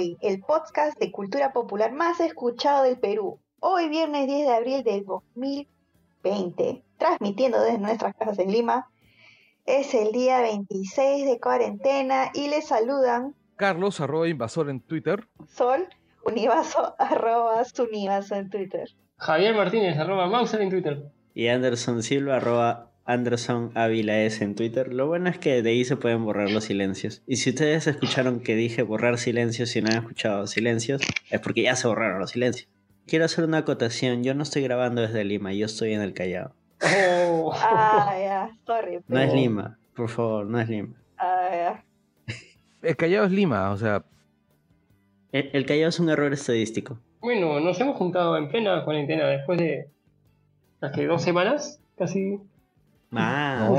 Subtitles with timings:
[0.00, 3.38] El podcast de cultura popular más escuchado del Perú.
[3.60, 8.88] Hoy viernes 10 de abril del 2020, transmitiendo desde nuestras casas en Lima.
[9.66, 15.28] Es el día 26 de cuarentena y les saludan Carlos, arroba invasor en Twitter.
[15.46, 15.86] Sol,
[16.24, 18.88] Univaso, arroba Sunivaso en Twitter.
[19.18, 21.12] Javier Martínez, arroba Mauser en Twitter.
[21.34, 24.92] Y Anderson Silva, arroba Anderson Ávila S en Twitter.
[24.92, 27.22] Lo bueno es que de ahí se pueden borrar los silencios.
[27.26, 31.62] Y si ustedes escucharon que dije borrar silencios y no han escuchado silencios, es porque
[31.62, 32.68] ya se borraron los silencios.
[33.06, 34.22] Quiero hacer una acotación.
[34.22, 36.52] Yo no estoy grabando desde Lima, yo estoy en el Callao.
[36.82, 37.52] Oh.
[37.54, 39.00] Ah, ya, sorry.
[39.08, 40.94] No es Lima, por favor, no es Lima.
[41.18, 41.84] Ah, ya.
[42.82, 44.04] El Callao es Lima, o sea,
[45.32, 46.98] El, el Callao es un error estadístico.
[47.20, 49.88] Bueno, nos hemos juntado en plena cuarentena después de.
[50.80, 51.80] ¿Hace dos semanas?
[51.98, 52.38] Casi.
[53.12, 53.76] Ah, no,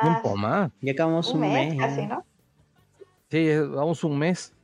[0.00, 0.36] tiempo.
[0.36, 0.70] más.
[0.80, 2.24] ya acabamos Un un, mes casi, ¿no?
[3.30, 4.54] Sí, vamos un mes.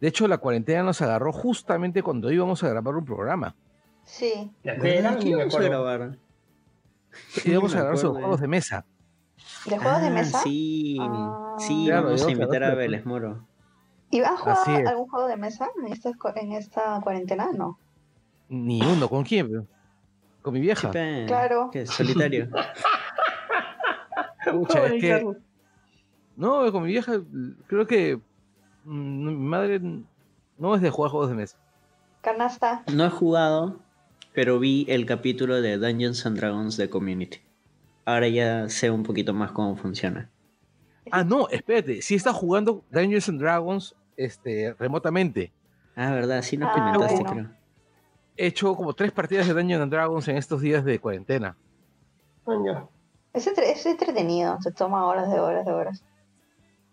[0.00, 3.54] De hecho, la cuarentena nos agarró justamente cuando íbamos a grabar un programa.
[4.04, 4.50] Sí.
[4.62, 4.86] La ¿Verdad?
[4.86, 6.18] espera, ¿Qué ni me íbamos a grabar?
[7.44, 8.84] Íbamos a grabar sobre juegos de mesa.
[9.66, 10.38] ¿De juegos de Ah, mesa?
[10.42, 11.56] Sí, Ah.
[11.58, 13.46] sí, Claro, vamos a íbamos a invitar a Vélez Moro.
[14.10, 14.86] ¿Y jugado Así es.
[14.86, 17.48] algún juego de mesa en esta, en esta cuarentena?
[17.54, 17.78] No.
[18.48, 19.66] Ni uno, ¿con quién?
[20.42, 20.88] Con mi vieja.
[20.88, 21.70] Chipe, Claro.
[21.72, 21.86] ¿Qué?
[21.86, 22.48] Solitario.
[24.52, 25.36] Pucha, Pobre es que- Carlos.
[26.36, 27.20] No, con mi vieja,
[27.68, 28.16] creo que
[28.84, 29.80] mm, mi madre
[30.58, 31.56] no es de jugar juegos de mesa.
[32.22, 32.82] Canasta.
[32.92, 33.78] No he jugado,
[34.32, 37.38] pero vi el capítulo de Dungeons and Dragons de Community.
[38.04, 40.28] Ahora ya sé un poquito más cómo funciona.
[41.10, 45.52] Ah, no, espérate, sí está jugando Dungeons and Dragons este, remotamente.
[45.94, 47.30] Ah, verdad, sí nos Ah, comentaste, bueno.
[47.30, 47.50] creo.
[48.36, 51.56] He hecho como tres partidas de Dungeons and Dragons en estos días de cuarentena.
[52.42, 52.88] Coño.
[53.34, 56.04] Es, entre- es entretenido, se toma horas de horas de horas.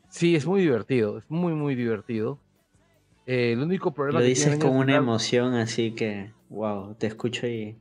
[0.10, 2.40] Sí, es muy divertido, es muy, muy divertido.
[3.28, 7.46] Eh, el único problema Lo que dices con una emoción así que, wow, te escucho
[7.48, 7.78] y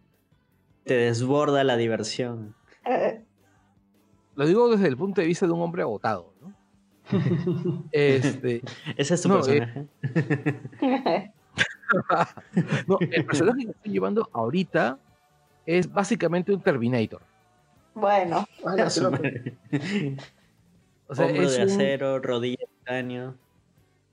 [0.84, 2.54] te desborda la diversión.
[2.84, 3.24] Eh,
[4.36, 6.54] Lo digo desde el punto de vista de un hombre agotado, ¿no?
[7.92, 8.62] Este,
[8.96, 11.32] Ese es tu No, eh, personaje.
[12.86, 14.98] no, el personaje que estoy llevando ahorita
[15.66, 17.22] es básicamente un Terminator.
[18.00, 18.74] Bueno, Ah.
[21.06, 23.34] O sea, Hombro es de un- acero, rodilla de titanio.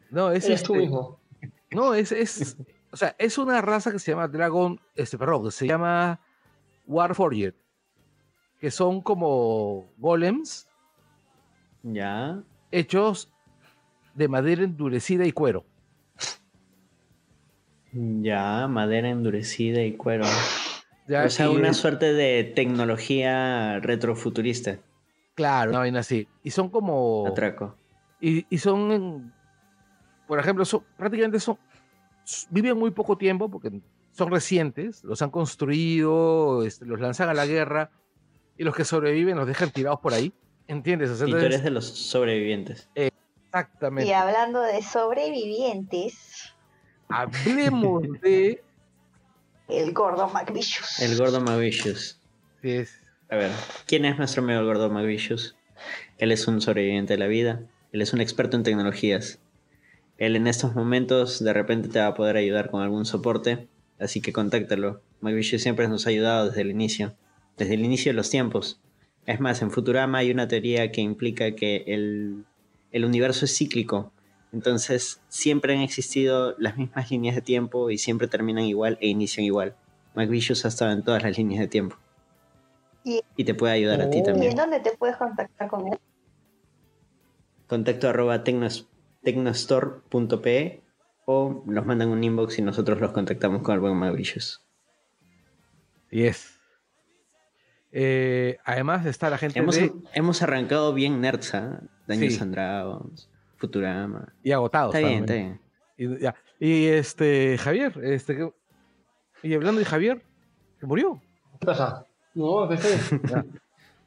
[0.10, 1.20] no, es Eres tú este- mismo.
[1.72, 2.58] No, es, es,
[2.92, 6.20] o sea, es una raza que se llama Dragon, este, perdón, que se llama
[6.88, 7.54] Warforged,
[8.60, 10.68] que son como golems
[11.84, 12.42] Ya.
[12.72, 13.32] hechos
[14.16, 15.66] de madera endurecida y cuero.
[17.94, 20.26] Ya, madera endurecida y cuero.
[21.08, 24.78] Ya, O sea, y una suerte de tecnología retrofuturista.
[25.36, 26.28] Claro, una vaina así.
[26.44, 27.26] Y son como...
[27.28, 27.76] Atraco.
[28.20, 29.34] Y, y son, en-
[30.28, 31.58] por ejemplo, son, prácticamente son,
[32.50, 33.72] viven muy poco tiempo porque
[34.12, 37.92] son recientes, los han construido, este, los lanzan a la guerra
[38.58, 40.34] y los que sobreviven los dejan tirados por ahí.
[40.68, 41.12] ¿Entiendes?
[41.12, 42.90] O sea, Y tú eres de los sobrevivientes.
[42.96, 44.10] exactamente.
[44.10, 46.54] y hablando de sobrevivientes,
[47.10, 48.62] Hablemos de...
[49.70, 51.00] el gordo McVicious.
[51.00, 52.20] El gordo Mauritius.
[52.62, 53.52] sí, es- A ver,
[53.86, 55.56] ¿quién es nuestro amigo el gordo Mauritius?
[56.18, 57.62] Él es un sobreviviente de la vida.
[57.92, 59.40] Él es un experto en tecnologías.
[60.18, 63.68] Él en estos momentos de repente te va a poder ayudar con algún soporte.
[64.00, 65.02] Así que contáctalo.
[65.22, 67.16] Mauritius siempre nos ha ayudado desde el inicio.
[67.58, 68.80] Desde el inicio de los tiempos.
[69.26, 72.46] Es más, en Futurama hay una teoría que implica que el,
[72.92, 74.14] el universo es cíclico.
[74.58, 79.46] Entonces, siempre han existido las mismas líneas de tiempo y siempre terminan igual e inician
[79.46, 79.76] igual.
[80.16, 81.96] McVicious ha estado en todas las líneas de tiempo.
[83.04, 84.22] Y- Y te puede ayudar a ti Oh.
[84.22, 84.52] ¿Y también.
[84.52, 86.00] en dónde te puedes contactar con él?
[87.68, 88.88] Contacto arroba tecnos-
[89.24, 90.82] tecnostore.pe
[91.26, 94.64] o nos mandan un inbox y nosotros los contactamos con el buen McVicious.
[96.10, 96.54] sí es.
[97.92, 99.94] Eh, además está la gente Hemos, de...
[100.14, 101.82] hemos arrancado bien nerds, ¿ah?
[102.08, 102.40] Dungeons Sí.
[103.58, 104.34] Futurama.
[104.44, 104.94] Y agotados.
[104.96, 105.48] Está bien, también.
[105.54, 105.64] está
[105.98, 106.14] bien.
[106.18, 106.36] Y, ya.
[106.60, 108.54] Y, este, Javier, este, que-
[109.44, 110.24] y hablando de Javier,
[110.80, 111.22] que murió.
[111.60, 112.06] ¿Qué pasa?
[112.34, 112.68] No.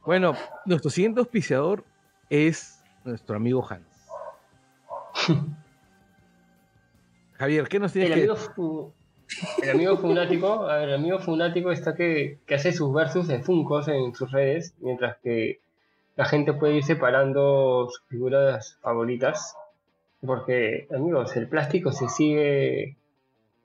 [0.04, 1.84] Bueno, nuestro siguiente auspiciador
[2.30, 4.08] es nuestro amigo Hans.
[7.34, 8.94] Javier, ¿qué nos El tienes que amigo,
[9.62, 14.14] El amigo funático, el amigo funático está que, que hace sus versus de Funcos en
[14.14, 15.60] sus redes, mientras que
[16.20, 19.56] la gente puede ir separando sus figuras favoritas.
[20.20, 22.98] Porque, amigos, el plástico se sigue.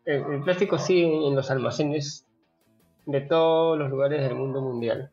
[0.06, 2.25] El, el plástico sigue en los almacenes
[3.07, 5.12] de todos los lugares del mundo mundial.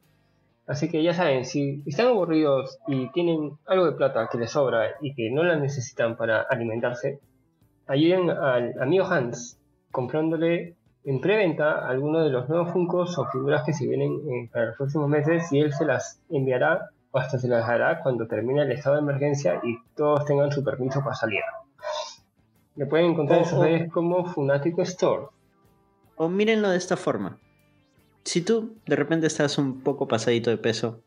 [0.69, 4.93] Así que ya saben, si están aburridos y tienen algo de plata que les sobra
[5.01, 7.19] y que no la necesitan para alimentarse,
[7.89, 9.59] ayuden al amigo Hans
[9.91, 14.67] comprándole en preventa algunos de los nuevos Funcos o figuras que se vienen eh, para
[14.67, 18.63] los próximos meses y él se las enviará o hasta se las dará cuando termine
[18.63, 21.43] el estado de emergencia y todos tengan su permiso para salir.
[22.75, 25.27] Le pueden encontrar en sus redes como Funatico Store.
[26.17, 27.39] O mírenlo de esta forma.
[28.25, 31.01] Si tú de repente estás un poco pasadito de peso,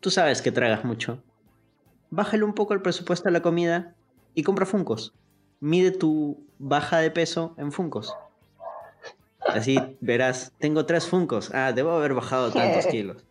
[0.00, 1.18] tú sabes que tragas mucho.
[2.10, 3.94] Bájale un poco el presupuesto a la comida
[4.34, 5.12] y compra Funcos.
[5.60, 8.14] Mide tu baja de peso en Funcos.
[9.40, 11.52] Así verás, tengo tres Funcos.
[11.52, 13.24] Ah, debo haber bajado tantos kilos.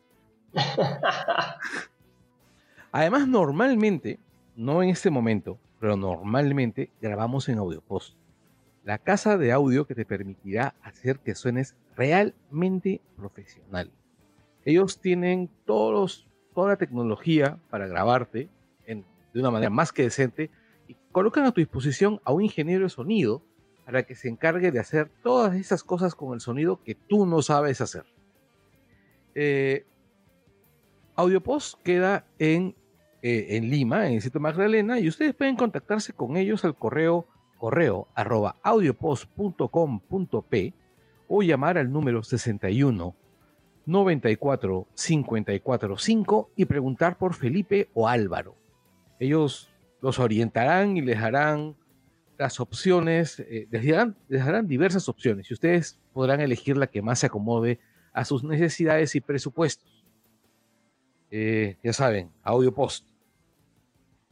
[2.97, 4.17] Además, normalmente,
[4.55, 8.17] no en este momento, pero normalmente grabamos en AudioPost.
[8.83, 13.91] La casa de audio que te permitirá hacer que suenes realmente profesional.
[14.65, 18.49] Ellos tienen todos toda la tecnología para grabarte
[18.88, 20.49] de una manera más que decente
[20.88, 23.44] y colocan a tu disposición a un ingeniero de sonido
[23.85, 27.44] para que se encargue de hacer todas esas cosas con el sonido que tú no
[27.44, 28.05] sabes hacer.
[29.35, 29.85] Eh,
[31.15, 32.75] AudioPost queda en,
[33.29, 37.27] eh, en Lima, en el sitio Magdalena, y ustedes pueden contactarse con ellos al correo
[37.57, 40.74] correo arroba audiopost.com.p
[41.27, 43.13] o llamar al número 61
[43.85, 48.56] 94 54 5 y preguntar por Felipe o Álvaro.
[49.19, 49.69] Ellos
[50.01, 51.75] los orientarán y les darán
[52.38, 57.01] las opciones, eh, les, darán, les darán diversas opciones y ustedes podrán elegir la que
[57.01, 57.81] más se acomode
[58.13, 60.06] a sus necesidades y presupuestos.
[61.30, 63.17] Eh, ya saben, Audio Post.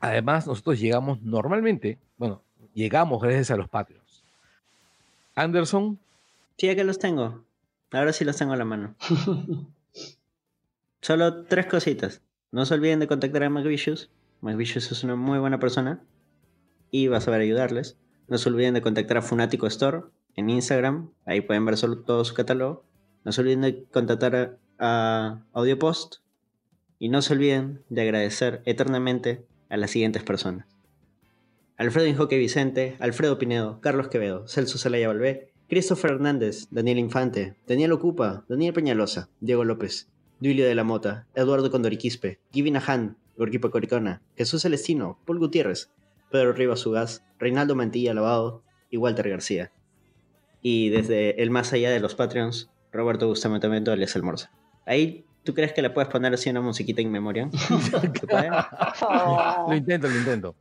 [0.06, 2.44] Además, nosotros llegamos normalmente, bueno,
[2.74, 4.24] llegamos gracias a los Patreons.
[5.36, 6.00] Anderson,
[6.58, 7.44] Sí, ya que los tengo.
[7.92, 8.96] Ahora sí los tengo a la mano.
[11.02, 12.22] Solo tres cositas.
[12.52, 14.10] No se olviden de contactar a McVicious.
[14.42, 16.02] McVicious es una muy buena persona
[16.92, 17.98] y va a saber ayudarles.
[18.28, 20.04] No se olviden de contactar a Funatico Store
[20.36, 21.10] en Instagram.
[21.26, 22.86] Ahí pueden ver solo todo su catálogo.
[23.26, 26.18] No se olviden de contactar a, a AudioPost.
[27.00, 30.66] Y no se olviden de agradecer eternamente a las siguientes personas.
[31.78, 37.92] Alfredo Injoque Vicente, Alfredo Pinedo, Carlos Quevedo, Celso Zelaya Valvé, Christopher Hernández, Daniel Infante, Daniel
[37.92, 44.22] Ocupa, Daniel Peñalosa, Diego López, Duilio de la Mota, Eduardo Condoriquispe, Givina Han, Gorquipa Coricona,
[44.38, 45.92] Jesús Celestino, Paul Gutiérrez,
[46.32, 49.72] Pedro Rivas Ugaz, Reinaldo Mantilla Lavado y Walter García.
[50.62, 54.52] Y desde el más allá de los Patreons, Roberto Bustamante alias El Morsa.
[54.86, 57.50] Ahí, ¿tú crees que le puedes poner así una musiquita en memoria?
[58.12, 58.50] ¿Se puede?
[59.02, 59.68] Oh.
[59.70, 60.56] lo intento, lo intento.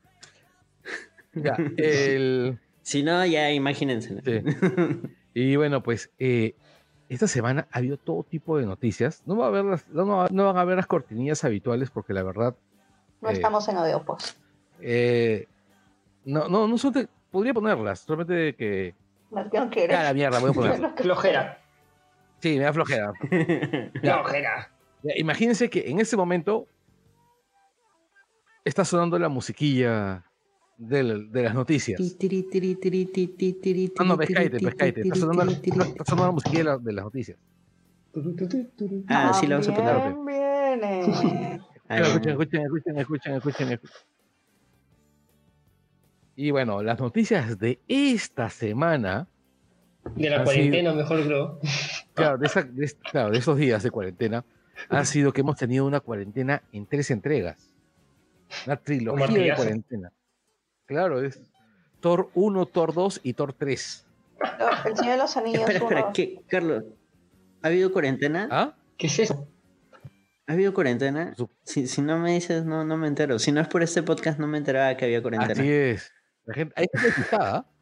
[1.32, 4.20] Ya, el, Si no, ya imagínense.
[4.22, 5.00] Sí.
[5.34, 6.54] Y bueno, pues eh,
[7.08, 9.22] esta semana ha habido todo tipo de noticias.
[9.26, 12.22] No, va a haber las- no, no- van a haber las cortinillas habituales porque la
[12.22, 12.54] verdad
[13.20, 14.38] No Eh, estamos en Audiopost.
[14.80, 15.49] eh,
[16.25, 18.94] no, no, no son de- podría ponerlas, solamente que
[19.50, 19.90] que no quieres.
[19.97, 20.92] ya la mierda voy a poner.
[21.02, 21.59] Flojera.
[22.40, 23.12] Sí, me da flojera.
[24.00, 24.70] Flojera.
[25.16, 26.66] Imagínense que en este momento
[28.64, 30.25] está sonando la musiquilla
[30.76, 31.02] de
[31.42, 32.00] las noticias.
[33.99, 35.00] Ah, no, pescaite, pescaite.
[35.02, 37.38] Está sonando, está sonando la musiquilla de, la- de las noticias.
[39.08, 40.14] Ah, sí, la vamos a poner.
[40.25, 41.61] Viene.
[41.88, 43.96] Ahí Escuchen, escuchen, escuchen, escuchen, escuchen, escuchen.
[46.37, 49.28] Y bueno, las noticias de esta semana,
[50.16, 51.61] De la cuarentena, mejor creo.
[52.14, 54.44] claro de, esa- de est- claro, de estos días de cuarentena,
[54.88, 57.71] ha sido que hemos tenido una cuarentena en tres entregas.
[58.67, 60.12] Una trilogía de cuarentena.
[60.87, 61.41] Claro, es
[62.00, 64.07] Thor 1, Thor 2 y Thor 3.
[64.59, 66.12] No, El Señor de los Anillos Espera, espera.
[66.12, 66.41] ¿qué?
[66.49, 66.85] Carlos,
[67.62, 68.49] ¿ha habido cuarentena?
[68.50, 68.76] ¿Ah?
[68.99, 69.49] ¿Qué es eso?
[70.47, 71.35] ¿Ha habido cuarentena?
[71.62, 73.38] Si, si no me dices, no, no me entero.
[73.38, 75.53] Si no es por este podcast, no me enteraba que había cuarentena.
[75.53, 76.12] Así es.
[76.45, 77.67] La gente, hay gente asustada.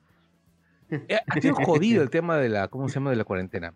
[1.08, 3.08] Eh, Ha sido jodido el tema de la, ¿cómo se llama?
[3.08, 3.72] De la cuarentena.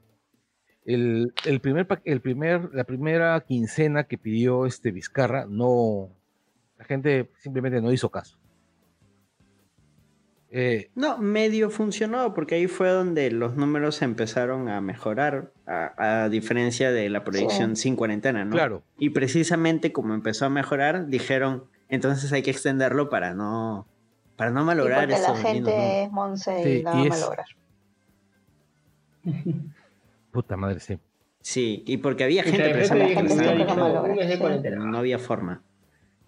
[0.87, 6.11] El, el primer, el primer, la primera quincena que pidió este Vizcarra, no,
[6.79, 8.39] la gente simplemente no hizo caso.
[10.49, 16.29] Eh, No, medio funcionó, porque ahí fue donde los números empezaron a mejorar, a, a
[16.29, 18.53] diferencia de la proyección sin cuarentena, ¿no?
[18.53, 23.89] Claro, Y precisamente como empezó a mejorar, dijeron, entonces hay que extenderlo para no,
[24.37, 27.47] para no Y malograr porque la gente es monce Sí, y la va a malograr.
[30.37, 30.99] Puta madre, sí.
[31.41, 34.85] Sí, y porque había Y gente pensando que cuarentena.
[34.85, 35.63] no había forma.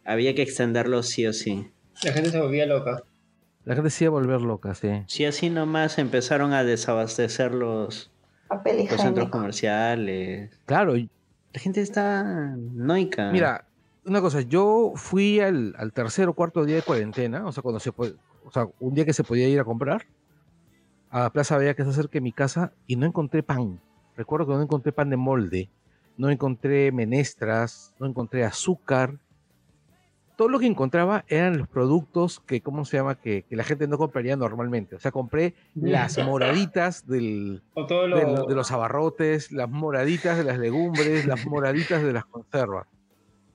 [0.04, 1.70] Había que extenderlo sí o sí.
[2.04, 3.02] La gente se volvía loca.
[3.64, 4.88] La gente se iba a volver loca, sí.
[5.06, 8.10] Sí, así nomás empezaron a desabastecer los,
[8.50, 10.58] los centros comerciales.
[10.64, 13.30] Claro, La gente está noica.
[13.32, 13.66] mira,
[14.06, 17.78] una cosa, yo fui al, al tercer o cuarto día de cuarentena, o sea, cuando
[17.80, 20.06] se puede, o sea, un día que se podía ir a comprar
[21.10, 23.80] a Plaza Vea, que está cerca de mi casa, y no encontré pan.
[24.18, 25.70] Recuerdo que no encontré pan de molde,
[26.18, 29.14] no encontré menestras, no encontré azúcar.
[30.36, 33.14] Todo lo que encontraba eran los productos que, ¿cómo se llama?
[33.16, 34.94] Que, que la gente no compraría normalmente.
[34.96, 38.36] O sea, compré las moraditas del, de, lo...
[38.36, 42.86] lo- de los abarrotes, las moraditas de las legumbres, las moraditas de las conservas.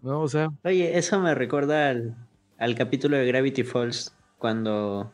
[0.02, 0.22] ¿No?
[0.22, 2.16] O sea, Oye, eso me recuerda al,
[2.58, 5.14] al capítulo de Gravity Falls cuando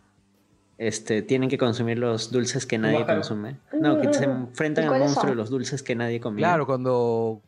[0.80, 3.58] este, tienen que consumir los dulces que nadie consume.
[3.80, 6.48] No, que se enfrentan ¿Y al monstruo de los dulces que nadie comía.
[6.48, 7.42] claro, cuando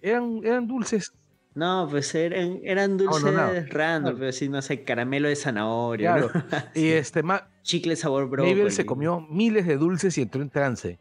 [0.00, 1.12] eran, eran dulces.
[1.56, 3.38] No, pues eran, eran dulces no, no.
[3.38, 4.16] random, Claro.
[4.16, 6.30] pero sí, no sé, caramelo de zanahoria, Claro.
[6.32, 6.42] ¿no?
[6.80, 8.54] Y este, Ma- chicle sabor brócoli.
[8.54, 10.98] Mabel se comió miles de dulces y entró en trance.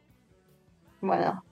[1.02, 1.44] Bueno,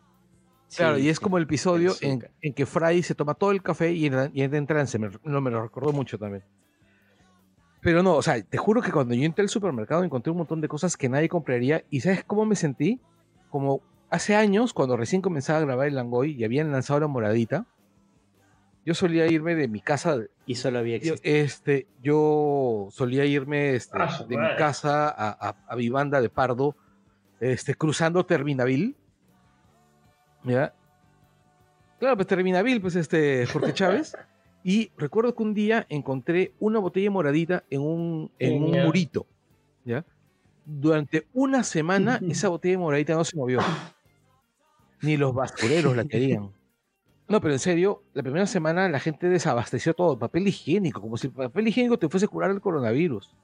[0.76, 1.24] Claro, Sí, y es sí.
[1.24, 2.20] como el episodio en,
[2.54, 5.00] que Fry se toma todo el café y entra, y entra en trance.
[5.00, 6.44] Me, no, me lo recordó mucho también.
[7.88, 10.60] Pero no, o sea, te juro que cuando yo entré al supermercado encontré un montón
[10.60, 11.86] de cosas que nadie compraría.
[11.90, 13.00] ¿Y sabes cómo me sentí?
[13.50, 13.80] Como
[14.10, 17.66] hace años, cuando recién comenzaba a grabar el Langoy y habían lanzado la moradita,
[18.86, 20.18] yo solía irme de mi casa.
[20.46, 21.36] Y solo había Yo, existido.
[21.46, 26.76] este, yo solía irme este, Ah, de mi casa a, a, a Vivanda de Pardo,
[27.40, 28.96] este, cruzando Terminaville.
[30.44, 30.74] ¿Ya?
[32.02, 34.14] Claro, pues Terminaville, pues este, Jorge Chávez.
[34.64, 39.26] y recuerdo que un día encontré una botella moradita en un, en un murito.
[39.86, 40.04] ¿Ya?
[40.66, 43.60] Durante una semana esa botella moradita no se movió.
[45.02, 46.52] Ni los basureros la querían.
[47.30, 51.28] No, pero en serio, la primera semana la gente desabasteció todo, papel higiénico, como si
[51.28, 53.36] el papel higiénico te fuese a curar el coronavirus.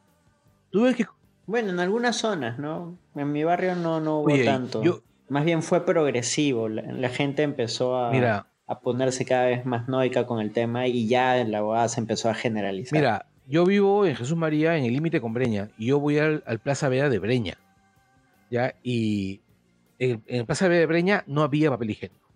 [0.71, 1.05] Tuve que...
[1.45, 2.97] Bueno, en algunas zonas, ¿no?
[3.15, 4.81] En mi barrio no, no hubo Oye, tanto.
[4.81, 6.69] yo- Más bien fue progresivo.
[6.69, 10.87] La, la gente empezó a, Mira, a ponerse cada vez más noica con el tema
[10.87, 12.97] y ya la boda se empezó a generalizar.
[12.97, 16.43] mira, yo vivo en Jesús María, en el límite con Breña, y yo voy al,
[16.45, 17.57] al Plaza Vea de Breña,
[18.49, 18.73] ¿ya?
[18.83, 19.41] Y
[19.99, 22.29] en, en el Plaza Vea de Breña no había papel higiénico.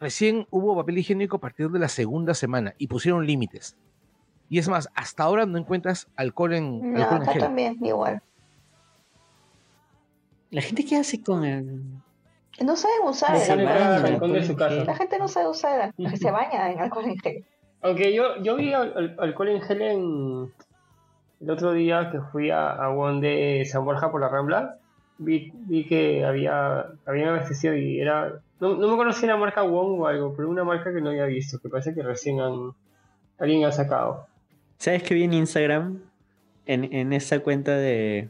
[0.00, 3.76] Recién hubo papel higiénico a partir de la segunda semana y pusieron límites.
[4.48, 7.40] Y es más, hasta ahora no encuentras alcohol en, no, alcohol en acá gel.
[7.42, 8.22] también igual.
[10.50, 11.82] ¿La gente qué hace con el...?
[12.64, 14.84] No saben usar el alcohol de su casa.
[14.84, 17.44] La gente no sabe usar el se baña en alcohol en gel.
[17.82, 20.52] Aunque yo, yo vi al- al- alcohol en gel en...
[21.40, 24.76] El otro día que fui a, a Won de San Borja por la Rambla,
[25.18, 28.40] vi, vi que había, habían abastecido y era...
[28.58, 31.26] No, no me conocía la marca Won o algo, pero una marca que no había
[31.26, 32.72] visto, que parece que recién han,
[33.38, 34.26] alguien ha sacado.
[34.78, 36.00] ¿Sabes qué vi en Instagram?
[36.66, 38.28] En, en esta cuenta de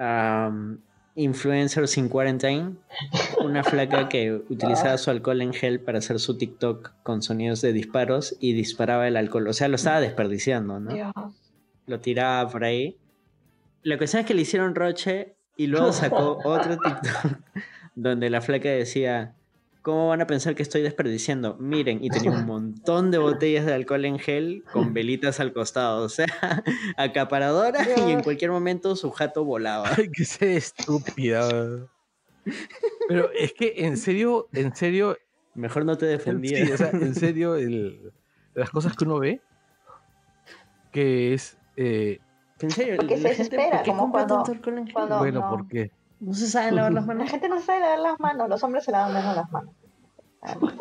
[0.00, 0.78] um,
[1.16, 2.76] Influencers in Quarantine,
[3.42, 7.72] una flaca que utilizaba su alcohol en gel para hacer su TikTok con sonidos de
[7.72, 9.48] disparos y disparaba el alcohol.
[9.48, 10.92] O sea, lo estaba desperdiciando, ¿no?
[10.92, 11.12] Dios.
[11.86, 12.98] Lo tiraba por ahí.
[13.82, 17.38] La cuestión es que le hicieron roche y luego sacó otro TikTok
[17.94, 19.34] donde la flaca decía,
[19.86, 21.56] ¿cómo van a pensar que estoy desperdiciando?
[21.60, 26.02] Miren, y tenía un montón de botellas de alcohol en gel con velitas al costado,
[26.04, 26.26] o sea,
[26.96, 29.88] acaparadora y en cualquier momento su jato volaba.
[29.96, 31.86] Ay, que sea estúpida.
[33.08, 35.16] Pero es que en serio, en serio,
[35.54, 36.66] Mejor no te defendía.
[36.66, 38.12] sí, o sea, en serio, el-
[38.54, 39.40] las cosas que uno ve,
[40.90, 42.18] que es, eh,
[42.60, 44.84] En serio, Porque se la gente, desespera, ¿por qué como compra cuando- tanto alcohol en
[44.86, 44.94] gel?
[44.94, 45.50] cuando- No, bueno, no.
[45.50, 45.90] porque
[46.20, 47.30] No se saben lavar las La manos.
[47.30, 49.74] gente no sabe lavar las manos, los hombres se lavan menos las manos.
[50.40, 50.74] Además.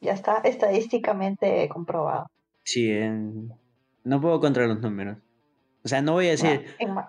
[0.00, 2.26] Ya está estadísticamente comprobado.
[2.64, 3.52] Sí, en-
[4.04, 5.18] no puedo contra los números.
[5.84, 6.66] O sea, no voy a decir,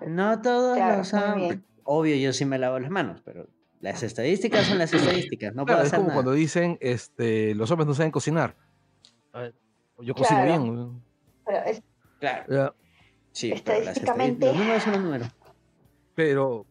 [0.07, 1.37] No todos Claro, lo muy saben.
[1.39, 1.63] bien.
[1.83, 3.47] Obvio, yo sí me lavo las manos, pero
[3.79, 5.53] las estadísticas son las estadísticas.
[5.55, 6.15] No claro, puedo es hacer como nada.
[6.15, 8.55] cuando dicen, este, los hombres no saben cocinar.
[9.33, 9.53] Ver,
[9.99, 10.63] Yo cocino Claro.
[10.63, 11.01] bien.
[11.45, 11.83] Pero es,
[12.19, 12.75] Claro,
[13.31, 15.27] sí, pero las Estadísticamente- estadísticas- los números son los números.
[16.15, 16.65] Pero,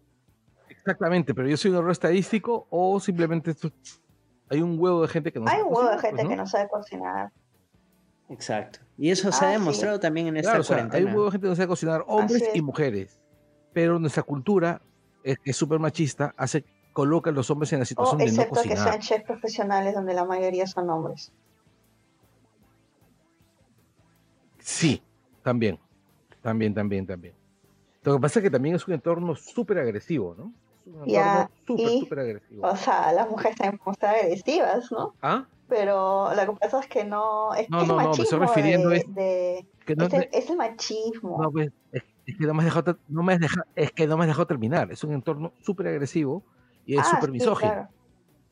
[0.68, 3.70] exactamente, pero yo soy un error estadístico o simplemente esto-
[4.50, 6.28] hay un huevo de gente que no hay sabe un huevo de cocinar, gente pues,
[6.30, 6.42] que ¿no?
[6.42, 7.32] no sabe cocinar.
[8.30, 8.78] Exacto.
[8.96, 9.58] Y eso se Ah, ha sí.
[9.60, 11.10] demostrado también en esta Claro, o sea, hay cuarentena.
[11.10, 12.62] un huevo de gente que no sabe cocinar, hombres y es.
[12.62, 13.20] mujeres.
[13.74, 14.80] Pero nuestra cultura
[15.22, 18.24] es que es súper machista, hace, coloca a los hombres en la O situación de
[18.26, 18.88] no excepto que cocinar.
[18.88, 21.32] sean chefs profesionales donde la mayoría son hombres.
[24.58, 25.02] Sí,
[25.42, 25.78] también.
[26.40, 27.34] También, también, también.
[28.04, 30.52] Lo que pasa es que también es un entorno súper agresivo, ¿no?
[30.86, 32.66] Es un Ya, entorno súper, agresivo.
[32.66, 35.14] O sea, las mujeres también pueden agresivas, ¿no?
[35.22, 35.46] ¿Ah?
[35.68, 37.54] Pero lo que pasa es que no.
[37.54, 40.28] Es, No, es no, no, me estoy refiriendo de, es- de- Que no, es, el,
[40.32, 41.38] es el machismo.
[41.42, 44.06] no, pues, es, es que no me has dejado, no me has dejado, es que
[44.06, 44.92] no me has dejado terminar.
[44.92, 46.44] Es un entorno súper agresivo
[46.84, 47.72] y es Ah, súper sí, misógino.
[47.72, 47.88] claro.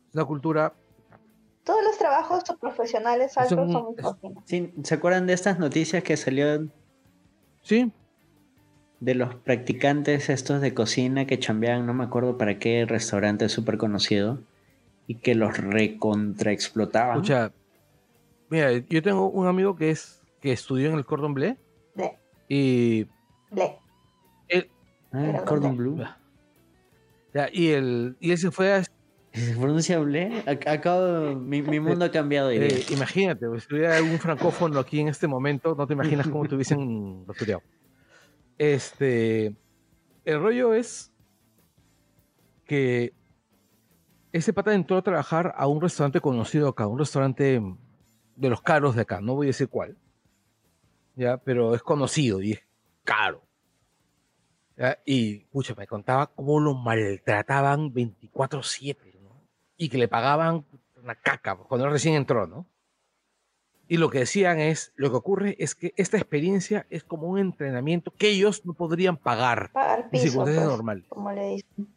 [0.09, 0.73] Es una cultura.
[1.65, 4.45] Todos los trabajos profesionales altos son es- misóginos.
[4.47, 6.67] Sí, ¿Se acuerdan de estas noticias que salió
[7.61, 7.93] Sí,
[9.03, 13.77] de los practicantes estos de cocina que chambeaban, no me acuerdo para qué restaurante súper
[13.77, 14.39] conocido,
[15.09, 17.17] y que los recontraexplotaban?
[17.19, 17.53] escucha.
[18.49, 21.57] Mira, yo tengo un amigo que es que estudió en el Cordon Bleu
[22.49, 23.07] y
[24.49, 24.71] él,
[25.11, 25.77] Ah, Pero Cordon.
[25.77, 26.05] Bleu.
[27.35, 28.85] ya, y él, y él se fue a
[29.35, 30.31] ¿Se pronuncia bleu?
[30.47, 32.77] Ac- Acabo, mi, mi mundo ha cambiado de.
[32.77, 36.55] Eh, imagínate, si hubiera algún francófono aquí en este momento, no te imaginas cómo te
[36.55, 37.63] hubiesen rastreado.
[38.59, 39.57] Este,
[40.25, 41.13] el rollo es
[42.65, 43.13] que
[44.33, 47.61] ese pata entró a trabajar a un restaurante conocido acá, un restaurante
[48.37, 49.97] de los caros de acá, no voy a decir cuál,
[51.15, 52.63] ya, pero es conocido y es
[53.05, 53.43] caro.
[55.05, 59.41] Y, pucha, me contaba cómo lo maltrataban 24/7, ¿no?
[59.77, 60.65] Y que le pagaban
[60.97, 62.67] una caca cuando él recién entró, ¿no?
[63.93, 67.39] Y lo que decían es, lo que ocurre es que esta experiencia es como un
[67.39, 71.05] entrenamiento que ellos no podrían pagar pagar en piso, circunstancias pues, normales.
[71.11, 71.89] como le dicen.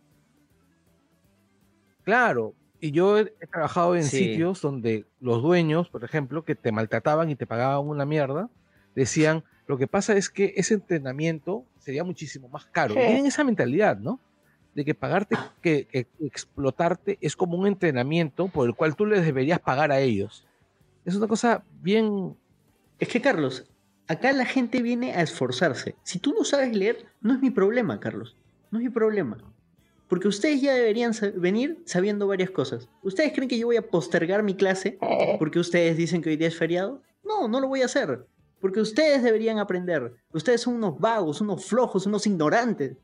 [2.03, 4.17] Claro, y yo he, he trabajado en Sí.
[4.17, 8.49] sitios donde los dueños, por ejemplo, que te maltrataban y te pagaban una mierda,
[8.93, 12.93] decían, lo que pasa es que ese entrenamiento sería muchísimo más caro.
[12.93, 12.99] Sí.
[12.99, 14.19] Tienen esa mentalidad, ¿no?
[14.73, 19.23] De que pagarte, que, que explotarte es como un entrenamiento por el cual tú les
[19.25, 20.45] deberías pagar a ellos.
[21.05, 22.35] Es una cosa bien...
[22.99, 23.65] Es que, Carlos,
[24.07, 25.95] acá la gente viene a esforzarse.
[26.03, 28.35] Si tú no sabes leer, no es mi problema, Carlos.
[28.71, 29.37] No es mi problema.
[30.07, 32.87] Porque ustedes ya deberían venir sabiendo varias cosas.
[33.01, 34.99] ¿Ustedes creen que yo voy a postergar mi clase
[35.39, 37.01] porque ustedes dicen que hoy día es feriado?
[37.23, 38.25] No, no lo voy a hacer.
[38.59, 40.13] Porque ustedes deberían aprender.
[40.31, 42.97] Ustedes son unos vagos, unos flojos, unos ignorantes.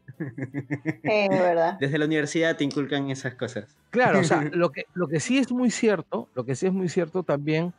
[1.04, 1.78] eh, ¿verdad?
[1.80, 3.76] Desde la universidad te inculcan esas cosas.
[3.90, 6.74] Claro, o sea, lo que, lo que sí es muy cierto, lo que sí es
[6.74, 7.74] muy cierto también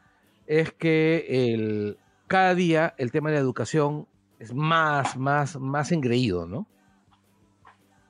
[0.46, 4.06] es que el, cada día el tema de la educación
[4.38, 6.66] es más, más, más engreído, ¿no?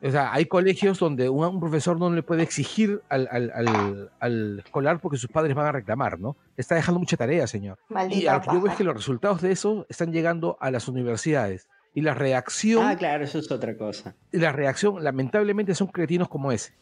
[0.05, 4.11] O sea, hay colegios donde un, un profesor no le puede exigir al, al- al-
[4.19, 6.37] al escolar porque sus padres van a reclamar, ¿no?
[6.57, 7.79] Está dejando mucha tarea, señor.
[7.89, 10.57] Y Maldita a lo que yo veo es que los resultados de eso están llegando
[10.61, 11.69] a las universidades.
[11.95, 14.17] Y la reacción, Ah, claro, eso es otra cosa.
[14.33, 16.73] y la reacción, lamentablemente, son cretinos como ese.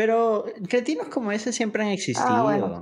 [0.00, 2.26] Pero cretinos como ese siempre han existido.
[2.26, 2.80] Ah, bueno.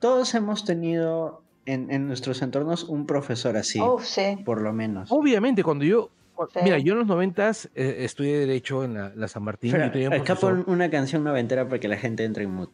[0.00, 4.36] Todos hemos tenido en, en nuestros entornos un profesor así, Uf, sí.
[4.44, 5.12] por lo menos.
[5.12, 6.10] Obviamente, cuando yo.
[6.52, 6.58] Sí.
[6.64, 9.70] Mira, yo en los noventas eh, estudié Derecho en la, la San Martín.
[9.70, 12.50] Pero, y tenía un acá pon una canción noventera para que la gente entre en
[12.50, 12.70] mood.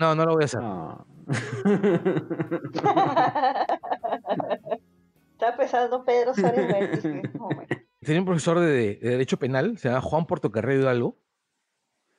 [0.00, 0.60] No, no lo voy a hacer.
[0.60, 1.06] No.
[5.34, 7.04] Está pesando Pedro Suárez
[7.34, 7.76] momento.
[8.00, 11.20] Tenía un profesor de, de Derecho Penal, se llama Juan Portocarrero Hidalgo.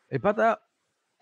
[0.07, 0.61] El pata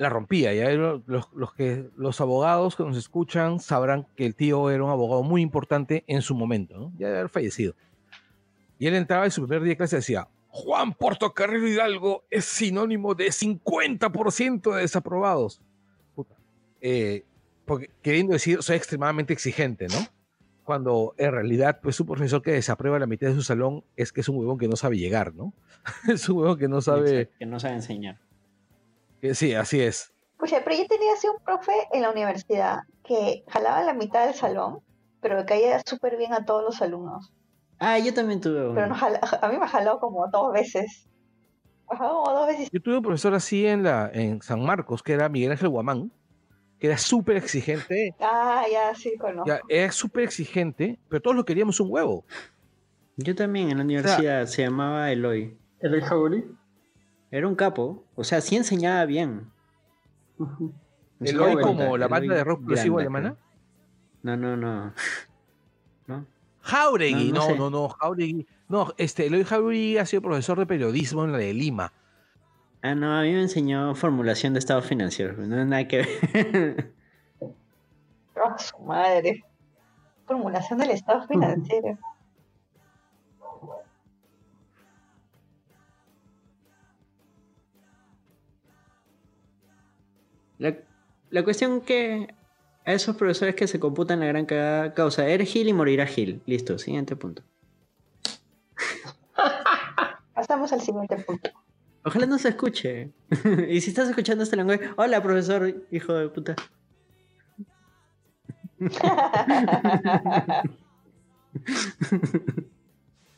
[0.02, 0.54] la rompía.
[0.54, 4.90] Ya los, los que, los abogados que nos escuchan sabrán que el tío era un
[4.90, 6.92] abogado muy importante en su momento.
[6.98, 7.76] Ya debe haber fallecido.
[8.80, 12.46] Y él entraba en su primer día de clase y decía: Juan Portocarrero Hidalgo es
[12.46, 15.62] sinónimo de 50% de desaprobados.
[16.82, 17.24] Eh,
[17.66, 20.00] porque, queriendo decir, soy extremadamente exigente, ¿no?
[20.64, 24.22] Cuando en realidad, pues un profesor que desaprueba la mitad de su salón es que
[24.22, 25.54] es un huevón que no sabe llegar, ¿no?
[26.12, 27.30] es un huevón que no sabe.
[27.38, 28.20] Que no sabe enseñar.
[29.22, 30.14] Que sí, así es.
[30.38, 34.34] Pucha, pero yo tenía así un profe en la universidad que jalaba la mitad del
[34.34, 34.80] salón,
[35.22, 37.32] pero le caía súper bien a todos los alumnos.
[37.78, 38.74] Ah, yo también tuve uno.
[38.76, 41.08] Pero no jala- a mí me jaló como dos veces.
[41.86, 42.70] Como dos veces.
[42.72, 46.12] Yo tuve un profesor así en, la, en San Marcos, que era Miguel Ángel Guamán,
[46.80, 48.16] que era súper exigente.
[48.20, 49.46] Ah, ya, sí, conozco.
[49.48, 52.26] Ya, era súper exigente, pero todos lo queríamos un huevo.
[53.18, 55.60] Yo también en la universidad se llamaba Eloy.
[55.80, 56.46] ¿El rey Jauri?
[57.32, 58.04] Era un capo.
[58.16, 59.50] O sea, sí enseñaba bien.
[61.20, 63.36] El hoy hoy como la Eloy banda de rock progresivo alemana.
[64.22, 64.94] No, no, no.
[66.08, 66.26] ¿No?
[66.62, 67.58] Jauregui, No, no no, sé.
[67.58, 68.48] no, no, Jauregui.
[68.68, 71.94] No, este, Eloy Jauregui ha sido profesor de periodismo en la de Lima.
[72.84, 75.38] Ah, no, a mí me enseñó formulación de estados financieros.
[75.38, 76.94] No hay nada que ver.
[78.36, 79.44] Ah, su madre.
[80.26, 81.98] Formulación del estado financiero.
[91.32, 92.28] La, cuestión que
[92.86, 95.28] A esos profesores que se computan la gran ca- causa.
[95.28, 96.42] Eres Gil y morirá Gil.
[96.46, 97.42] Listo, siguiente punto.
[100.36, 101.50] Pasamos al siguiente punto.
[102.04, 103.12] Ojalá no se escuche.
[103.70, 106.56] y si estás escuchando este lenguaje, hola profesor, hijo de puta.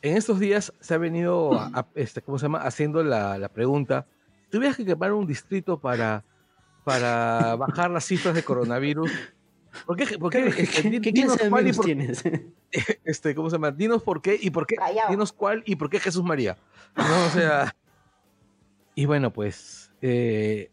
[0.02, 2.58] En estos días se ha venido, a- a- este, ¿cómo se llama?
[2.58, 4.06] Haciendo la, la pregunta.
[4.50, 6.22] Tuvieras que quemar un distrito para,
[6.84, 9.10] para bajar las cifras de coronavirus,
[9.86, 10.18] ¿por qué?
[10.18, 12.22] por qué, ¿Qué, qué dinos de cuál y por- tienes?
[13.04, 13.70] este, ¿cómo se llama?
[13.70, 14.76] Dinos por qué y por qué.
[14.76, 15.10] Callao.
[15.10, 16.56] Dinos cuál y por qué Jesús María.
[16.96, 17.74] No, o sea.
[18.94, 19.90] Y bueno, pues.
[20.02, 20.70] eh,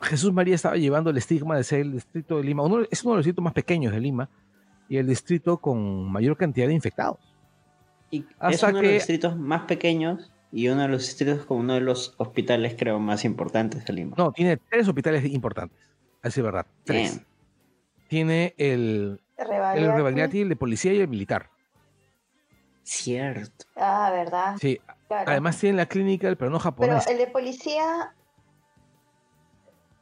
[0.00, 2.62] Jesús María estaba llevando el estigma de ser el distrito de Lima.
[2.62, 4.30] Uno, es uno de los distritos más pequeños de Lima
[4.88, 7.18] y el distrito con mayor cantidad de infectados.
[8.10, 11.44] Y es Hasta uno de que- los distritos más pequeños y uno de los distritos
[11.46, 14.14] con uno de los hospitales, creo, más importantes de Lima.
[14.18, 15.78] No, tiene tres hospitales importantes.
[16.22, 16.66] Así es verdad.
[16.84, 17.20] Tres.
[18.08, 19.46] Tiene el, el
[19.92, 20.40] Rebagliati.
[20.40, 21.50] El de policía y el militar.
[22.82, 23.66] Cierto.
[23.76, 24.56] Ah, verdad.
[24.58, 24.80] Sí.
[25.08, 25.30] claro.
[25.30, 27.06] Además tiene la clínica del Pero japonés.
[27.06, 28.14] el de policía.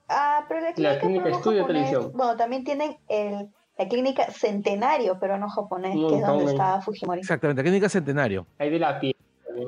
[0.08, 2.12] Ah, pero la clínica, clínica peruano estudio japonés- televisión.
[2.14, 6.80] Bueno, también tienen el, la clínica Centenario peruano japonés, Un que es donde montón, estaba
[6.80, 7.20] Fujimori.
[7.20, 8.46] Exactamente, la clínica Centenario.
[8.58, 9.16] Hay de la piel.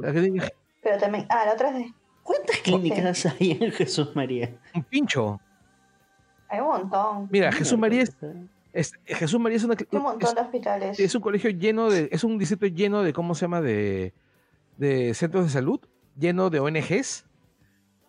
[0.00, 0.48] La clínica-
[0.88, 1.26] Pero también.
[1.28, 1.94] Ah, la otra es de.
[2.22, 4.54] ¿Cuántas clínicas hay en Jesús María?
[4.74, 5.40] un pincho.
[6.48, 7.28] Hay un montón.
[7.30, 8.16] Mira, Jesús María es,
[8.72, 11.00] es- Jesús María es una Un montón es- de hospitales.
[11.00, 13.60] es un colegio lleno de, es un distrito lleno de, ¿cómo se llama?
[13.60, 14.14] De,
[14.78, 15.80] de centros de salud,
[16.18, 17.26] lleno de ONGs,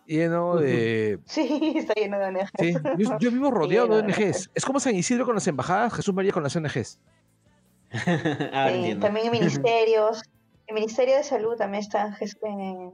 [0.06, 1.18] lleno de...
[1.26, 2.50] Sí, está lleno de ONGs.
[2.58, 4.50] Sí, yo, yo vivo rodeado de ONGs.
[4.54, 6.98] Es como San Isidro con las embajadas, Jesús María con las ONGs.
[8.52, 10.22] Ahora Sí, también ministerios.
[10.70, 12.92] El Ministerio de Salud también está en, Jes- en-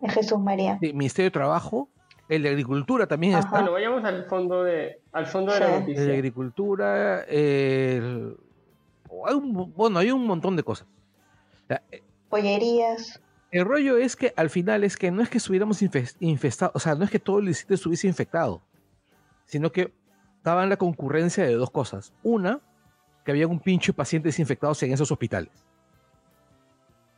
[0.00, 0.78] en Jesús María.
[0.80, 1.88] Sí, Ministerio de Trabajo,
[2.28, 3.40] el de Agricultura también Ajá.
[3.44, 3.50] está.
[3.52, 5.72] Bueno, vayamos al fondo de, al fondo de la Sí.
[5.74, 6.12] El de noticia.
[6.14, 8.36] Agricultura, el-
[9.28, 10.88] hay un- bueno, hay un montón de cosas.
[11.68, 11.80] Sea,
[12.28, 13.20] Pollerías.
[13.52, 16.80] El rollo es que al final es que no es que estuviéramos infes- infestados, o
[16.80, 18.60] sea, no es que todo el distrito estuviese infectado,
[19.46, 19.92] sino que
[20.38, 22.12] estaban la concurrencia de dos cosas.
[22.24, 22.58] Una,
[23.24, 25.52] que había un pincho de pacientes infectados en esos hospitales.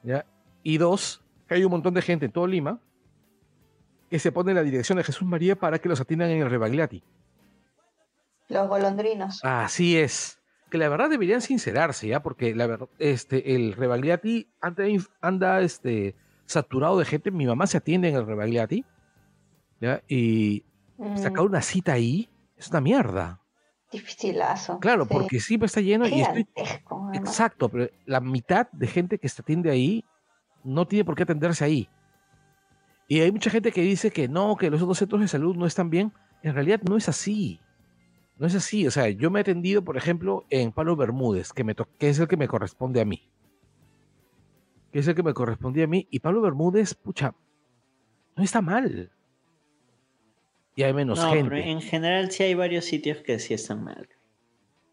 [0.06, 0.24] ¿Ya?
[0.62, 2.80] Y dos, que hay un montón de gente en todo Lima
[4.08, 6.48] que se pone en la dirección de Jesús María para que los atiendan en el
[6.48, 7.02] Rebagliati.
[8.48, 9.40] Los golondrinos.
[9.42, 10.38] Así es.
[10.70, 12.22] Que la verdad deberían sincerarse, ¿ya?
[12.22, 14.48] Porque la verdad, este, el Rebagliati
[15.20, 16.14] anda, este,
[16.46, 17.32] saturado de gente.
[17.32, 18.84] Mi mamá se atiende en el Rebagliati,
[19.80, 20.02] ¿ya?
[20.08, 20.64] Y
[20.98, 23.40] Mm, sacar una cita ahí es una mierda.
[23.96, 24.78] Dificilazo.
[24.78, 25.10] Claro, sí.
[25.12, 26.46] porque siempre está lleno y estoy...
[27.14, 30.04] Exacto, pero la mitad de gente que se atiende ahí
[30.64, 31.88] no tiene por qué atenderse ahí.
[33.08, 35.66] Y hay mucha gente que dice que no, que los otros centros de salud no
[35.66, 36.12] están bien.
[36.42, 37.60] En realidad no es así.
[38.38, 38.86] No es así.
[38.86, 42.18] O sea, yo me he atendido, por ejemplo, en Palo Bermúdez, que, me que es
[42.18, 43.30] el que me corresponde a mí.
[44.92, 46.06] Que es el que me corresponde a mí.
[46.10, 47.34] Y Palo Bermúdez, pucha,
[48.36, 49.12] no está mal.
[50.76, 51.48] Y hay menos No, gente.
[51.50, 54.06] pero en general sí hay varios sitios que sí están mal.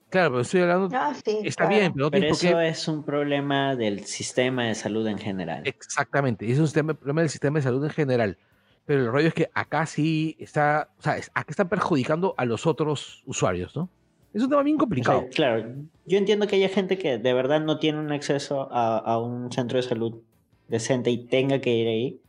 [0.10, 0.90] Claro, pero estoy hablando.
[0.96, 1.76] Ah, sí, está claro.
[1.80, 2.68] bien, pero no Pero eso qué.
[2.70, 5.64] es un problema del sistema de salud en general.
[5.66, 8.38] Exactamente, es un sistema- problema del sistema de salud en general.
[8.86, 12.46] Pero el rollo es que acá sí está, o sea, es- acá están perjudicando a
[12.46, 13.90] los otros usuarios, ¿no?
[14.34, 15.22] Es un tema bien O complicado.
[15.22, 18.98] sea, claro, yo entiendo que haya gente que de verdad no tiene un acceso a,
[19.00, 20.22] a un centro de salud
[20.68, 22.20] decente y tenga que ir ahí.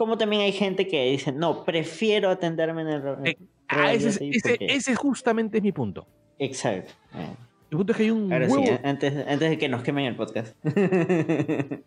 [0.00, 3.02] Como también hay gente que dice, no, prefiero atenderme en el...
[3.26, 3.36] Eh,
[3.68, 4.74] Ah, ese, es- Rebagliati ese- porque-".
[4.74, 6.06] ese justamente es mi punto.
[6.38, 6.92] Exacto.
[7.14, 7.26] Eh,
[7.70, 8.64] Mi punto es que hay un Ahora huevo.
[8.64, 10.56] sí, antes, antes de que nos quemen el podcast.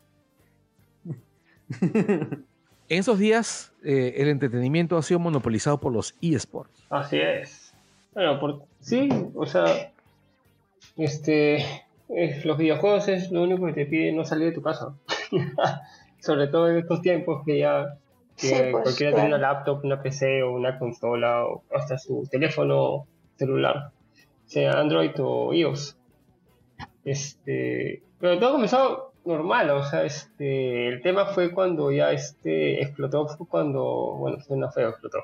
[2.89, 6.85] En esos días, eh, el entretenimiento ha sido monopolizado por los eSports.
[6.89, 7.73] Así es.
[8.13, 9.91] Bueno, por, sí, o sea,
[10.97, 11.55] este,
[12.09, 14.93] eh, los videojuegos es lo único que te pide no salir de tu casa.
[16.19, 17.97] Sobre todo en estos tiempos que ya
[18.37, 19.35] que Sí, pues, cualquiera tiene claro.
[19.35, 23.05] una laptop, una PC o una consola o hasta su teléfono
[23.37, 23.91] celular,
[24.45, 25.97] sea Android o iOS.
[27.05, 33.27] Este, pero todo comenzó normal, o sea, este, el tema fue cuando ya este explotó,
[33.27, 35.19] fue cuando, bueno, suena feo, explotó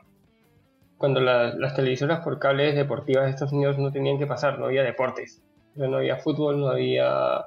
[0.98, 4.65] cuando la- las televisoras por cables deportivas de Estados Unidos no tenían que pasar, no
[4.65, 5.41] había deportes.
[5.74, 7.45] O sea, no había fútbol, no había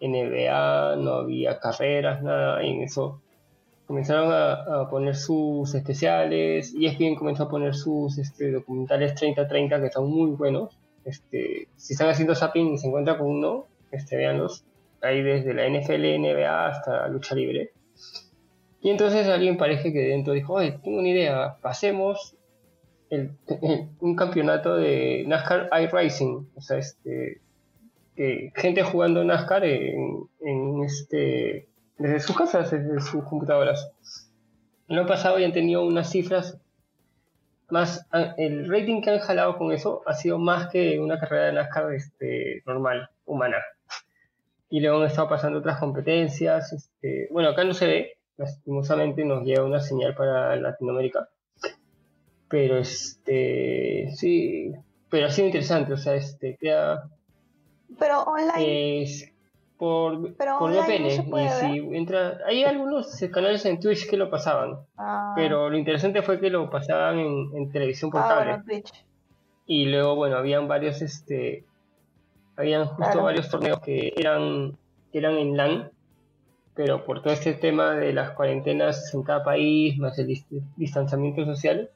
[0.00, 2.62] NBA, no había carreras, nada.
[2.64, 3.20] Y en eso
[3.90, 6.72] comenzaron a, poner sus especiales.
[6.72, 10.78] Y ESPN comenzó a poner sus este, documentales 30-30 que son muy buenos.
[11.04, 14.64] Este, si están haciendo zapping y se encuentran con uno, este, véanlos.
[15.02, 17.72] Hay desde la NFL, NBA hasta lucha libre.
[18.80, 22.36] Y entonces alguien parece que dentro dijo, oye, tengo una idea, pasemos
[23.10, 26.48] un campeonato de NASCAR iRacing.
[26.54, 27.40] O sea, este,
[28.14, 31.69] que gente jugando NASCAR en este,
[32.00, 33.92] desde sus casas, desde sus computadoras.
[34.88, 36.58] Año pasado ya han tenido unas cifras
[37.68, 38.06] más.
[38.10, 41.52] ah, El rating que han jalado con eso ha sido más que una carrera de
[41.52, 43.58] NASCAR este, normal, humana.
[44.70, 46.72] Y luego han estado pasando otras competencias.
[46.72, 51.28] Este, bueno, acá no se ve, lastimosamente nos llega una señal para Latinoamérica.
[52.48, 54.72] Pero este, sí,
[55.10, 57.08] pero ha sido interesante, o sea, este, queda,
[57.98, 59.02] Pero online.
[59.02, 59.29] es
[59.80, 61.06] por, Pero por no VPN.
[61.06, 66.20] y si entra, hay algunos canales en Twitch que lo pasaban, ah, pero lo interesante
[66.22, 68.44] fue que lo pasaban en, en televisión por ah, cable.
[68.50, 69.04] bueno, Twitch.
[69.66, 71.64] Y luego, bueno, habían varios, este,
[72.56, 73.22] habían justo Claro.
[73.24, 74.76] varios torneos que eran,
[75.10, 75.90] que eran en LAN,
[76.74, 81.44] pero por todo este tema de las cuarentenas en cada país, más el dis- distanciamiento
[81.46, 81.88] social,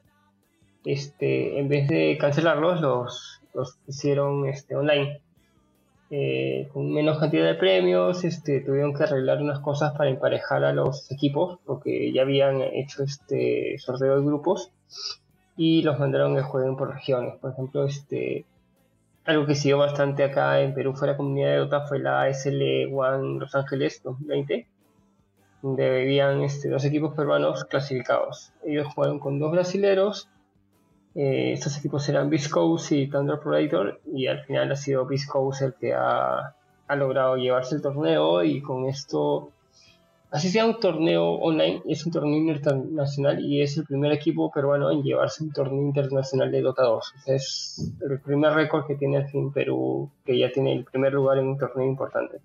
[0.85, 5.20] este, en vez de cancelarlos, los, los hicieron este, online.
[6.11, 10.73] Eh, con menos cantidad de premios, este, tuvieron que arreglar unas cosas para emparejar a
[10.73, 14.71] los equipos, porque ya habían hecho este sorteo de grupos
[15.57, 17.35] y los mandaron que jueguen por regiones.
[17.40, 18.45] Por ejemplo, este,
[19.25, 22.93] algo que siguió bastante acá en Perú fue la comunidad de Dota, fue la SL
[22.93, 24.67] One Los Ángeles 2020,
[25.62, 28.53] donde vivían este, dos equipos peruanos clasificados.
[28.67, 30.29] Ellos jugaron con dos brasileros,
[31.14, 35.74] eh, estos equipos eran Viscous y Thunder Predator, y al final ha sido Viscous el
[35.74, 36.55] que ha,
[36.88, 39.50] ha logrado llevarse el torneo, y con esto
[40.35, 44.90] así sea un torneo online, es un torneo internacional y es el primer equipo peruano
[44.90, 46.96] en llevarse un torneo internacional de Dota 2.
[46.96, 50.85] O sea, es el primer récord que tiene al fin Perú, que ya tiene el
[50.85, 52.40] primer lugar en un torneo importante.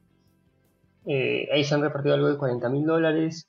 [1.08, 3.48] Eh, ahí se han repartido algo de 40 mil dólares.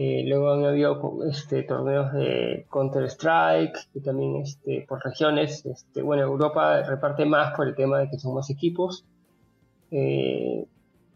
[0.00, 5.66] Eh, luego han habido este, torneos de Counter-Strike, que también este, por regiones.
[5.66, 9.04] Este, bueno, Europa reparte más por el tema de que son más equipos.
[9.90, 10.64] Eh,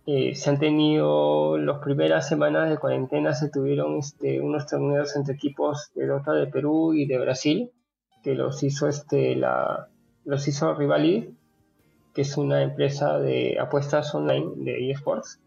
[0.07, 5.35] eh, se han tenido las primeras semanas de cuarentena, se tuvieron este, unos torneos entre
[5.35, 7.71] equipos de Dota de Perú y de Brasil,
[8.25, 9.91] que los hizo, este, la,
[10.25, 11.33] los hizo Rivali,
[12.13, 15.39] que es una empresa de apuestas online de eSports.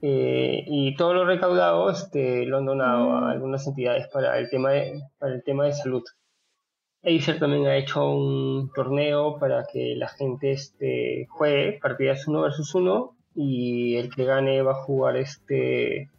[0.00, 4.70] Eh, y todo lo recaudado este, lo han donado a algunas entidades para el tema
[4.70, 6.04] de, para el tema de salud.
[7.02, 12.74] Acer también ha hecho un torneo para que la gente este, juegue partidas uno versus
[12.74, 16.10] uno y el que gane va a jugar este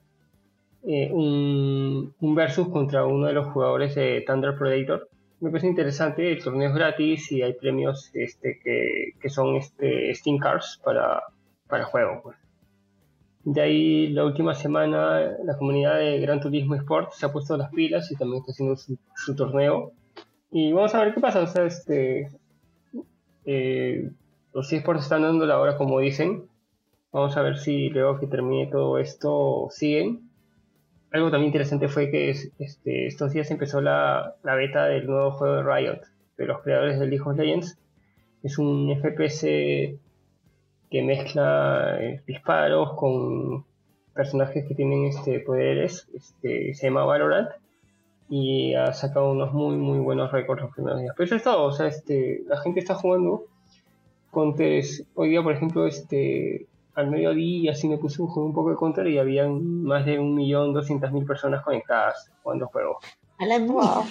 [0.84, 5.10] eh, un, un versus contra uno de los jugadores de Thunder Predator.
[5.42, 10.14] Me parece interesante, el torneo es gratis y hay premios este, que, que son este,
[10.16, 11.22] Steam Cards para,
[11.68, 12.22] para juego.
[12.24, 12.49] Pues.
[13.52, 17.72] De ahí la última semana la comunidad de Gran Turismo Sport se ha puesto las
[17.72, 19.92] pilas y también está haciendo su, torneo.
[20.52, 21.42] Y vamos a ver qué pasa.
[21.42, 22.30] O sea, este,
[23.46, 24.12] eh,
[24.54, 26.44] los esports están dando la hora como dicen.
[27.12, 30.30] Vamos a ver si luego que termine todo esto siguen.
[31.12, 35.56] Algo también interesante fue que este, estos días empezó la, la, beta del nuevo juego
[35.56, 36.02] de Riot,
[36.38, 37.80] de los creadores de League of Legends.
[38.44, 39.98] Es un FPS
[40.90, 43.66] que mezcla eh, disparos con
[44.14, 46.08] personajes que tienen este, poderes.
[46.14, 47.50] Este, se llama Valorant
[48.30, 51.14] y ha sacado unos muy muy buenos récords los primeros días.
[51.16, 53.46] Pero eso es todo, o sea, este, la gente está jugando.
[54.32, 58.70] Contes, hoy día, por ejemplo, este, al mediodía así me puse a jugar un poco
[58.70, 63.00] de Counter y habían más de 1.200.000 personas conectadas jugando el juego.
[63.40, 64.04] A la Wow.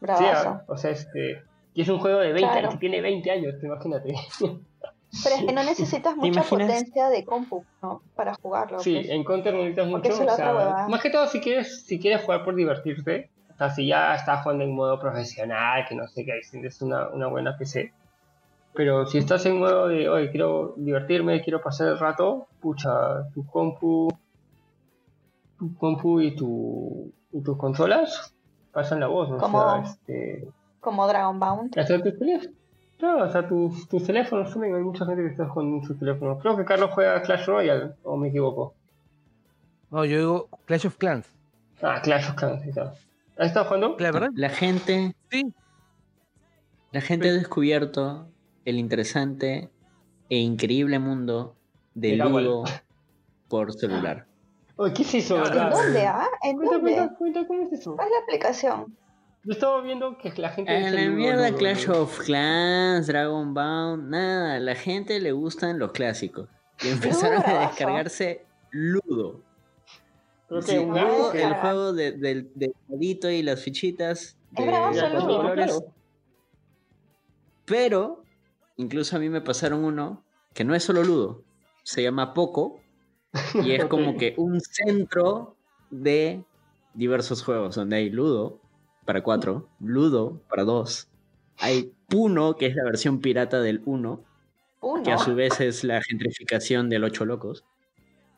[0.00, 0.52] Bravazo.
[0.52, 1.42] Sí, o sea, este,
[1.74, 2.58] y es un juego de 20 Claro.
[2.58, 4.14] años, que tiene 20 años, imagínate.
[5.22, 6.48] Pero es que no necesitas mucha imaginas?
[6.68, 8.02] potencia de compu, ¿no?
[8.16, 8.80] Para jugarlo.
[8.80, 9.08] Sí, pues.
[9.10, 10.22] en Counter necesitas Porque mucho.
[10.24, 13.70] es o sea, más que todo si quieres, si quieres jugar por divertirte, o sea,
[13.70, 17.56] si ya estás jugando en modo profesional, que no sé qué, tienes una, una buena
[17.56, 17.92] PC.
[18.74, 23.46] Pero si estás en modo de, oye, quiero divertirme, quiero pasar el rato, pucha, tu
[23.46, 24.08] compu,
[25.58, 28.34] tu compu y, tu, y tus consolas
[28.72, 29.38] pasan la voz, ¿no?
[29.38, 30.48] Como- O sea, este,
[30.80, 31.72] Como Dragon Bound.
[33.04, 33.24] Hasta tus teléfonos.
[33.24, 36.40] Claro, hasta tus, tus teléfonos también, hay mucha gente que está jugando en sus teléfonos.
[36.40, 38.74] Creo que Carlos juega Clash Royale, o me equivoco.
[39.90, 41.26] No, yo digo Clash of Clans.
[41.82, 42.92] Ah, Clash of Clans, sí, claro.
[43.36, 43.96] ¿Has estado jugando?
[43.98, 45.52] La verdad, La gente, sí.
[46.92, 48.28] la gente ha descubierto
[48.64, 49.70] el interesante
[50.30, 51.54] e increíble mundo
[51.94, 52.64] del ludo
[53.48, 54.26] por celular.
[54.76, 55.70] Oye, ¿qué es eso, Ah, ¿En verdad?
[55.70, 56.26] dónde, ah?
[56.42, 56.94] ¿En Cuenta, dónde?
[56.94, 57.94] cuenta, cuenta, ¿cómo es eso?
[57.96, 58.96] ¿Cuál es la aplicación?
[59.44, 60.74] Yo estaba viendo que la gente...
[60.74, 66.48] A la mierda Clash of Clans, Dragon Bound, nada, la gente le gustan los clásicos.
[66.82, 69.42] Y empezaron a descargarse Ludo.
[70.48, 74.66] Creo que Sí, un Ludo, el juego de- del del dadito y las fichitas Es
[74.66, 75.36] bravazo de el cuatro Ludo.
[75.38, 75.66] colores.
[75.66, 75.94] Claro.
[77.66, 78.24] Pero,
[78.76, 81.42] incluso a mí me pasaron uno que no es solo Ludo,
[81.82, 82.80] se llama Poco
[83.62, 85.56] y es como que un centro
[85.90, 86.44] de
[86.94, 88.60] diversos juegos, donde hay Ludo
[89.04, 91.08] para 4, Ludo para 2,
[91.58, 94.20] hay Puno, que es la versión pirata del 1,
[94.80, 95.02] Uno.
[95.02, 97.64] que a su vez es la gentrificación del 8 locos.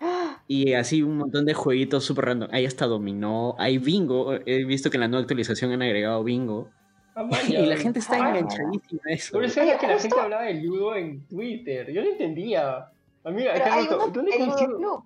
[0.49, 2.49] Y así un montón de jueguitos super random.
[2.53, 4.33] Hay hasta dominó, hay bingo.
[4.47, 6.71] He visto que en la nueva actualización han agregado bingo.
[7.17, 7.29] Ah.
[7.49, 9.33] Y la gente está enganchadísima a eso.
[9.33, 11.91] Por eso era que la gente hablaba de ludo en Twitter.
[11.93, 12.91] Yo no entendía.
[13.25, 14.57] Amiga, Pero hay Carlos, uno, ¿dónde el Ludo?
[14.79, 15.05] Club.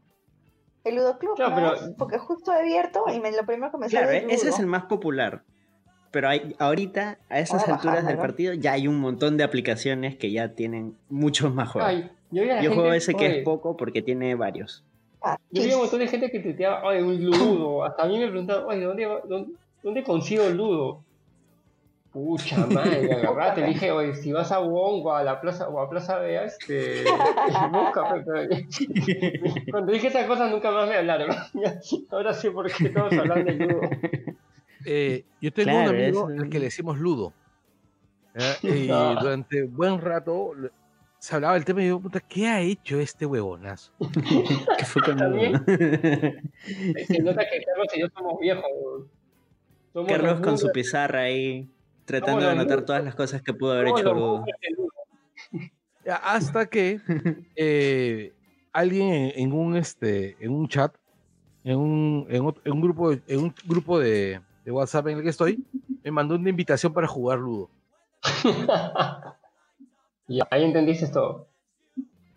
[0.84, 1.94] El Ludo Club, Claro, ¿no pero- es?
[1.96, 4.44] Porque justo he abierto y me, lo primero que me Claro, sale es ese es
[4.56, 4.60] Ludo.
[4.60, 5.42] el más popular.
[6.10, 10.32] Pero hay, ahorita, a esas alturas del partido, ya hay un montón de aplicaciones que
[10.32, 11.88] ya tienen muchos más juegos.
[11.90, 14.82] Ay, yo gente, juego ese que oye, es poco porque tiene varios.
[15.22, 17.84] Ah, Yo vi un montón de gente que tuiteaba, oye, un ludo.
[17.84, 21.02] Hasta a mí me preguntaban, oye, ¿dónde, va- dónde, dónde consigo el ludo?
[22.12, 23.62] Pucha madre, agarrate.
[23.66, 27.04] Dije, oye, si vas a Wong o a la plaza, o a Plaza Vea, este,
[27.72, 28.14] busca.
[28.14, 31.30] pe- pe- Cuando dije esas cosas nunca más me hablaron.
[32.10, 33.80] Ahora sí, porque todos hablan de ludo.
[34.84, 37.32] Eh, yo tengo Claro, un amigo es- al que le decimos Ludo.
[38.62, 38.86] Y
[39.20, 40.52] durante buen rato
[41.18, 43.92] se hablaba del tema y yo, puta, ¿qué ha hecho este huevonazo?
[44.78, 45.52] que fue con ¿También?
[45.52, 45.64] Ludo.
[47.06, 48.62] Se nota que Carlos y yo somos viejos.
[49.92, 51.68] Somos Carlos los con su pizarra ahí,
[52.04, 54.44] tratando de anotar todas las cosas que pudo haber hecho Ludo.
[56.22, 57.00] Hasta que
[57.56, 58.32] eh,
[58.72, 60.94] alguien en, en un este en un chat,
[61.64, 65.18] en un, en ot- en un grupo, de- en un grupo de, de WhatsApp en
[65.18, 65.64] el que estoy,
[66.02, 67.70] me mandó una invitación para jugar Ludo.
[70.30, 71.48] Ya, ahí entendiste todo.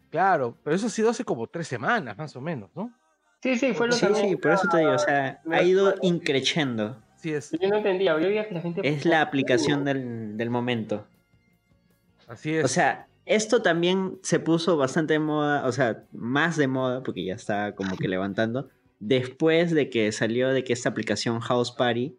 [0.09, 2.91] Claro, pero eso ha sido hace como tres semanas, más o menos, ¿no?
[3.43, 5.93] Sí, sí, fue lo Sí, también sí, por eso te digo, o sea, ha ido
[6.01, 6.97] increchendo.
[7.13, 8.81] Así es, Yo no entendía, yo veía que la gente...
[8.83, 11.05] Es la aplicación del, del momento.
[12.27, 12.65] así es.
[12.65, 17.23] O sea, esto también se puso bastante de moda, o sea, más de moda, porque
[17.23, 18.69] ya está como que levantando,
[19.08, 22.16] después de que salió de que esta aplicación House Party,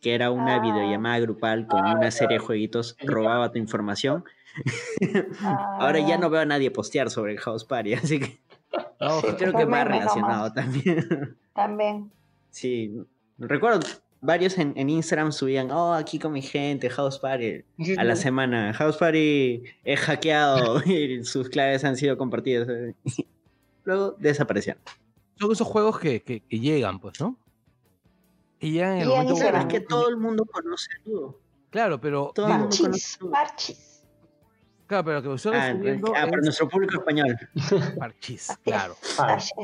[0.00, 0.60] que era una Ah.
[0.60, 4.24] videollamada grupal con una serie de jueguitos, robaba tu información.
[5.80, 8.38] Ahora ya no veo a nadie postear sobre el House Party, así que
[9.00, 10.54] No, creo que va meme relacionado nomás.
[10.54, 11.36] también.
[11.54, 12.10] También.
[12.50, 12.94] Sí,
[13.38, 13.80] recuerdo
[14.20, 17.64] varios en, en Instagram subían, oh, aquí con mi gente, House Party.
[17.96, 22.68] A la semana, House Party es hackeado y sus claves han sido compartidas.
[23.84, 24.82] Luego desaparecieron.
[25.38, 27.38] Son esos juegos que, que, que llegan, pues, ¿no?
[28.60, 31.38] Y llegan en el Llegan momento Claro, es que todo el mundo conoce Ludo.
[31.70, 33.30] Claro, pero todo el digo, mundo conoce Parchis, Ludo.
[33.32, 34.04] parchis.
[34.86, 37.36] claro, pero que estoy Ah, ah, para es nuestro público español.
[37.98, 38.96] parchís, claro.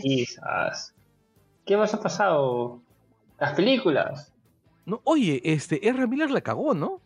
[0.01, 0.95] Quizás.
[1.65, 2.81] ¿Qué más ha pasado?
[3.39, 4.33] Las películas.
[4.85, 6.07] No, oye, este, R.
[6.09, 7.01] Miller la cagó, ¿no?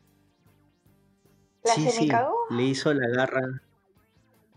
[1.63, 2.35] ¿La Sí, se sí, cagó?
[2.51, 3.61] le hizo la garra.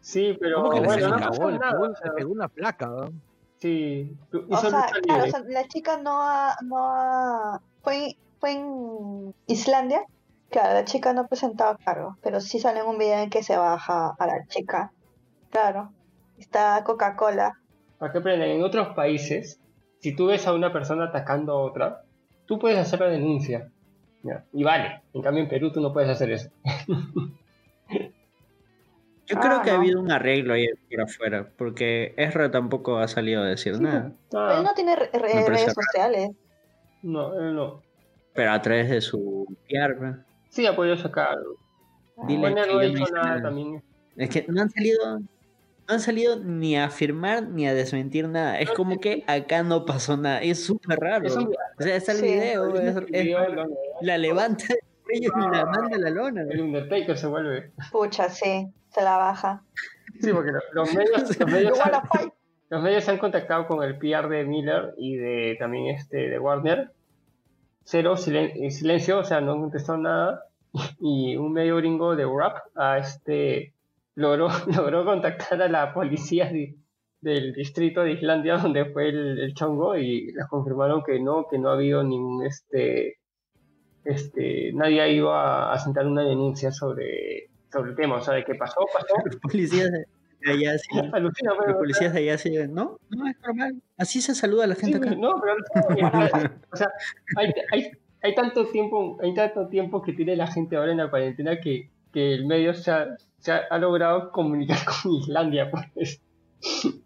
[0.02, 1.50] Sí, pero ¿Cómo que la bueno, se no cagó?
[1.52, 3.12] Le pegó, o sea, le pegó una placa, ¿no?
[3.60, 4.18] Sí,
[4.50, 10.04] O sea, claro, o sea, la chica no ha, no ha, fue, fue en Islandia,
[10.50, 13.58] claro, la chica no presentaba cargo, pero sí sale en un video en que se
[13.58, 14.92] baja a la chica,
[15.52, 15.92] claro,
[16.38, 17.60] está Coca-Cola,
[17.98, 19.60] Para que aprendan, en otros países,
[20.00, 22.04] si tú ves a una persona atacando a otra,
[22.46, 23.70] tú puedes hacer la denuncia.
[24.24, 24.46] ¿ya?
[24.54, 25.02] Y vale.
[25.14, 26.50] En cambio, en Perú tú no puedes hacer eso.
[29.30, 33.08] Yo Ah, creo que ha habido un arreglo ahí por afuera, porque Ezra tampoco ha
[33.08, 34.12] salido a decir nada.
[34.34, 36.32] Ah, él no tiene re- re- redes sociales,
[37.04, 37.82] no, él no.
[38.34, 40.16] Pero a través de su PR.
[40.50, 41.38] Sí, ha podido sacar.
[42.28, 43.42] Dile que no no hecho nada nada.
[43.44, 43.84] también.
[44.18, 45.20] Es que no han salido.
[45.20, 48.60] No han salido ni a afirmar ni a desmentir nada.
[48.60, 50.42] Es como que acá no pasó nada.
[50.42, 51.26] Es súper raro.
[51.28, 51.48] Es un-
[51.80, 52.26] O sea, está el Sí.
[52.26, 52.76] video.
[52.76, 53.68] es- El es- video, lo-
[54.02, 54.66] la levanta
[55.10, 56.42] del cuello y la manda a la lona.
[56.50, 57.72] el Undertaker se vuelve.
[57.92, 59.64] pucha, sí, se la baja.
[60.22, 62.34] Sí, porque lo- los medios, los medios You han-?
[62.70, 66.38] Los medios se han contactado con el PR de Miller y de también este de
[66.40, 66.92] Warner.
[67.84, 70.46] Cero silen- eh, silencio, o sea, no han contestado nada.
[71.00, 73.74] Y un medio gringo de rap a este
[74.16, 76.76] logró, logró contactar a la policía de-
[77.22, 81.58] del distrito de Islandia donde fue el, el chongo y les confirmaron que no, que
[81.58, 83.19] no ha habido ningún este
[84.06, 88.56] este nadie ido a, sentar una denuncia sobre, sobre el tema, o sea, de qué
[88.56, 89.14] pasó, pasó.
[89.26, 91.00] Los policías de allá sí.
[91.14, 92.56] Alucina, Los policías de allá sí.
[92.70, 93.82] No, no es normal.
[93.98, 95.16] Así se saluda a la Sí, gente acá.
[95.16, 95.56] no, pero
[96.72, 96.90] o sea,
[97.38, 97.92] hay, hay,
[98.22, 101.90] hay tanto tiempo, hay tanto tiempo que tiene la gente ahora en la cuarentena que,
[102.14, 106.22] que el medio se ha, se ha, ha logrado comunicar con Islandia, pues.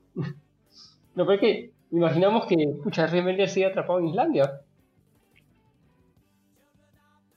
[1.15, 4.61] No, pero es que imaginamos que, pucha, realmente sigue atrapado en Islandia.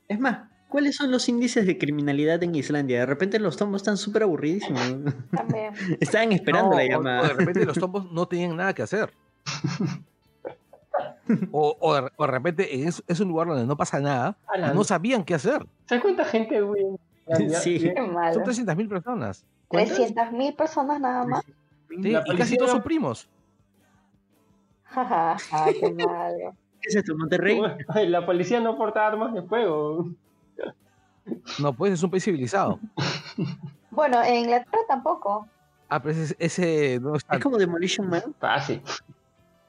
[0.08, 3.00] Es más, ¿cuáles son los índices de criminalidad en Islandia?
[3.00, 4.82] De repente los tomos están súper aburridísimos.
[5.30, 5.72] También.
[6.00, 7.20] Estaban esperando No, la llamada.
[7.22, 9.12] O de repente los tombos no tenían nada que hacer.
[11.50, 14.74] O, o de, o de repente es, es un lugar donde no pasa nada Alan.
[14.74, 15.66] no sabían qué hacer.
[15.86, 17.58] ¿Sabes cuánta gente güey, en Islandia?
[17.60, 17.80] Sí.
[17.80, 18.40] Qué Son malo.
[18.44, 19.44] 300.000 personas.
[19.68, 19.98] ¿Cuántas?
[19.98, 21.44] 300.000 personas nada más.
[21.88, 23.28] Sí, y casi todos son primos.
[24.84, 26.54] Jajaja, qué malo.
[26.86, 27.60] ¿Qué es esto, Monterrey?
[28.06, 30.08] La policía no porta armas de fuego.
[31.58, 32.78] No, pues es un país civilizado.
[33.90, 35.48] Bueno, en Inglaterra tampoco.
[35.88, 37.36] Ah, pero ese, ese no está.
[37.36, 38.22] Es como Demolition Man.
[38.38, 38.80] Fácil.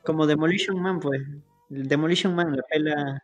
[0.05, 1.21] Como Demolition Man, pues.
[1.71, 3.23] El Demolition Man, la pela.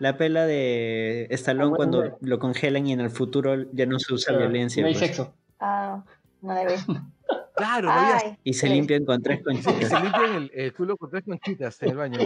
[0.00, 2.16] La pela de Stallone Ah, bueno, cuando bueno.
[2.20, 4.82] lo congelan y en el futuro ya no se usa Pero violencia.
[4.82, 5.06] No hay pues.
[5.06, 5.32] sexo.
[5.60, 6.02] Ah,
[6.42, 6.74] no debe.
[7.56, 8.72] Claro, no había- Y se sí.
[8.74, 9.88] limpian con tres Sí, conchitas.
[9.88, 12.18] se limpian el, el culo con tres conchitas en el baño.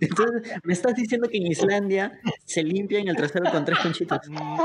[0.00, 4.28] Entonces, me estás diciendo que en Islandia se limpian el trasero con tres conchitas.
[4.28, 4.58] Mm,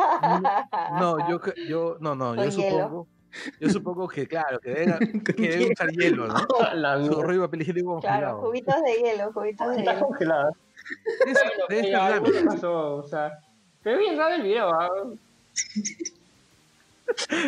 [0.99, 2.51] No, yo, yo, no, no, yo hielo.
[2.51, 3.07] supongo,
[3.59, 6.36] yo supongo que, claro, que deben, que usar hielo, ¿no?
[6.76, 10.07] La Su rollo de papel higiénico Claro, cubitos de hielo, cubitos de Está hielo.
[10.07, 10.49] congelada.
[11.70, 12.55] Debe ser ya, algo láminas.
[12.55, 13.39] pasó, o sea.
[13.84, 14.89] Pero bien raro el video, ¿ah?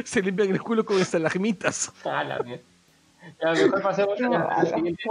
[0.03, 1.91] Se limpian el culo con estalagmitas.
[2.03, 2.63] Ah, la mierda.
[3.41, 5.03] Ya, mejor pasemos a la siguiente.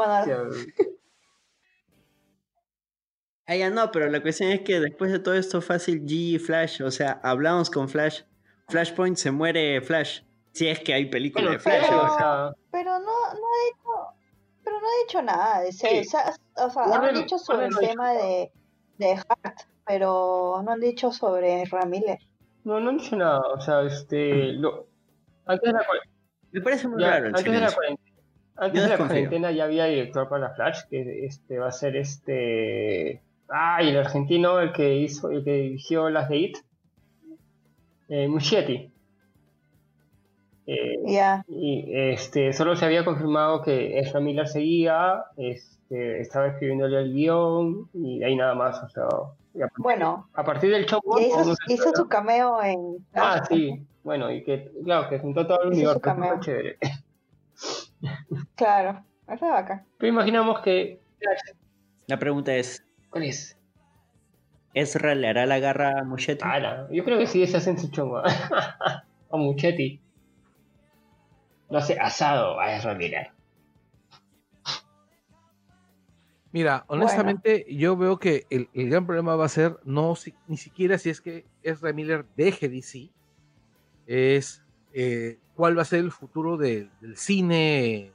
[3.47, 6.39] Ah, ya no, pero la cuestión es que después de todo esto fácil G y
[6.39, 8.23] Flash, o sea, hablamos con Flash.
[8.69, 10.23] Flashpoint se muere Flash.
[10.53, 11.85] Si es que hay película Bueno, de Flash.
[11.89, 14.17] pero- o sea, Pero no, no ha dicho,
[14.65, 15.87] pero no ha dicho nada de eso.
[15.87, 16.35] O sea,
[16.67, 18.51] o sea, Warner- han dicho sobre el tema de,
[18.99, 22.21] de Hart, pero no han dicho sobre Ramírez.
[22.65, 23.41] no, no han dicho nada.
[23.41, 24.53] O sea, este.
[24.55, 24.87] Lo,
[25.45, 26.01] antes de la, cuar-
[26.53, 27.77] me parece muy ya, raro el antes de la silencio.
[27.77, 28.11] cuarentena.
[28.57, 33.23] Antes de la cuarentena ya había director para Flash, que este va a ser este.
[33.49, 36.59] Ay, el argentino, el que hizo, el que dirigió las de It.
[38.09, 38.91] Eh, Muschietti.
[40.67, 46.99] Eh, Ya, Y este, solo se había confirmado que Ezra Miller seguía, este, estaba escribiéndole
[47.01, 48.83] el guion y ahí nada más.
[48.83, 49.05] O sea,
[49.55, 51.01] y bueno, a partir del show.
[51.21, 53.07] hizo, hizo su cameo en...
[53.15, 56.01] Ah, sí, bueno, y que, claro, que juntó todo el universo.
[56.01, 56.79] fue chévere.
[58.55, 59.85] Claro, es vaca.
[59.97, 61.01] Pero imaginamos que.
[62.07, 62.85] La pregunta es,
[63.15, 63.57] ¿Cuál es?
[64.75, 66.43] ¿Ezra le hará la garra a Muschietti?
[66.45, 68.21] Ala, yo creo que sí se hacen su chongo.
[69.29, 70.01] o Muchetti.
[71.71, 73.29] No sé, asado a Ezra Miller.
[76.51, 80.57] Mira, honestamente, yo veo que el, el gran problema va a ser no si- ni
[80.57, 83.11] siquiera si es que Ezra Miller deje DC,
[84.09, 84.61] es
[84.93, 88.11] eh, cuál va a ser el futuro de- del cine,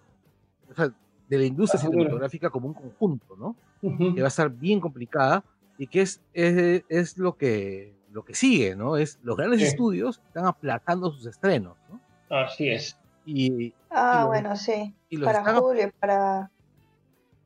[0.69, 0.89] o sea,
[1.29, 1.99] de la industria Ah, bueno.
[1.99, 3.55] cinematográfica como un conjunto, ¿no?
[3.81, 5.43] Que va a estar bien complicada
[5.77, 8.97] y que es, es, es lo que lo que sigue, ¿no?
[8.97, 9.67] Es los grandes Sí.
[9.67, 12.01] estudios están aplazando sus estrenos, ¿no?
[12.35, 12.97] Así es.
[13.25, 14.95] Y, Ah, Y lo- bueno, sí.
[15.09, 16.51] y los Para están julio, para...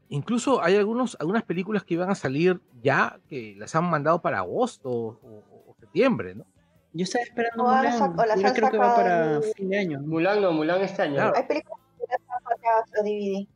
[0.09, 4.39] Incluso hay algunos, algunas películas que iban a salir ya que las han mandado para
[4.39, 6.45] agosto o, o- o septiembre, ¿no?
[6.93, 8.01] Yo estaba esperando O Mulan.
[8.01, 9.99] o creo que va para el- fin de año.
[10.01, 11.15] Mulan no, Mulan este año.
[11.15, 11.33] Claro.
[11.35, 13.47] Hay películas que ya están paseadas a DVD.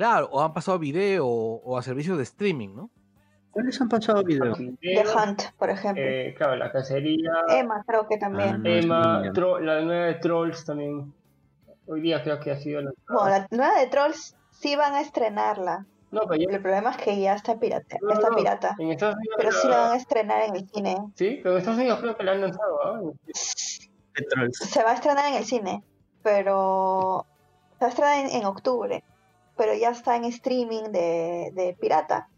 [0.00, 2.88] Claro, o han pasado a video o, a servicios de streaming, ¿no?
[3.50, 4.54] ¿Cuáles han pasado video?
[4.80, 6.02] The Hunt, por ejemplo.
[6.02, 7.32] eh, claro, la cacería.
[7.48, 8.62] Emma, creo que Ah, también.
[8.62, 11.12] no, Emma, Tro- la nueva de Trolls también.
[11.86, 12.92] Hoy día creo que ha sido la.
[13.08, 15.84] Bueno, la nueva de Trolls sí van a estrenarla.
[16.12, 16.56] No, pero ya.
[16.56, 17.98] El problema es que ya está pirata.
[18.00, 18.76] no, está no, pirata.
[18.78, 19.34] En Estados Unidos.
[19.36, 20.96] Pero sí la- la van a estrenar en el cine.
[21.14, 22.80] Sí, pero en Estados Unidos creo que la han lanzado.
[22.86, 23.00] ¿ah?
[24.30, 24.56] Trolls.
[24.56, 25.82] Se va a estrenar en el cine,
[26.22, 27.26] pero
[27.78, 29.04] se va a estrenar en, en octubre,
[29.60, 32.30] pero ya está en streaming de, de pirata.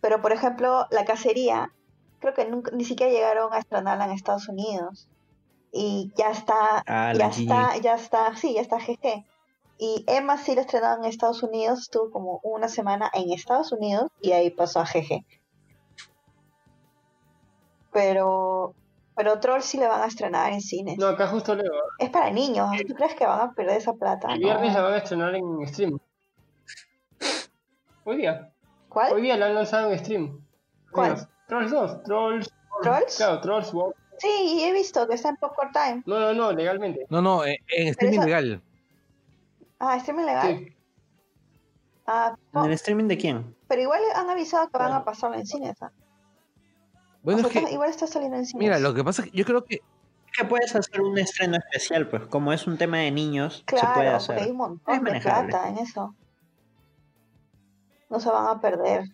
[0.00, 1.72] Pero por ejemplo, La Cacería,
[2.20, 5.08] creo que nunca, ni siquiera llegaron a estrenarla en Estados Unidos.
[5.72, 9.24] Y ya está, Ah, ya está, ya está, sí, ya está GG.
[9.76, 14.12] Y Emma sí la estrenaron en Estados Unidos, estuvo como una semana en Estados Unidos
[14.20, 15.24] y ahí pasó a GG.
[17.90, 18.76] Pero,
[19.16, 20.96] pero Troll sí le van a estrenar en cines.
[20.96, 21.72] No, acá justo leo.
[21.98, 22.70] Es para niños.
[22.86, 24.32] ¿Tú crees que van a perder esa plata?
[24.32, 25.98] El viernes la van a estrenar en stream.
[28.08, 28.50] Hoy día.
[28.50, 29.20] Hoy ¿Cuál?
[29.22, 30.40] día la han lanzado en stream.
[30.92, 31.28] ¿Cuál?
[31.46, 32.02] Trolls 2.
[32.04, 32.50] Trolls.
[32.82, 33.16] ¿Trolls?
[33.18, 33.70] Claro, Trolls.
[33.72, 33.94] wow.
[34.18, 36.02] Sí, he visto que está en Popcorn Time.
[36.06, 37.06] No, no, no, legalmente.
[37.10, 38.62] No, no, en, en streaming eso- legal.
[39.78, 40.56] Ah, streaming legal.
[40.58, 40.76] Sí.
[42.06, 43.54] Ah, no, ¿En el streaming de quién?
[43.68, 45.76] pero igual han avisado que van a pasarlo en cines.
[45.82, 45.92] ¿ah?
[47.22, 48.58] Bueno, O es que, igual está saliendo en cines.
[48.64, 51.58] mira, lo que pasa es que yo creo que Es que puedes hacer un estreno
[51.58, 54.38] especial, pues como es un tema de niños, se puede hacer.
[54.38, 55.50] hay un Es montón de manejable.
[55.50, 56.14] plata en eso.
[58.10, 59.04] No se van a perder.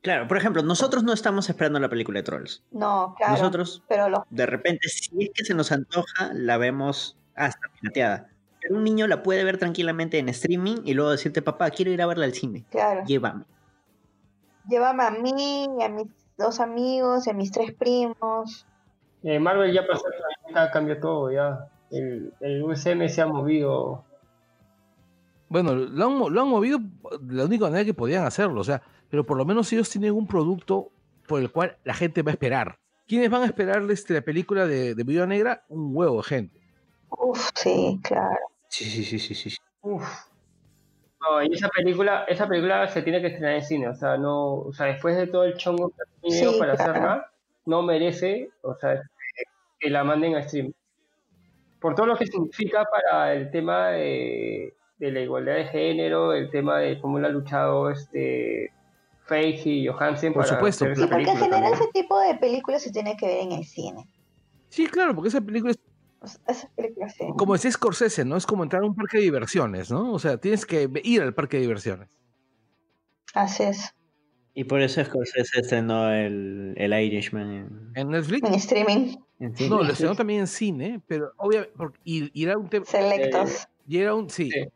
[0.00, 2.62] Claro, por ejemplo, nosotros no estamos esperando la película de Trolls.
[2.70, 3.32] No, claro.
[3.32, 8.28] Nosotros, Pero los de repente, si es que se nos antoja, la vemos hasta pirateada.
[8.60, 12.00] Pero un niño la puede ver tranquilamente en streaming y luego decirte, papá, quiero ir
[12.00, 12.64] a verla al cine.
[12.70, 13.04] claro.
[13.04, 13.44] Llévame.
[14.68, 16.06] Llévame a mí, a mis
[16.36, 18.66] dos amigos, y a mis tres primos.
[19.22, 20.04] Eh, Marvel ya pasó,
[20.54, 21.68] ya cambió todo, ya.
[21.90, 24.04] El, el USM se ha movido.
[25.48, 26.78] Bueno, lo han, lo han movido
[27.20, 30.12] de la única manera que podían hacerlo, o sea, pero por lo menos ellos tienen
[30.12, 30.90] un producto
[31.26, 32.78] por el cual la gente va a esperar.
[33.06, 35.64] ¿Quiénes van a esperar este, la película de, de Viuda Negra?
[35.68, 36.60] Un huevo de gente.
[37.10, 38.36] Uf, sí, claro.
[38.68, 39.56] Sí, sí, sí, sí, sí.
[39.80, 40.06] Uf.
[41.20, 44.54] No, y esa película, esa película se tiene que estrenar en cine, o sea, no,
[44.54, 46.90] o sea, después de todo el chongo que ha tenido Sí, para claro.
[46.90, 47.32] hacerla,
[47.66, 49.02] no merece, o sea,
[49.80, 50.72] que la manden a stream.
[51.80, 56.50] Por todo lo que significa para el tema de, de la igualdad de género, el
[56.50, 58.72] tema de cómo la ha luchado este
[59.26, 62.20] Faith y Johansen Por para supuesto, hacer Sí, esa porque en película general ese tipo
[62.20, 64.08] de películas se tiene que ver en el cine.
[64.68, 65.78] Sí, claro, porque esa película es
[66.20, 67.24] O sea, esas películas sí.
[67.36, 68.36] como decía Scorsese, ¿no?
[68.36, 70.12] Es como entrar a un parque de diversiones, ¿no?
[70.12, 72.08] O sea, tienes que ir al parque de diversiones.
[73.34, 73.94] Así es.
[74.54, 79.82] Y por eso Scorsese estrenó el, el Irishman en, En Netflix, En streaming, en no,
[79.84, 81.72] lo estrenó también en cine, pero obviamente,
[82.02, 83.68] y, y era un tema, selectos.
[83.86, 84.66] y era un, sí, Sí.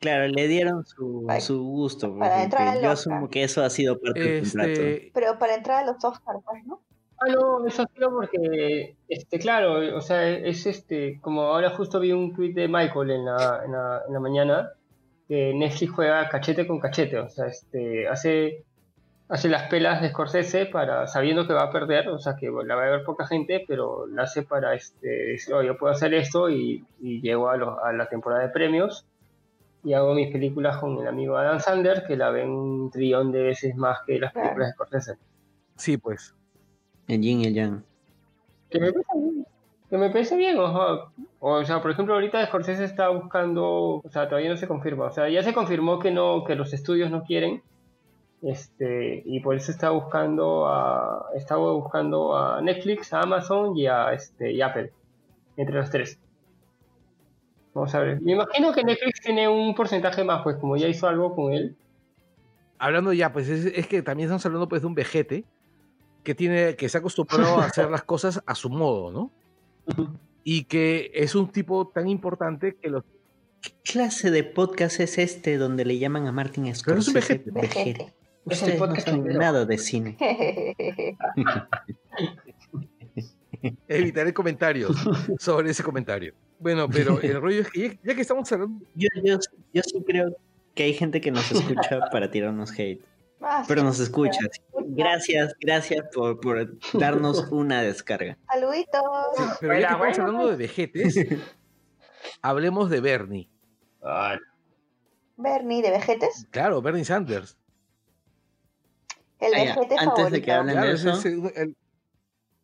[0.00, 2.16] Claro, le dieron su, Para- su gusto.
[2.18, 3.14] para porque entrar al yo Oscar.
[3.14, 4.70] asumo que eso ha sido parte del contrato.
[4.70, 6.80] este, Pero para entrar a los Oscars, pues, ¿no?
[7.18, 11.98] Ah, no, eso ha sido porque, este, claro, o sea, es este, como ahora justo
[11.98, 14.70] vi un tweet de Michael en la, en la, en la mañana,
[15.26, 18.64] que Netflix juega cachete con cachete, o sea, este, hace,
[19.30, 22.74] hace las pelas de Scorsese para, sabiendo que va a perder, o sea, que la
[22.76, 26.12] va a ver poca gente, pero la hace para, este, decir, "Oh, yo puedo hacer
[26.12, 29.06] esto y, y llego a, lo- a la temporada de premios
[29.86, 33.40] y hago mis películas con el amigo Adam Sandler, que la ven un trillón de
[33.40, 35.18] veces más que las películas de Scorsese.
[35.76, 36.34] sí, pues.
[37.06, 37.84] El yin y el yang.
[38.68, 39.46] Que me parece bien.
[39.88, 41.12] Que me parece bien, ojo.
[41.38, 45.04] O sea, por ejemplo, ahorita Scorsese está buscando, o sea, todavía no se confirma.
[45.04, 47.62] O sea, ya se confirmó que no, que los estudios no quieren.
[48.42, 54.12] Este, y por eso está buscando a, está buscando a Netflix, a Amazon y a
[54.12, 54.90] este, y Apple.
[55.56, 56.18] Entre los tres.
[57.76, 58.20] Vamos a ver.
[58.22, 61.76] Me imagino que Netflix tiene un porcentaje más, pues como ya hizo algo con él.
[62.78, 65.44] Hablando ya, pues es, es que también estamos hablando pues de un vejete
[66.24, 69.30] que tiene, que se ha acostumbrado a hacer las cosas a su modo, ¿no?
[70.42, 73.04] Y que es un tipo tan importante que los
[73.60, 77.14] ¿Qué clase de podcast es este donde le llaman a Martin Pero es Scorsese un
[77.14, 77.50] vejete.
[77.50, 78.14] Vejete.
[78.46, 79.40] Es Ustedes no podcast saben primero.
[79.40, 80.16] nada de cine.
[83.86, 84.96] evitaré comentarios
[85.38, 86.32] sobre ese comentario.
[86.58, 89.38] Bueno, pero el rollo es que ya, ya que estamos hablando, Yo, yo,
[89.72, 90.36] yo sí creo
[90.74, 93.02] que hay gente que nos escucha para tirarnos hate.
[93.40, 94.38] Ah, Pero nos escucha.
[94.88, 98.38] Gracias, gracias por, por darnos una descarga.
[98.50, 99.02] Saluditos.
[99.60, 101.14] pero ya Bueno, que estamos hablando de vejetes,
[102.42, 103.48] hablemos de Bernie.
[104.02, 104.38] Ah,
[105.36, 106.46] Bernie, de vejetes.
[106.50, 107.58] Claro, Bernie Sanders.
[109.38, 111.10] El Ah, vejete Antes de que hablen- Claro, de eso?
[111.10, 111.76] ese- el-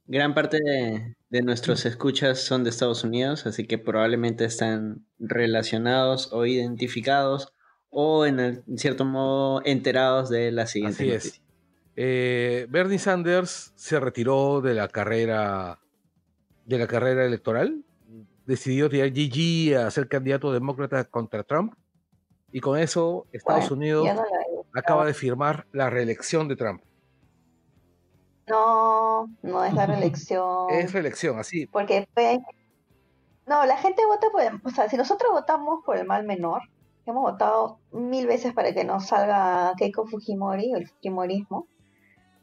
[0.06, 6.30] Gran parte de, de nuestros escuchas son de Estados Unidos, así que probablemente están relacionados
[6.30, 7.54] o identificados
[7.88, 11.42] o en, el- en cierto modo enterados de la siguiente Así es.
[11.96, 15.78] Eh, Bernie Sanders se retiró de la carrera
[16.66, 17.82] de la carrera electoral,
[18.46, 21.72] decidió tirar GG a ser candidato demócrata contra Trump
[22.52, 24.08] y con eso Estados Bueno, Unidos
[24.72, 26.82] no acaba de firmar la reelección de Trump.
[28.52, 30.68] No, no es la reelección.
[30.70, 31.66] Es reelección, así.
[31.66, 32.38] Porque pues,
[33.46, 36.60] no, la gente vota por el, o sea, si nosotros votamos por el mal menor,
[37.06, 41.66] hemos votado mil veces para que no salga Keiko Fujimori o el Fujimorismo,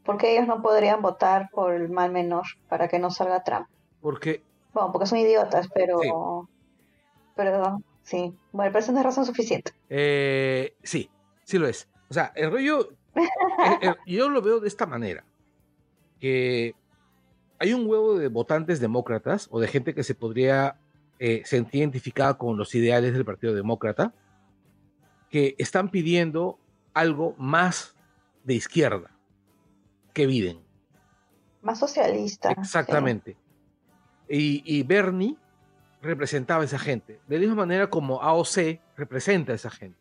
[0.04, 3.68] porque ellos no podrían votar por el mal menor para que no salga Trump.
[4.02, 4.44] Porque
[4.74, 6.10] Bueno, porque son idiotas, pero, Sí.
[7.36, 9.72] pero sí, bueno, pero eso no es razón suficiente.
[9.90, 11.10] Eh, sí,
[11.44, 11.88] sí lo es.
[12.10, 15.24] O sea, el rollo, el- el- yo lo veo de esta manera,
[16.20, 16.76] que
[17.60, 20.80] hay un huevo de votantes demócratas o de gente que se podría
[21.20, 24.14] eh, sentir identificada con los ideales del Partido Demócrata,
[25.30, 26.58] que están pidiendo
[26.94, 27.96] algo más
[28.44, 29.12] de izquierda
[30.14, 30.60] que Biden.
[31.62, 32.50] Más socialista.
[32.50, 32.56] sí.
[32.60, 33.38] Exactamente.
[34.30, 35.36] Y, y Bernie
[36.02, 40.00] representaba a esa gente, de la misma manera como AOC representa a esa gente.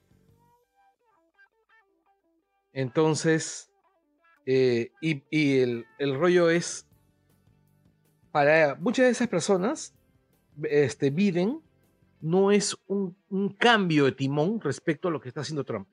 [2.73, 3.68] Entonces,
[4.51, 6.87] eh, y, y el, el rollo es,
[8.33, 9.95] para muchas de esas personas,
[10.63, 11.61] este, Biden
[12.21, 15.87] no es un, un cambio de timón respecto a lo que está haciendo Trump.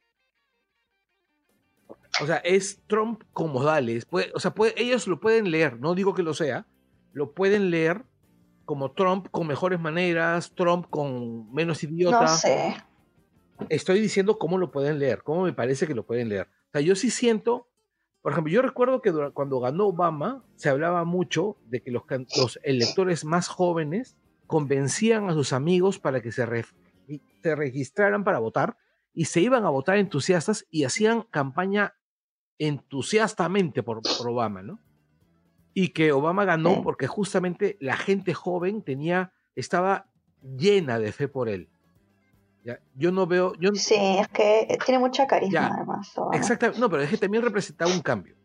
[2.22, 4.06] O sea, es Trump con modales.
[4.06, 6.66] Puede- o sea, puede- ellos lo pueden leer, no digo que lo sea,
[7.12, 8.04] lo pueden leer
[8.64, 12.22] como Trump con mejores maneras, Trump con menos idiota.
[12.22, 12.76] No sé.
[13.70, 16.48] Estoy diciendo cómo lo pueden leer, cómo me parece que lo pueden leer.
[16.48, 17.68] O sea, yo sí siento,
[18.26, 22.06] por ejemplo, yo recuerdo que cuando ganó Obama se hablaba mucho de que los,
[22.64, 24.18] electores más jóvenes
[24.48, 26.66] convencían a sus amigos para que se, re-
[27.44, 28.78] se registraran para votar
[29.14, 31.94] y se iban a votar entusiastas y hacían campaña
[32.58, 34.80] entusiastamente por, por Obama, ¿no?
[35.76, 40.10] Y que Obama ganó porque justamente la gente joven tenía, estaba
[40.42, 41.70] llena de fe por él.
[42.66, 42.80] ¿Ya?
[42.96, 45.68] Yo no veo, yo, Sí, es que tiene mucha carisma Ya.
[45.74, 46.14] además.
[46.34, 48.36] Exactamente, no, pero es que también representaba un cambio.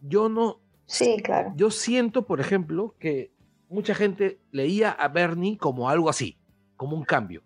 [0.00, 1.52] Yo no, Sí, claro.
[1.56, 3.30] yo siento, por ejemplo, que
[3.68, 6.36] mucha gente leía a Bernie como algo así,
[6.76, 7.42] como un cambio.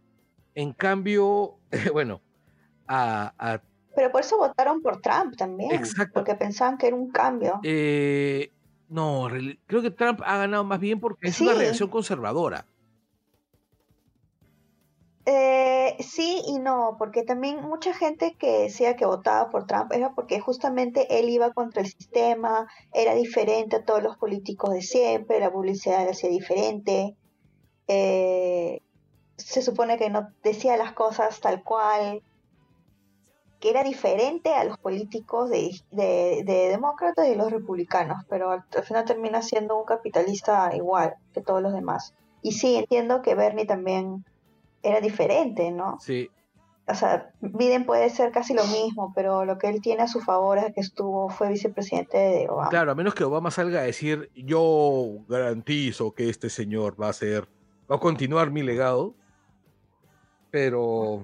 [0.55, 1.59] En cambio,
[1.93, 2.21] bueno,
[2.87, 3.61] a, a-
[3.95, 5.73] Pero por eso votaron por Trump también.
[5.73, 6.15] Exacto.
[6.15, 7.61] Porque pensaban que era un cambio.
[7.63, 8.53] eh,
[8.89, 12.67] no, re- creo que Trump ha ganado más bien porque es una reacción conservadora.
[15.27, 20.15] Eh, sí y no, porque también mucha gente que decía que votaba por Trump era
[20.15, 25.39] porque justamente él iba contra el sistema, era diferente a todos los políticos de siempre,
[25.39, 27.17] la publicidad le hacía diferente,
[27.87, 28.81] eh,
[29.37, 32.23] se supone que no decía las cosas tal cual,
[33.61, 38.85] que era diferente a los políticos de, de, de demócratas y los republicanos, pero al
[38.85, 42.15] final termina siendo un capitalista igual que todos los demás.
[42.41, 44.25] Y sí, entiendo que Bernie también
[44.83, 45.99] era diferente, ¿no?
[46.01, 46.31] Sí,
[46.89, 50.21] O sea, Biden puede ser casi lo mismo, pero lo que él tiene a su
[50.21, 52.69] favor es que estuvo, fue vicepresidente de Obama.
[52.71, 57.13] claro, a menos que Obama salga a decir, yo garantizo que este señor va a
[57.13, 57.49] ser,
[57.91, 59.15] va a continuar mi legado,
[60.51, 61.23] pero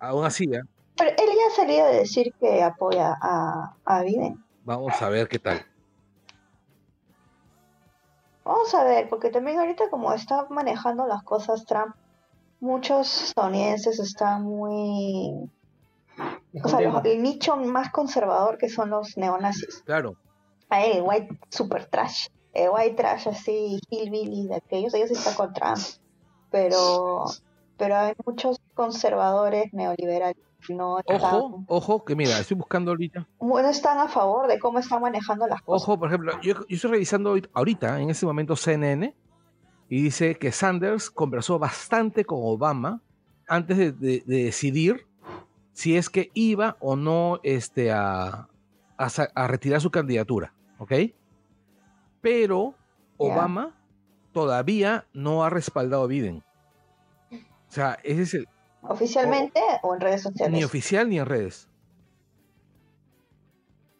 [0.00, 0.62] aún así, ¿eh?
[0.96, 4.42] Pero él ya ha salido a decir que apoya a, a Biden.
[4.64, 5.64] vamos a ver qué tal.
[8.44, 11.94] Vamos a ver, porque también ahorita como está manejando las cosas Trump,
[12.60, 15.50] muchos estadounidenses están muy...
[16.64, 19.82] O sea, los- el nicho más conservador que son los neonazis.
[19.84, 20.16] Claro,
[20.70, 22.26] A él, el white super trash.
[22.54, 25.76] El white trash así, hillbilly de aquellos, ellos están con Trump.
[26.50, 27.24] Pero,
[27.76, 30.36] pero hay muchos conservadores neoliberales
[30.66, 33.26] que no están, ojo, ojo, que mira, estoy buscando ahorita.
[33.40, 35.82] no están a favor de cómo están manejando las cosas.
[35.86, 39.14] Ojo, por ejemplo, yo, yo estoy revisando ahorita- en este momento, CNN,
[39.88, 43.00] y dice que Sanders conversó bastante con Obama
[43.48, 45.06] antes de, de- de decidir
[45.72, 48.48] si es que iba o no este, a,
[48.96, 50.92] a retirar su candidatura, ¿ok?
[52.20, 52.74] Pero.
[53.18, 53.74] Obama
[54.32, 56.44] todavía no ha respaldado a Biden.
[57.32, 58.48] O sea, ese es el,
[58.82, 60.52] ¿Oficialmente o en redes sociales?
[60.54, 61.70] ni oficial ni en redes.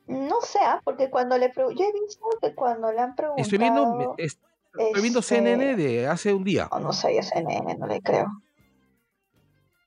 [0.06, 3.42] No sé, ah, porque cuando le yo he visto que cuando le han preguntado...
[3.42, 4.38] Estoy viendo, es-
[4.78, 6.68] estoy viendo este, CNN de hace un día.
[6.80, 8.26] no sé, yo CNN, no le creo.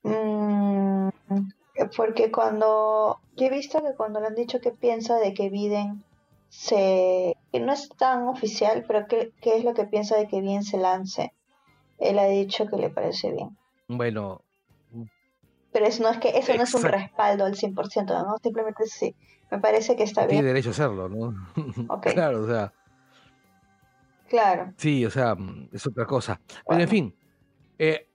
[0.02, 1.08] Mm,
[1.96, 6.04] porque cuando yo he visto que cuando le han dicho que piensa de que Biden
[6.48, 10.40] se que no es tan oficial, pero que, que es lo que piensa de que
[10.40, 11.32] Biden se lance.
[11.98, 13.56] Él ha dicho que le parece bien.
[13.88, 14.40] Bueno,
[15.72, 18.38] Pero eso no es que eso no es un respaldo al 100%, ¿no?
[18.42, 19.14] Simplemente sí.
[19.50, 20.54] Me parece que está tiene bien.
[20.54, 21.34] derecho a hacerlo, ¿no?
[21.88, 22.08] Ok.
[22.12, 22.72] claro, o sea,
[24.30, 24.72] Claro.
[24.76, 26.40] sí, o sea, mm, es otra cosa.
[26.68, 27.14] Pero en fin,
[27.78, 28.08] eh,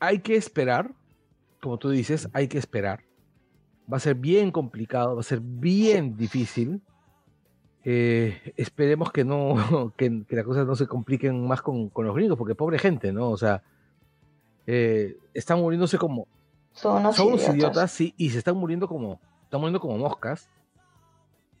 [0.00, 0.92] hay que esperar,
[1.62, 3.04] como tú dices, hay que esperar.
[3.90, 6.82] Va a ser bien complicado, va a ser bien difícil.
[7.84, 9.54] Eh, esperemos que no,
[9.96, 13.12] que, que las cosas no se compliquen más con, con los gringos, porque pobre gente,
[13.12, 13.30] ¿no?
[13.30, 13.62] O sea,
[14.66, 16.26] eh, están muriéndose como,
[16.72, 17.56] Son unos son unos idiotas.
[17.56, 20.50] idiotas, sí, y se están muriendo como, están muriendo como moscas.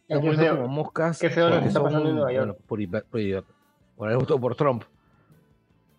[0.08, 1.18] Están muriendo como moscas.
[1.20, 2.58] Qué feo lo que está son, pasando en Nueva York.
[2.66, 3.53] bueno, por, por idiota.
[3.96, 4.84] Por por Trump.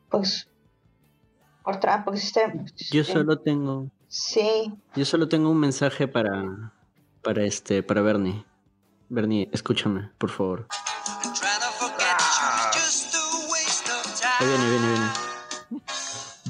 [0.10, 0.48] Pues
[1.64, 2.54] por Trump, porque si usted-
[2.91, 6.72] Yo solo tengo, Sí, yo solo tengo un mensaje para,
[7.24, 8.46] para este, para Bernie.
[9.10, 10.68] Bernie, escúchame, por favor.
[14.39, 15.12] Ahí viene, viene, viene.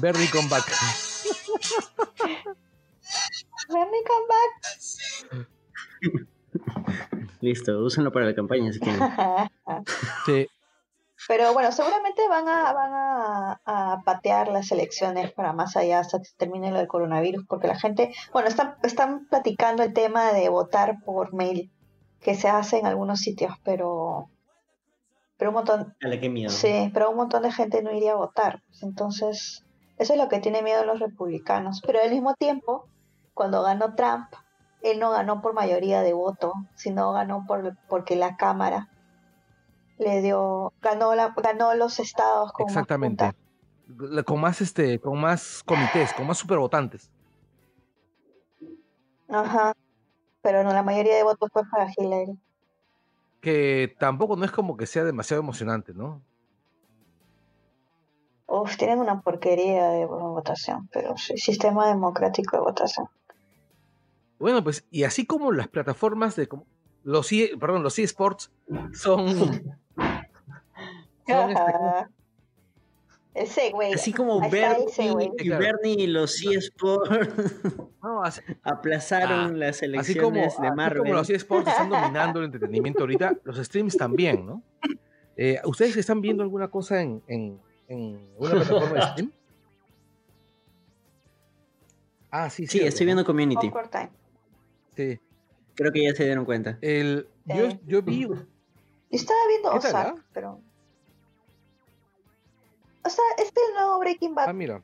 [0.00, 0.66] Bernie comeback.
[3.68, 4.26] Bernie come
[7.40, 9.00] Listo, úsenlo para la campaña si quieren.
[9.00, 9.50] back.
[10.26, 10.46] Sí,
[11.28, 16.18] Pero bueno, seguramente van a, van a, a patear las elecciones para más allá hasta
[16.18, 20.48] que termine lo del coronavirus, porque la gente, bueno, están, están platicando el tema de
[20.48, 21.72] votar por mail,
[22.20, 24.30] que se hace en algunos sitios, pero,
[25.36, 26.50] pero un montón, Dale, qué miedo.
[26.50, 28.62] sí, pero un montón de gente no iría a votar.
[28.82, 29.64] Entonces,
[29.98, 31.82] eso es lo que tiene miedo los republicanos.
[31.84, 32.88] Pero al mismo tiempo,
[33.34, 34.28] cuando ganó Trump,
[34.82, 38.88] él no ganó por mayoría de voto, sino ganó por, porque la Cámara
[39.98, 43.24] le dio, ganó, la, ganó los estados con más Exactamente.
[43.88, 44.14] punta.
[44.14, 47.10] La- Con más, este, con más comités, con más supervotantes.
[49.28, 49.74] Ajá.
[50.42, 52.38] Pero no, la mayoría de votos fue para Hillary.
[53.40, 56.20] Que tampoco no es como que sea demasiado emocionante, ¿no?
[58.48, 63.08] Uf, tienen una porquería de votación, pero sí, sistema democrático de votación.
[64.38, 66.48] Bueno, pues, y así como las plataformas de
[67.06, 68.50] los e, perdón, los eSports
[68.92, 69.28] son,
[71.26, 71.62] son este.
[73.34, 73.92] Ese güey.
[73.92, 74.86] Así como Bernie,
[75.38, 75.48] y.
[75.50, 77.10] Bernie y los eSports
[78.02, 81.12] no, así, aplazaron las así elecciones como, de así como Marvel.
[81.12, 84.62] los eSports están dominando el entretenimiento ahorita, los streams también, ¿no?
[85.36, 89.32] Eh, ¿Ustedes están viendo alguna cosa en, en, en una plataforma de stream?
[92.30, 93.08] Ah, sí, Sí, cierto, estoy ¿no?
[93.08, 93.70] viendo Community.
[94.96, 95.20] Sí.
[95.76, 96.78] Creo que ya se dieron cuenta.
[96.80, 97.80] El, yo, Sí.
[97.86, 98.34] yo vi Yo
[99.10, 100.24] estaba viendo ¿Qué tal, Ozark, ah?
[100.32, 100.60] pero.
[103.04, 104.82] O sea, es que el nuevo Breaking Bad Ah, mira.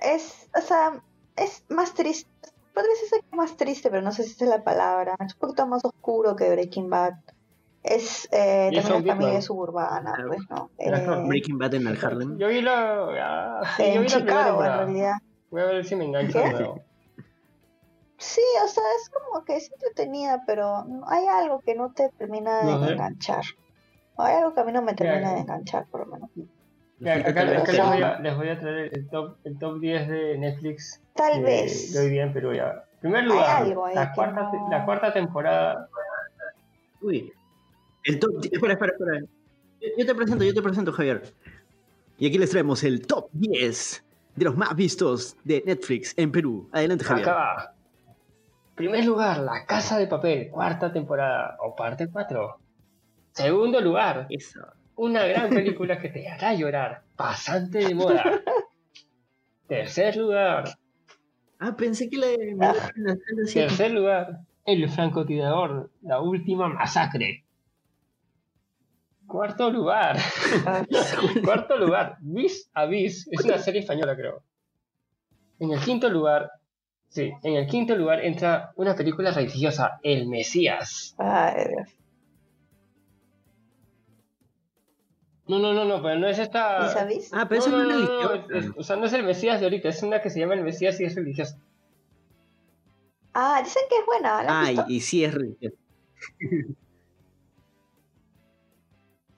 [0.00, 1.02] es, o sea,
[1.36, 2.28] es más triste.
[2.72, 5.16] Podría ser que más triste, pero no sé si esa es la palabra.
[5.26, 7.14] Es un poquito más oscuro que Breaking Bad.
[7.82, 10.28] Es eh, también una familia suburbana, Claro.
[10.28, 10.70] pues, ¿no?
[10.78, 12.38] Eh, Breaking Bad en el Harlem.
[12.38, 13.60] Yo vi la.
[13.60, 15.14] ah, sí, yo en vi la primera Chicago, en realidad.
[15.50, 16.44] Voy a ver si me engancho ¿Qué?
[16.46, 16.84] de nuevo.
[18.18, 22.62] Sí, o sea, es como que es entretenida, pero hay algo que no te termina
[22.64, 23.44] de enganchar.
[24.16, 26.30] Hay algo que a mí no me termina de enganchar, por lo menos.
[27.24, 31.00] Acá, les, voy a, les voy a traer el top, el top 10 de Netflix
[31.14, 31.92] Tal de, vez.
[31.92, 32.52] de hoy día en Perú.
[32.52, 32.84] Ya.
[32.94, 35.88] En primer lugar, algo ahí la, cuarta, no- la cuarta temporada.
[37.00, 37.32] Uy.
[38.02, 38.44] El top.
[38.50, 39.20] Espera, espera, espera.
[39.96, 41.22] Yo, te presento, yo te presento, Javier.
[42.18, 44.04] Y aquí les traemos el top 10
[44.34, 46.68] de los más vistos de Netflix en Perú.
[46.72, 47.28] Adelante, Javier.
[47.28, 47.74] Acá va.
[48.78, 52.60] Primer lugar, La Casa de Papel, cuarta temporada o parte 4.
[53.32, 54.60] Segundo lugar, Eso.
[54.94, 58.40] una gran película que te hará llorar, Pasante de Moda.
[59.66, 60.78] Tercer lugar,
[61.60, 62.56] Ah, pensé que la de
[63.52, 67.44] tercer lugar, El francotirador, la última masacre.
[69.26, 70.16] Cuarto lugar,
[71.44, 74.44] cuarto lugar, Vis a Vis, es una serie española creo.
[75.58, 76.48] En el quinto lugar,
[77.08, 81.14] sí, en el quinto lugar entra una película religiosa, El Mesías.
[81.18, 81.88] Ay, Dios.
[85.46, 86.84] No, no, no, no, pero no es esta.
[86.86, 87.30] ¿Y sabéis?
[87.32, 88.34] Ah, pero eso no, es religioso.
[88.34, 90.54] es- es- o sea, no es el Mesías de ahorita, es una que se llama
[90.54, 91.58] el Mesías y es religiosa.
[93.32, 94.42] Ah, dicen que es buena.
[94.42, 94.90] ¿la has Ay, visto?
[94.92, 95.76] y sí es religioso.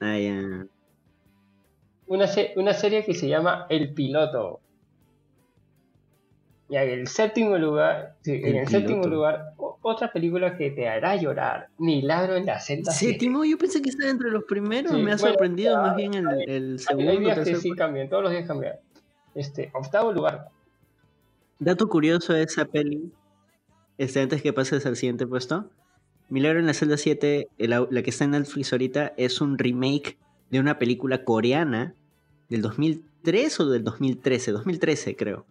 [0.03, 0.65] Ah, ya.
[2.07, 4.60] Una, se- una serie que se llama El Piloto.
[6.71, 11.17] Y en el séptimo lugar, sí, en El séptimo lugar, otra película que te hará
[11.17, 12.93] llorar, Milagro en la celda.
[12.93, 14.93] Séptimo, yo pensé que estaba entre los primeros.
[14.93, 17.11] Sí, Me ha sorprendido más bien el, el segundo.
[17.11, 18.75] hay días que tercer, sí cambian, todos los días cambian.
[19.35, 20.47] Este, octavo lugar,
[21.59, 23.11] Dato curioso de esa peli.
[23.97, 25.69] Este, antes que pases al siguiente puesto.
[26.29, 30.17] Milagro en la celda 7, la, la que está en Netflix ahorita, es un remake
[30.49, 31.95] de una película coreana
[32.47, 35.45] del 2003 o del 2013, 2013 creo.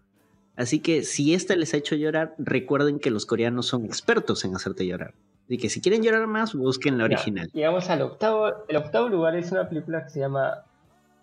[0.61, 4.54] Así que si esta les ha hecho llorar, recuerden que los coreanos son expertos en
[4.54, 5.14] hacerte llorar.
[5.46, 7.50] Así que si quieren llorar más, busquen la Ya, original.
[7.54, 8.52] llegamos al octavo.
[8.68, 10.64] El octavo lugar es una película que se llama.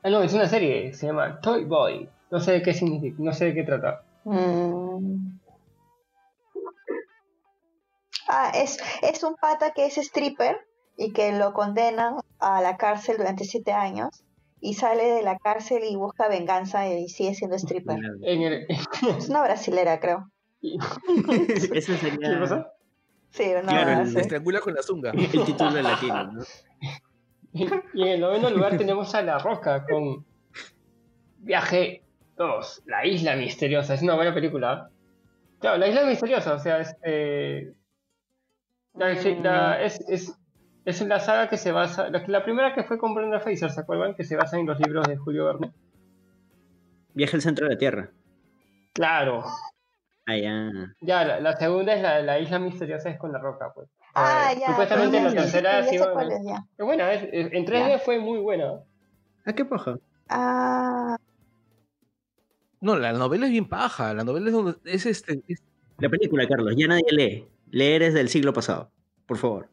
[0.01, 2.09] Ah, no, es una serie, se llama Toy Boy.
[2.31, 4.01] No sé de qué significa, no sé de qué trata.
[4.23, 5.37] Mm.
[8.27, 10.57] Ah, es, es un pata que es stripper
[10.97, 14.23] y que lo condenan a la cárcel durante siete años
[14.59, 17.99] y sale de la cárcel y busca venganza y sigue siendo stripper.
[18.23, 18.67] En el,
[19.17, 20.29] Es una brasilera, creo.
[20.61, 22.71] Ese ¿Qué sería pasa?
[23.31, 24.19] Sí, una Claro, el sí.
[24.19, 25.11] Estrangula con la zunga.
[25.11, 26.43] el título latino, ¿no?
[27.93, 30.25] Y en el noveno lugar tenemos a La Roca con
[31.39, 32.03] Viaje
[32.37, 33.93] 2, La Isla Misteriosa.
[33.93, 34.89] Es una buena película.
[35.59, 36.95] Claro, La Isla Misteriosa, o sea, es.
[37.03, 37.73] eh,
[38.95, 40.36] la- la- es, es,
[40.89, 42.09] es la saga que se basa.
[42.09, 44.15] La, la primera que fue con Brenda Fraser, ¿se acuerdan?
[44.15, 45.71] Que se basa en los libros de Julio Verne.
[47.13, 48.09] Viaje al centro de la Tierra.
[48.93, 49.43] Claro.
[50.25, 50.71] Ah, ya.
[51.01, 53.87] Ya, la, la segunda es la, la Isla Misteriosa, es con La Roca, pues.
[54.13, 54.67] Ah, Eh, ya.
[54.67, 56.01] Supuestamente la tercera sí es.
[56.01, 58.79] Es buena, es- es- en 3D fue muy buena.
[59.45, 59.97] ¿A qué paja?
[60.29, 61.17] Ah,
[62.81, 64.13] No, la novela es bien paja.
[64.13, 65.41] La novela es donde es este.
[65.47, 65.63] es-
[65.99, 67.47] La película, Carlos, ya nadie lee.
[67.71, 68.89] Leer es del siglo pasado.
[69.25, 69.67] Por favor.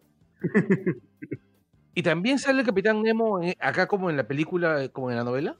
[1.95, 5.24] Y también sale el Capitán Nemo en- acá como en la película, como en la
[5.24, 5.57] novela.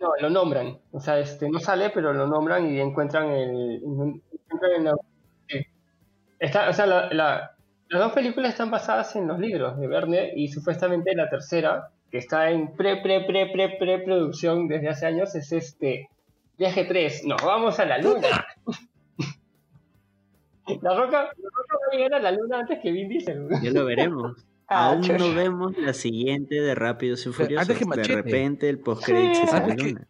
[0.00, 0.78] No, lo nombran.
[0.92, 3.80] O sea, este, no sale, pero lo nombran y encuentran el,
[5.48, 5.58] sí.
[6.38, 7.56] Está, o sea, la- la-
[7.88, 12.18] las dos películas están basadas en los libros de Verne y supuestamente la tercera, que
[12.18, 16.08] está en pre, pre, pre, pre, pre producción desde hace años, es este
[16.58, 17.24] Viaje 3.
[17.24, 18.28] Nos vamos a la luna.
[20.82, 23.48] La Roca, la Roca va a llegar a la luna antes que Vin Diesel.
[23.62, 24.44] Ya lo veremos.
[24.72, 27.68] Ah, Aún no vemos la siguiente de Rápidos y Furiosos.
[27.68, 28.14] antes que de Machete.
[28.22, 29.42] repente el post-credits Sí.
[29.44, 30.06] es la Antes que- luna.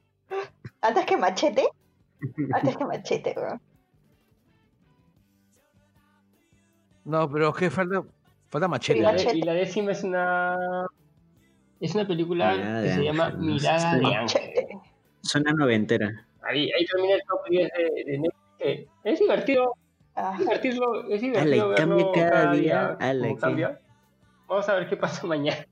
[0.83, 1.69] Antes que machete.
[2.53, 3.59] Antes que machete, weón.
[7.05, 8.03] No, pero que falta,
[8.51, 8.99] falta machete.
[8.99, 9.33] Y la, Machete.
[9.33, 10.87] de- y la décima es una
[11.81, 14.43] es una película Mirada que de se llama Mirada de Ángel.
[14.43, 14.69] Machete.
[15.23, 16.27] Suena noventera.
[16.43, 18.91] Ahí, ahí termina el top 10 de, de Netflix.
[19.05, 19.75] Es divertido,
[20.23, 22.97] Ah, es divertido, es y cambia cada día.
[22.99, 23.81] Qué- cambia.
[24.49, 25.65] Vamos a ver qué pasa mañana.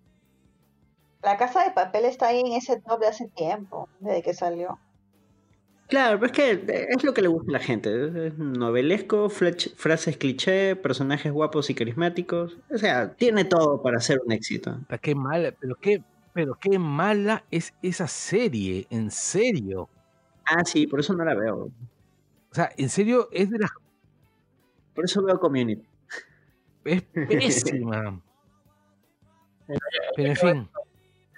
[1.22, 4.78] La casa de papel está ahí en ese top de hace tiempo, desde que salió.
[5.88, 8.06] Claro, pero es que es lo que le gusta a la gente.
[8.06, 12.56] Es- es novelesco, frases cliché, personajes guapos y carismáticos.
[12.72, 14.76] O sea, tiene todo para ser un éxito.
[14.80, 16.02] Puta, Qué mala, pero qué,
[16.34, 19.88] pero qué mala es esa serie, en serio.
[20.44, 21.70] Ah, sí, por eso no la veo.
[22.50, 23.70] O sea, en serio es de las
[24.98, 25.86] Por eso veo Community.
[26.84, 28.20] es pésima.
[30.16, 30.68] Pero en fin,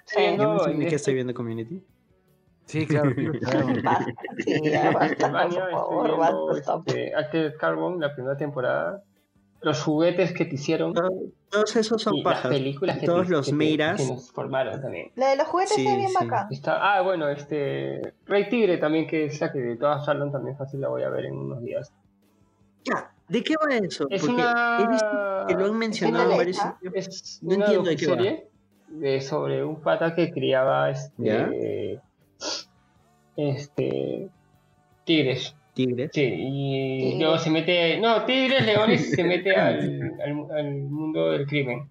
[0.05, 1.85] Sí, ¿Ya No, enseñé en que este- estoy viendo Community?
[2.65, 3.11] sí, claro.
[3.83, 4.05] basta.
[4.39, 6.17] Sí, ya basta, por estoy favor,
[6.65, 9.03] basta, este, Carbon, la primera temporada.
[9.61, 11.11] Los juguetes que te hicieron Todo-
[11.51, 12.51] Todos esos son y las pajas.
[12.51, 14.01] películas que, Todos te- los que te- Meiras.
[14.01, 15.11] que nos formaron también.
[15.15, 16.15] La de los juguetes Sí, es bien sí.
[16.19, 16.47] bacán.
[16.49, 20.57] Está, ah, bueno, este Rey Tigre también, que es la que de todas hablan también
[20.57, 21.93] fácil la voy a ver en unos días.
[22.85, 24.07] Ya, ¿De qué va eso?
[24.09, 26.77] Es Porque una he visto que lo han mencionado en varios ¿Ah?
[26.93, 28.15] Es No entiendo de qué va.
[28.17, 28.47] serie
[28.89, 32.01] de sobre un pata que criaba este
[33.37, 34.29] este
[35.05, 35.55] tigres.
[35.73, 36.11] Tigres.
[36.13, 37.19] Sí, y Tigres.
[37.21, 41.89] luego se mete, no, tigres, leones y se mete al, al, al mundo del crimen.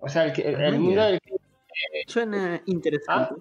[0.00, 1.40] O sea, el, que- el, el Ah, mundo del crimen.
[2.06, 3.34] Suena interesante.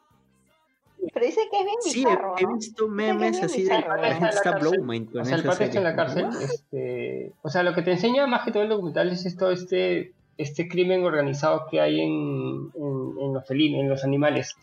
[1.14, 2.54] Pero dice que es bien sí, he, bizarro, he ¿no?
[2.56, 5.36] visto memes así de la gente está Está en la blow mind con O sea,
[5.38, 6.28] el pata está en la cárcel.
[6.42, 10.14] Este, o sea, lo que te enseña más que todo el documental es esto, este,
[10.38, 14.56] este crimen organizado que hay en, en, en los felinos, en los animales.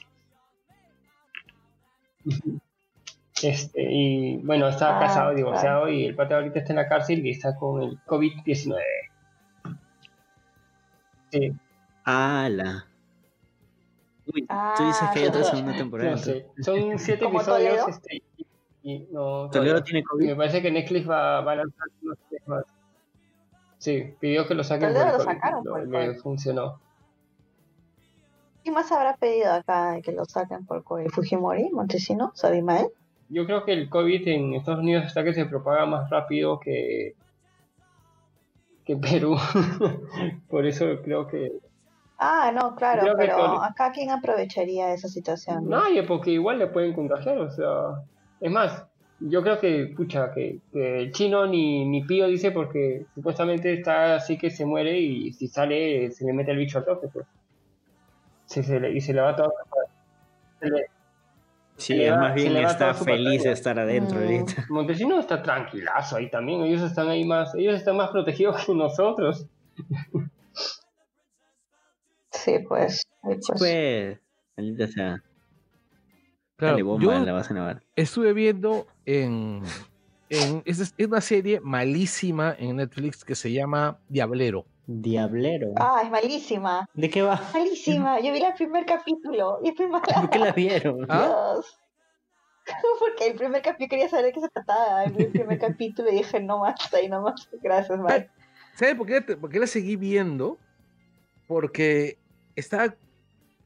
[3.42, 5.36] Este, y bueno, está Ah, casado, claro.
[5.36, 8.76] divorciado, y el pata ahorita está en la cárcel y está con el COVID-19.
[11.30, 11.52] Sí,
[12.04, 12.86] ¡Hala!
[14.34, 16.10] Uy, tú dices que hay Ah, otra segunda temporada.
[16.12, 16.46] no sé.
[16.60, 17.88] Son siete ¿Como episodios.
[17.88, 18.16] Este,
[18.82, 20.26] y, y no, Toledo tiene COVID.
[20.26, 22.64] me parece que Netflix va, va a lanzar unos tres más.
[23.78, 26.20] Sí, pidió que lo saquen Toledo lo COVID, sacaron por le COVID.
[26.20, 26.80] funcionó.
[28.62, 31.08] ¿Quién más habrá pedido acá de que lo saquen por COVID?
[31.08, 31.70] ¿Fujimori?
[31.70, 32.32] ¿Montesino?
[32.34, 32.88] ¿Sabimael?
[33.30, 37.14] Yo creo que el COVID en Estados Unidos está que se propaga más rápido que,
[38.84, 39.36] que en Perú.
[40.48, 41.52] Por eso creo que...
[42.18, 45.68] Ah, no, claro, pero acá ¿quién aprovecharía esa situación?
[45.68, 48.02] Nadie, porque igual le pueden contagiar, o sea...
[48.40, 48.84] Es más,
[49.20, 54.16] yo creo que, pucha, que, que el chino ni, ni pío dice porque supuestamente está
[54.16, 57.26] así que se muere y si sale se le mete el bicho al toque, pues.
[58.46, 59.52] Se- se le- y se le va todo...
[60.60, 60.86] se le-
[61.76, 64.22] Sí, se es va- más bien está feliz de estar adentro Mm.
[64.22, 64.66] ahorita.
[64.70, 69.46] Montesino está tranquilazo ahí también, ellos están ahí más, ellos están más protegidos que nosotros.
[72.48, 73.06] Sí, pues.
[73.22, 73.58] ahí, pues.
[73.58, 74.18] Pues,
[74.56, 75.22] maldita sea.
[76.56, 79.62] Claro, Dale bomba yo estuve viendo en,
[80.28, 84.66] en es, es una serie malísima en Netflix que se llama Diablero.
[84.86, 85.74] Diablero.
[85.76, 86.88] Ah, es malísima.
[86.94, 87.40] ¿De qué va?
[87.52, 88.18] Malísima.
[88.20, 90.20] Yo vi el primer capítulo y mala.
[90.20, 91.06] ¿Por qué la vieron?
[91.08, 91.26] ¿Ah?
[91.26, 91.78] Dios.
[92.98, 95.04] Porque el primer capítulo quería saber de qué se trataba.
[95.04, 97.48] El primer capítulo y dije, no más, ahí nomás.
[97.62, 98.30] Gracias, Mike.
[98.74, 100.58] ¿Sabes por qué, por qué la seguí viendo?
[101.46, 102.18] Porque
[102.58, 102.94] estaba.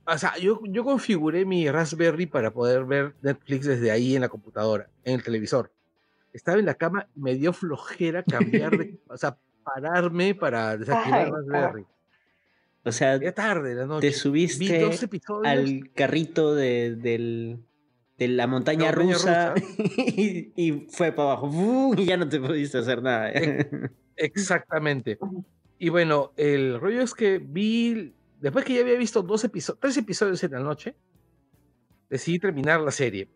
[0.07, 4.29] O sea, yo, yo configuré mi Raspberry para poder ver Netflix desde ahí en la
[4.29, 5.73] computadora, en el televisor.
[6.33, 8.99] Estaba en la cama y me dio flojera cambiar de.
[9.09, 11.87] o sea, pararme para desactivar Ay, Raspberry.
[12.85, 14.09] O sea, Ya tarde la noche.
[14.09, 14.91] te subiste
[15.45, 17.61] al carrito de, del,
[18.19, 19.67] de la montaña, La montaña rusa, rusa.
[20.17, 21.51] y, y fue para abajo.
[21.51, 21.95] ¡Fu!
[21.97, 23.31] Y ya no te pudiste hacer nada.
[24.17, 25.19] Exactamente.
[25.79, 29.97] Y bueno, el rollo es que vi, después que ya había visto dos episodios, tres
[29.97, 30.97] episodios en la noche,
[32.11, 33.31] decidí terminar la serie.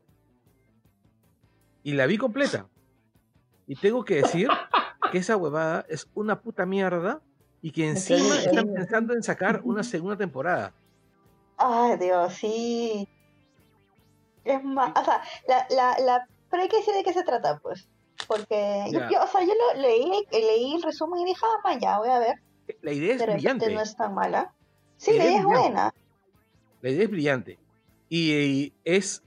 [1.83, 2.69] Y la vi completa.
[3.67, 4.49] Y tengo que decir
[5.13, 7.23] que esa huevada es una puta mierda
[7.63, 8.49] y que encima bien.
[8.51, 10.75] están pensando en sacar una segunda temporada.
[11.57, 13.09] Ay, Dios, sí.
[14.45, 17.59] Es más, o sea, la, la, la pero hay que decir de qué se trata,
[17.59, 17.89] pues.
[18.27, 21.99] Porque, yo, o sea, yo lo leí, leí el resumen y dije, ah, man, ya,
[21.99, 22.41] voy a ver.
[22.83, 23.75] La idea es De repente brillante.
[23.75, 24.53] no es tan mala.
[24.97, 25.95] Sí, La idea es buena.
[26.83, 27.59] La idea es brillante.
[28.09, 29.23] Y, y es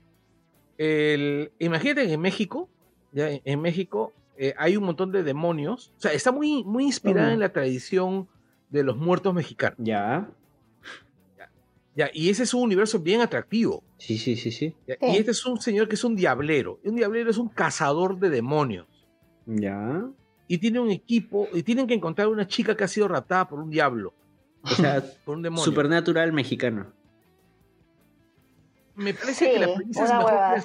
[0.77, 1.51] el.
[1.59, 2.69] Imagínate que en México,
[3.11, 5.91] ya en, en México, eh, hay un montón de demonios.
[5.97, 7.33] O sea, está muy, muy inspirada Mm.
[7.33, 8.27] en la tradición
[8.69, 9.77] de los muertos mexicanos.
[9.79, 10.29] Ya.
[11.95, 13.83] Ya, y ese es un universo bien atractivo.
[13.97, 14.73] Sí, sí, sí, sí.
[14.87, 15.07] ya, Sí.
[15.07, 16.79] Y este es un señor que es un diablero.
[16.85, 18.87] Un diablero es un cazador de demonios.
[19.45, 20.07] Ya.
[20.47, 23.59] Y tiene un equipo, y tienen que encontrar una chica que ha sido raptada por
[23.59, 24.13] un diablo,
[24.63, 25.63] O sea, por un demonio.
[25.65, 26.87] supernatural mexicano.
[28.95, 30.61] Me parece Sí, que la premisa es mejor que la,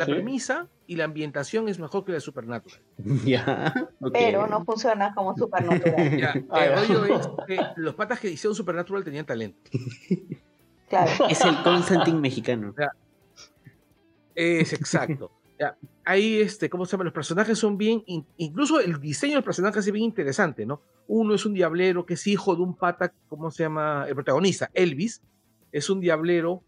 [0.00, 2.80] super- premisa y la ambientación es mejor que la Supernatural.
[3.24, 3.72] Ya.
[4.12, 5.94] Pero no funciona como supernatural.
[6.18, 6.74] Ya, el ya.
[6.76, 9.70] rollo es que los patas que hicieron Supernatural tenían talento.
[10.88, 11.28] Claro.
[11.28, 12.74] Es el Constantine mexicano.
[14.34, 15.30] Es exacto.
[16.04, 17.04] Ahí, este, ¿cómo se llama?
[17.04, 20.82] Los personajes son bien, in- incluso el diseño del personaje es bien interesante, ¿no?
[21.06, 24.04] Uno es un diablero que es hijo de un pata, ¿cómo se llama?
[24.08, 25.22] El protagonista, Elvis,
[25.72, 26.62] es un diablero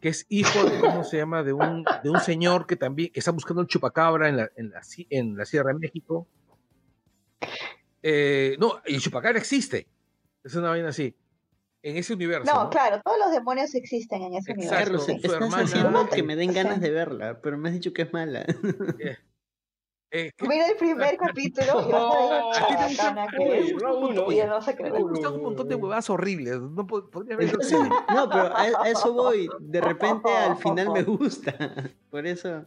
[0.00, 1.42] que es hijo de, ¿cómo se llama?
[1.42, 4.70] De un, de un señor que también, que está buscando el chupacabra en la, en
[4.70, 4.80] la,
[5.10, 6.26] en la Sierra de México.
[8.02, 9.86] Eh, no, el chupacabra existe.
[10.44, 11.14] Es una vaina así.
[11.82, 12.52] En ese universo.
[12.52, 12.70] No, ¿no?
[12.70, 14.74] claro, todos los demonios existen en ese Exacto.
[14.76, 15.28] Carlos, universo.
[15.28, 18.02] su estás hermana- haciendo que me den ganas de verla, pero me has dicho que
[18.02, 18.44] es mala.
[20.12, 23.72] Eh, que- Mira el primer capítulo y vas a ti que te es.
[23.72, 26.60] gusta un montón- Y no Me gustan un montón de huevadas horribles.
[26.60, 27.58] No pod- podría verlo
[28.14, 29.48] no, pero a, a eso voy.
[29.58, 31.54] De repente al final me gusta.
[32.08, 32.64] Por eso.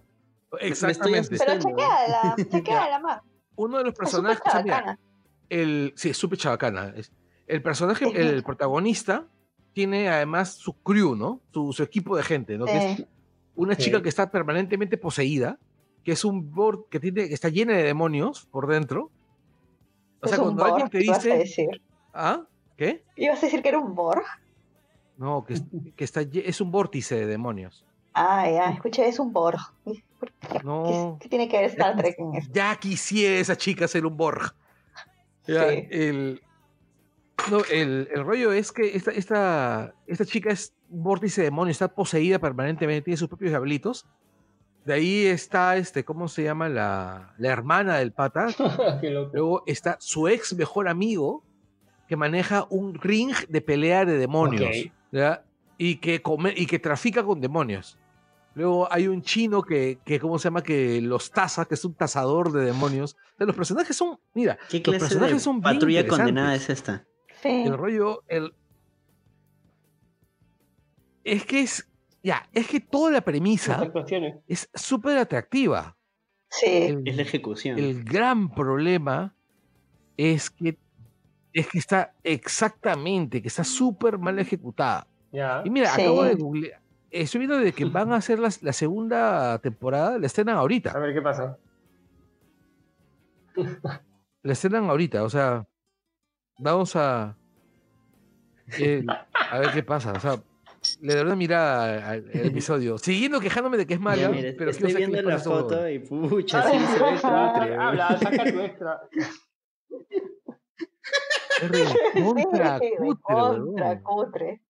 [0.59, 1.35] Exactamente.
[1.35, 3.21] estoy Pero chequeala, chequeala más.
[3.55, 4.41] Uno de los Es súper personajes.
[4.45, 4.99] o sea, mira,
[5.47, 6.93] el, sí, es súper chabacana.
[6.95, 7.11] Es-
[7.49, 9.25] el personaje, el protagonista,
[9.73, 11.41] tiene además su crew, ¿no?
[11.53, 12.65] Su, su equipo de gente, ¿no?
[12.65, 13.07] Que es Sí.
[13.55, 13.83] una Sí.
[13.83, 15.57] chica que está permanentemente poseída,
[16.03, 19.11] que es un board que tiene, que está llena de demonios por dentro.
[20.21, 21.37] O sea, Es cuando alguien te ibas a dice.
[21.37, 21.81] decir.
[22.13, 22.43] ¿Ah?
[22.77, 23.03] ¿Qué?
[23.15, 24.23] Ibas a decir que era un Borg.
[25.17, 25.63] No, que, es-
[25.95, 27.85] que está, es un vórtice de demonios.
[28.13, 29.59] Ah, ya, escuché, es un Borg.
[29.83, 30.47] ¿Por qué?
[30.49, 31.17] ¿Qué, No.
[31.21, 32.49] qué tiene que ver Star Trek en eso?
[32.53, 34.53] Ya quisiera esa chica ser un Borg.
[35.47, 35.87] Ya, Sí.
[35.91, 36.41] el,
[37.49, 41.71] no, el, el rollo es que esta, esta, esta chica es un vórtice de demonio,
[41.71, 44.05] está poseída permanentemente, tiene sus propios diablitos.
[44.85, 46.69] De ahí está, este, ¿cómo se llama?
[46.69, 48.47] La, la hermana del pata.
[49.33, 51.43] Luego está su ex mejor amigo,
[52.07, 54.69] que maneja un ring de pelea de demonios.
[54.69, 54.91] Ok.
[55.11, 55.43] ¿ya?
[55.77, 57.97] Y, que come, y que trafica con demonios.
[58.55, 60.63] Luego hay un chino que, que, ¿cómo se llama?
[60.63, 63.13] Que los taza, que es un tazador de demonios.
[63.13, 66.25] O sea, los personajes son, mira, ¿Qué los clase personajes de son bien patrulla interesantes.
[66.25, 67.05] condenada es esta?
[67.41, 67.63] Sí.
[67.65, 68.53] El rollo, el...
[71.23, 71.87] Es que es,
[72.23, 73.91] ya, es que toda la premisa
[74.47, 75.95] es súper atractiva.
[76.49, 76.65] Sí.
[76.67, 77.77] El- Es la ejecución.
[77.77, 79.35] el gran problema
[80.17, 80.77] es que
[81.53, 85.07] es que está exactamente, que está súper mal ejecutada.
[85.63, 86.01] Y mira, Sí.
[86.01, 86.81] acabo de googlear.
[87.11, 90.97] Estoy viendo de que van a hacer la, la segunda temporada, la estrenan A ahorita.
[90.99, 91.57] ver qué pasa.
[94.43, 95.67] La estrenan ahorita, o sea,
[96.59, 97.35] vamos a
[98.77, 99.03] eh,
[99.33, 100.11] a ver qué pasa.
[100.13, 100.41] O sea,
[101.01, 102.97] le daré una mirada al, al episodio.
[102.97, 106.63] Siguiendo quejándome de que es mala, Mira, pero estoy viendo la estos foto y pucha,
[106.69, 107.75] sí se ve cutre.
[107.75, 109.01] Habla, saca tu extra.
[111.61, 111.69] Es
[112.23, 114.61] cutre, contra cutre.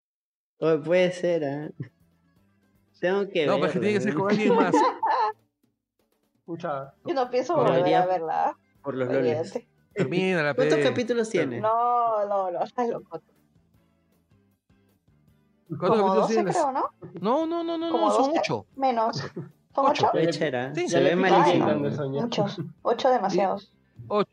[0.59, 1.69] Oh, puede ser, ¿ah?
[2.99, 3.61] Tengo que No, verla.
[3.61, 4.75] pero es que tiene que ser con alguien más.
[6.39, 6.93] Escucha.
[7.05, 8.57] Yo no pienso volver a verla.
[8.81, 9.53] Por los loles.
[9.95, 10.09] Olvídate.
[10.09, 11.59] Termina la ¿Cuántos pe- capítulos tiene?
[11.61, 13.21] No, no, no, estás loco.
[15.67, 16.51] ¿Cuántos Como capítulos 12 tiene?
[16.51, 16.83] creo, ¿no?
[17.21, 18.39] No, no, no, no, no, son 12.
[18.39, 18.65] ocho.
[18.75, 19.17] Menos.
[19.75, 20.09] ¿Son Ocho.
[20.75, 21.67] Sí, se ve malísimo.
[22.09, 22.57] Muchos.
[22.81, 23.71] Ocho demasiados.
[24.07, 24.29] Ocho.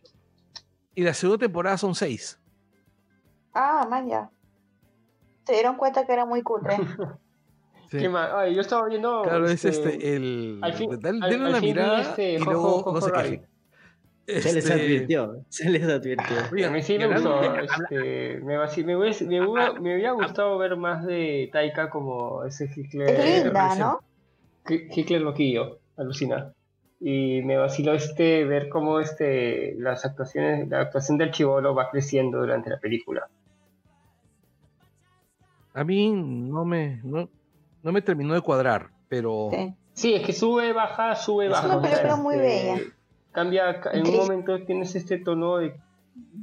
[0.94, 2.40] Y la segunda temporada son seis.
[3.52, 4.30] Ah, man, ya.
[5.46, 6.76] Se dieron cuenta que era muy cutre.
[7.88, 7.98] Sí.
[7.98, 8.28] ¿Qué más?
[8.34, 9.22] Ay, yo estaba viendo.
[9.22, 10.58] Claro, es este, este, el...
[10.60, 13.42] al fin- dale, al- denle al una mirada este y luego no se Rabbit.
[14.26, 15.36] Se les Este, advirtió.
[15.48, 16.66] Se les advirtió.
[16.66, 17.40] A mí sí me gustó.
[17.62, 22.68] Este, me, me, hubiese- me, hubiera- me había gustado ver más de Taika como ese
[22.74, 23.08] Hitler.
[23.08, 23.74] Es linda?
[23.76, 24.00] ¿no?
[24.68, 26.52] Hi- Hitler loquillo, alucina.
[26.98, 32.38] Y me vaciló este ver cómo este las actuaciones, la actuación del chivolo va creciendo
[32.38, 33.28] durante la película.
[35.74, 37.28] A mí no me, no,
[37.82, 39.50] no me terminó de cuadrar, pero...
[39.52, 39.74] Sí.
[39.92, 41.66] Sí, es que sube, baja, sube, Es baja.
[41.68, 42.80] una o sea, película muy este, bella.
[43.36, 45.78] Cambia, ca- en un momento tienes este tono de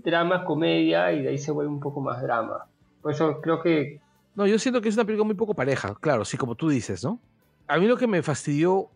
[0.03, 2.67] drama, comedia, y de ahí se vuelve un poco más drama.
[3.01, 3.99] Por eso creo que
[4.35, 7.03] No, yo siento que es una película muy poco pareja, claro, sí, como tú dices,
[7.03, 7.19] ¿no?
[7.67, 8.89] A mí lo que me fastidió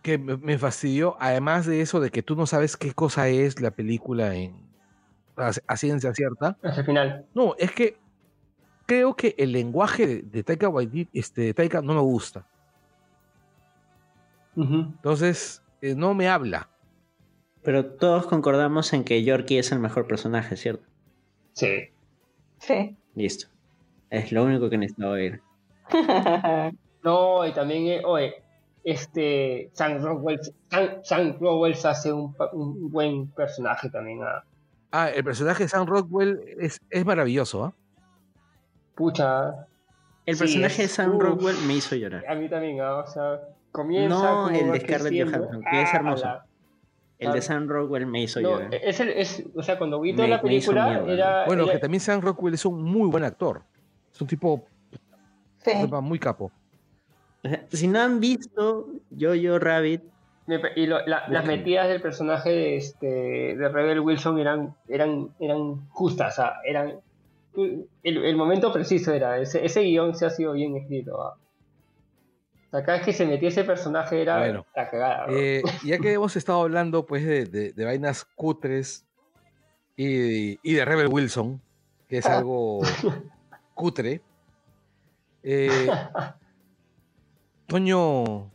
[0.00, 3.72] que me, fastidió, además de eso, de que tú no sabes qué cosa es la
[3.72, 4.54] película en
[5.36, 6.56] a, a ciencia cierta.
[6.62, 7.26] Hasta el final.
[7.34, 7.96] No, es que
[8.86, 12.46] creo que el lenguaje de, de Taika Waititi, este, Taika no me gusta.
[14.56, 16.68] Entonces, eh, no me habla.
[17.62, 20.84] Pero todos concordamos en que Yorkie es el mejor personaje, ¿cierto?
[21.52, 21.90] Sí.
[22.60, 22.96] Sí.
[23.14, 23.48] Listo.
[24.10, 25.40] Es lo único que necesitaba oír.
[27.04, 28.34] No, y también, eh, oye,
[28.82, 32.34] este, Sam Rockwell, Sam, Sam Rockwell hace un,
[32.90, 34.20] buen personaje también.
[34.24, 34.42] ah.
[34.90, 37.72] Ah, el personaje de Sam Rockwell es, es maravilloso, ¿ah?
[38.96, 39.66] Pucha,
[40.26, 41.22] El Sí, personaje de Sam uf.
[41.22, 42.24] Rockwell me hizo llorar.
[42.28, 43.40] a mí también, ah, o sea,
[43.70, 45.24] comienza No, como el de Scarlett.
[45.30, 46.24] Johansson, que es Ah, hermoso.
[46.26, 46.46] ala.
[47.18, 48.74] El de Sam Rockwell me hizo No, llorar.
[48.74, 51.12] es el, es, o sea, cuando vi toda Me- la me hizo película, mierda.
[51.12, 53.62] era, Bueno, era- que también Sam Rockwell es un muy buen actor.
[54.14, 54.64] Es un tipo
[55.64, 55.72] Sí.
[56.02, 56.52] muy capo.
[57.70, 58.88] Si no han visto
[59.18, 60.02] Jojo Rabbit,
[60.46, 63.06] me pa- y lo- la- las metidas del personaje de, este,
[63.56, 66.94] de Rebel Wilson eran, eran, eran justas, o sea, eran
[67.56, 71.20] el, el momento preciso era, ese, ese guion se ha sido bien escrito.
[71.22, 71.36] ah.
[72.70, 75.26] Sea, cada vez que se metía ese personaje era Bueno, la cagada.
[75.30, 79.06] Eh, ya que hemos estado hablando pues de, de- de vainas cutres
[79.96, 81.60] y, y de Rebel Wilson,
[82.08, 82.80] que es algo
[83.74, 84.20] cutre,
[85.42, 85.88] eh,
[87.66, 88.50] Toño,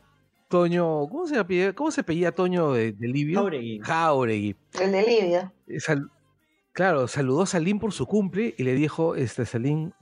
[0.48, 1.36] Toño, ¿cómo se
[1.74, 2.02] cómo se
[2.32, 3.40] Toño de, de Livio?
[3.40, 3.80] Jauregui.
[3.80, 4.56] Jauregui.
[4.80, 5.52] El de Livia.
[5.68, 6.10] Eh, sal-
[6.72, 9.92] claro, saludó a Salim por su cumple y le dijo, este, Salim,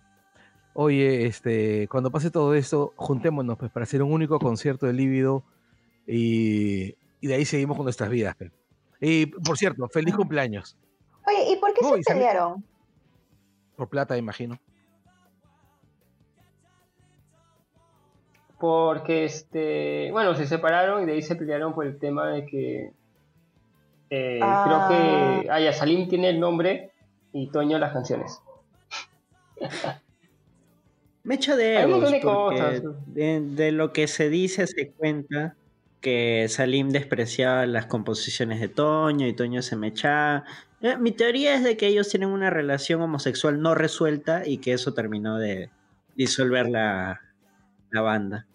[0.75, 5.43] oye, este, cuando pase todo esto, juntémonos pues, para hacer un único concierto de Lívido
[6.07, 8.35] y, y de ahí seguimos con nuestras vidas.
[8.37, 8.51] pe".
[9.01, 10.77] Y, por cierto, feliz cumpleaños.
[11.27, 12.65] Oye, ¿y por qué No, se pelearon?
[13.77, 14.59] Por plata, imagino.
[18.59, 22.93] Porque, este, bueno, se separaron y de ahí se pelearon por el tema de que
[24.11, 24.65] eh, Ah.
[24.67, 26.93] creo que Aya Salim tiene el nombre
[27.33, 28.41] y Toño las canciones.
[31.25, 32.83] Me echo de egos porque cosas.
[33.07, 35.55] de, de lo que se dice se cuenta
[36.01, 40.45] que Salim despreciaba las composiciones de Toño y Toño se mechaba.
[40.81, 44.73] Eh, mi teoría es de que ellos tienen una relación homosexual no resuelta y que
[44.73, 45.71] eso terminó de
[46.17, 47.21] disolver la,
[47.91, 48.47] la banda.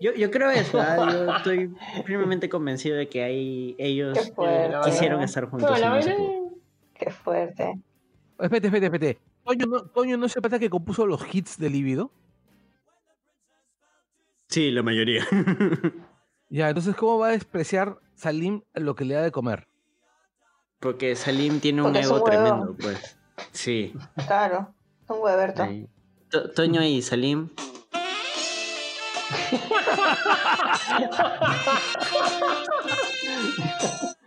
[0.00, 0.96] Yo, yo creo eso, ¿ah?
[1.12, 1.74] yo estoy
[2.04, 4.76] firmemente convencido de que ahí ellos fuerte.
[4.84, 5.78] quisieron estar juntos.
[6.94, 7.78] Qué fuerte.
[8.40, 9.18] Espérate, espérate, espérate.
[9.48, 12.10] Toño no, Toño no es el pata que compuso los hits de Lívido.
[14.48, 15.26] Sí, la mayoría.
[16.50, 19.68] Ya, entonces, ¿cómo va a despreciar Salim lo que le da de comer?
[20.80, 23.18] Porque Salim tiene un Porque es un ego tremendo, pues.
[23.52, 23.92] Sí.
[24.26, 24.74] Claro.
[25.04, 25.62] Es un hueverto.
[25.64, 25.86] ahí.
[26.30, 27.50] To- Toño y Salim.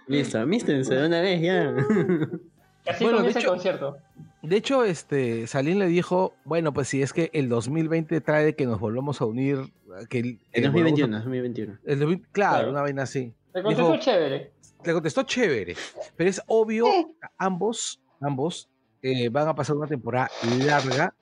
[0.07, 1.73] Listo, amístense de una vez ya.
[2.87, 3.97] Así Bueno, de comienza hecho- el concierto.
[4.41, 8.65] De hecho, este, Salim le dijo, bueno, pues si es que el 2020 trae que
[8.65, 9.71] nos volvamos a unir,
[10.09, 11.73] que el, que 2021, volvamos 2021.
[11.73, 12.71] a- el 2000 claro, Claro.
[12.71, 13.33] una vaina así.
[13.53, 14.51] El Dijo- es chévere.
[14.83, 15.75] Le contestó chévere,
[16.15, 17.07] pero es obvio, Sí.
[17.37, 18.67] ambos, ambos
[19.03, 20.29] eh, van a pasar una temporada
[20.65, 21.13] larga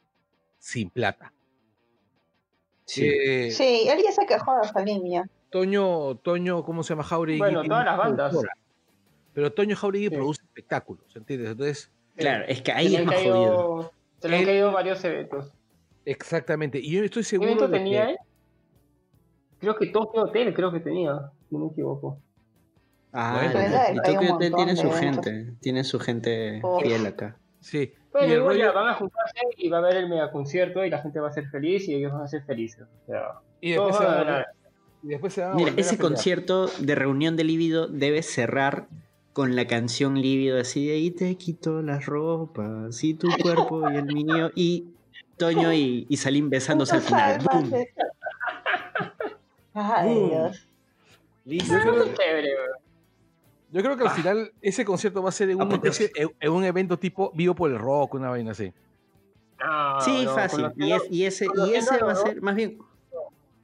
[0.58, 1.34] sin plata.
[2.86, 3.06] Sí.
[3.06, 5.30] Eh, Sí, él ya se quejó de Salim ya.
[5.50, 7.04] Toño, Toño, ¿cómo se llama?
[7.04, 7.40] Jauregui.
[7.40, 8.30] Bueno, todas las bandas.
[8.32, 8.54] productora,
[9.34, 10.16] Pero Toño Jauregui Sí.
[10.16, 11.52] produce espectáculos, ¿entiendes?
[11.52, 13.92] Entonces, Claro, es que ahí es más jodido.
[14.20, 15.52] se le han caído varios eventos.
[16.06, 16.80] exactamente.
[16.80, 18.18] Y yo estoy ¿Qué seguro evento de tenía que- él?
[19.60, 22.18] Creo que Tokyo Hotel, creo que tenía, si no me equivoco.
[23.12, 23.94] Ah, Bueno.
[23.94, 25.00] y Tokyo Hotel tiene su eventos.
[25.26, 26.82] gente, tiene su gente Uf.
[26.84, 27.38] fiel acá.
[27.60, 27.94] Sí.
[28.12, 30.32] Bueno, y el igual ya rollo- van a juntarse y va a haber el mega
[30.32, 32.84] concierto y la gente va a ser feliz y ellos van a ser felices.
[33.04, 33.22] O sea,
[33.62, 34.46] y después, se van a ganar.
[35.04, 38.88] y después se van a Mira, a ese concierto de reunión de Líbido debe cerrar
[39.40, 43.96] con la canción Líbido así de y te quito las ropas y tu cuerpo y
[43.96, 44.90] el mío y
[45.38, 47.40] Toño y, y Salim besándose al final.
[47.50, 47.72] ¡Bum!
[49.74, 50.14] Ay.
[50.30, 50.68] Dios.
[51.46, 51.74] Listo.
[51.74, 52.06] Yo creo,
[53.72, 57.00] yo que al final ese concierto va a ser en un, en- en un evento
[57.00, 58.74] tipo vivo por el rock, una vaina así.
[59.64, 60.60] No, Sí, no, fácil.
[60.60, 62.80] Y, conociendo- es- y ese, y ese va a ser, más bien,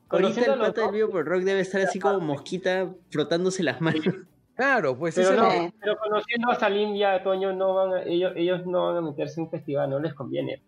[0.07, 4.06] ahorita el pata del vivo por rock debe estar así como mosquita frotándose las manos.
[4.56, 7.94] Claro, pues Pero, ese no, es- pero conociendo a Salim y a Toño, no van
[7.94, 10.61] a- ellos, ellos no van a meterse en un festival, no les conviene.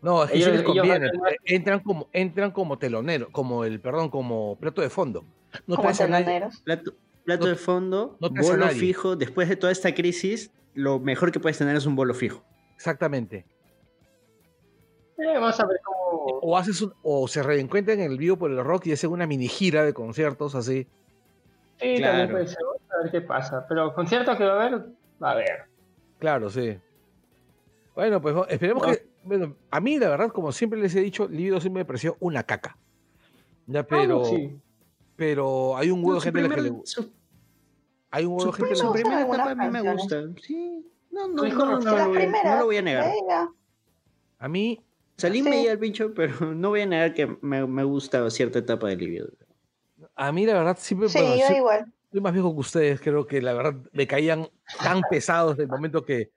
[0.00, 1.10] No, es que sí ellos- les conviene.
[1.10, 5.24] tener- Entran como, entran como telonero, como el, perdón, como plato de fondo.
[5.66, 6.60] No Como teloneros.
[6.62, 6.92] Plato,
[7.24, 9.16] plato No- de fondo, no bolo fijo.
[9.16, 12.42] Después de toda esta crisis, lo mejor que puedes tener es un bolo fijo.
[12.76, 13.44] Exactamente.
[15.18, 16.38] Eh, vamos a ver cómo.
[16.42, 19.26] O haces un- o se reencuentran en el vivo por el rock y hacen una
[19.26, 20.86] mini gira de conciertos así.
[21.80, 22.18] Sí, Claro.
[22.18, 22.58] también puede ser.
[22.98, 23.66] A ver qué pasa.
[23.68, 24.86] Pero concierto que va a haber,
[25.22, 25.64] va a haber.
[26.18, 26.78] Claro, sí.
[27.94, 28.92] Bueno, pues esperemos No.
[28.92, 29.08] que.
[29.24, 32.42] Bueno, a mí, la verdad, como siempre les he dicho, Libido siempre me pareció una
[32.44, 32.76] caca.
[33.66, 34.22] Ya, pero.
[34.22, 34.58] Ah, sí.
[35.16, 37.12] Pero hay un huevo de gente a la que le su-
[38.10, 40.22] Hay un huevo de gente a la su primera etapa a mí me gusta.
[40.40, 42.44] Sí, no, no, no, no, lo voy a- primeras.
[42.44, 43.04] no lo voy a negar.
[43.12, 43.52] venga.
[44.38, 44.84] A mí,
[45.16, 45.48] Salí Sí.
[45.50, 48.94] medio al pincho, pero no voy a negar que me, me gusta cierta etapa de
[48.96, 49.28] Libido.
[50.14, 51.08] a mí la verdad siempre.
[51.08, 51.92] Sí, bueno, yo sí- igual.
[52.10, 54.48] Soy más viejo que ustedes, creo que la verdad me caían
[54.82, 56.30] tan pesados del momento que,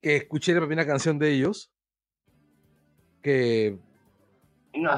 [0.00, 1.70] que escuché la primera canción de ellos.
[3.22, 3.78] Que
[4.74, 4.90] No,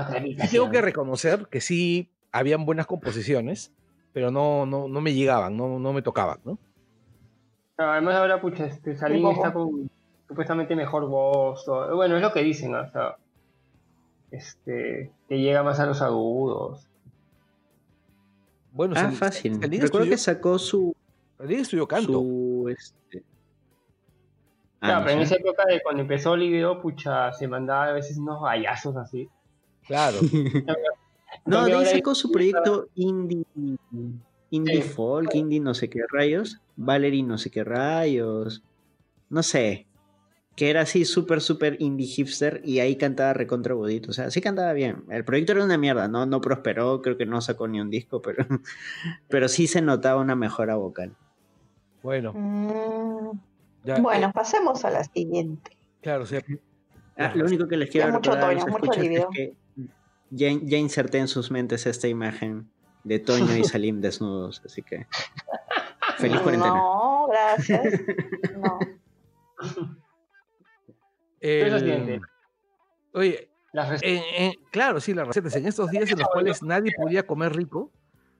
[0.51, 3.73] tengo que reconocer que sí habían buenas composiciones,
[4.13, 6.59] pero no, no, no me llegaban, no, no me tocaban, ¿no?
[7.79, 9.91] No, además ahora, pucha, este, Salín Un está con
[10.27, 11.69] supuestamente mejor voz.
[11.69, 12.81] o- bueno, es lo que dicen, ¿no?
[12.81, 13.17] o sea,
[14.31, 16.89] este, que llega más a los agudos.
[18.77, 19.55] Bueno, Ah, fácil.
[19.55, 20.95] Recuerdo estudió, que sacó su.
[21.39, 22.13] Salín estudió canto.
[22.13, 23.25] su este...
[24.81, 27.87] Ah, Claro, no pero en esa época de cuando empezó el video, pucha, se mandaba
[27.89, 29.29] a veces unos gallazos así.
[29.87, 30.19] Claro.
[31.45, 33.45] No, de ahí sacó su proyecto indie,
[34.51, 34.89] indie Sí.
[34.89, 38.63] folk, indie no sé qué rayos, Valerie no sé qué rayos,
[39.29, 39.87] no sé,
[40.57, 44.41] que era así súper, súper indie hipster y ahí cantaba recontra bodito, o sea, sí
[44.41, 45.05] cantaba bien.
[45.11, 48.23] El proyecto era una mierda, no, no prosperó, creo que no sacó ni un disco,
[48.23, 48.45] pero,
[49.29, 51.15] pero sí se notaba una mejora vocal.
[52.03, 53.39] Bueno, Mm,
[53.85, 55.77] ya, bueno, eh, pasemos a la siguiente.
[56.01, 56.43] claro, o sea,
[57.19, 59.55] Ah, lo único que les quiero mucho recordar Toño, mucho es que
[60.31, 62.69] ya, ya inserté en sus mentes esta imagen
[63.05, 65.07] de Toño y Salim desnudos, así que
[66.19, 66.75] feliz cuarentena.
[66.75, 68.01] No, gracias.
[68.55, 68.79] No.
[71.47, 72.21] el-
[73.15, 75.55] oye, Las rec- en- en- claro, sí, las recetas.
[75.57, 77.91] En estos días en los cuales nadie podía comer rico,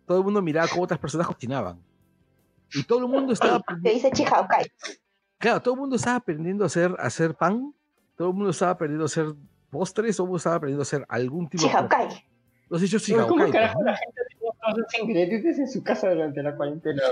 [0.07, 1.81] todo el mundo miraba cómo otras personas cocinaban.
[2.73, 4.67] Y todo el mundo estaba, Que dice Chihaukai.
[5.39, 7.75] claro, todo el mundo estaba aprendiendo a hacer, a hacer pan,
[8.17, 9.27] todo el mundo estaba aprendiendo a hacer
[9.71, 11.69] postres, todo el mundo estaba aprendiendo a hacer algún tipo de...
[11.71, 12.09] Chihaukai.
[12.69, 13.91] Los hechos ¿Cómo Chihaukai, carajo pues, ¿no?
[13.93, 17.03] la gente todos los ingredientes en su casa durante la cuarentena?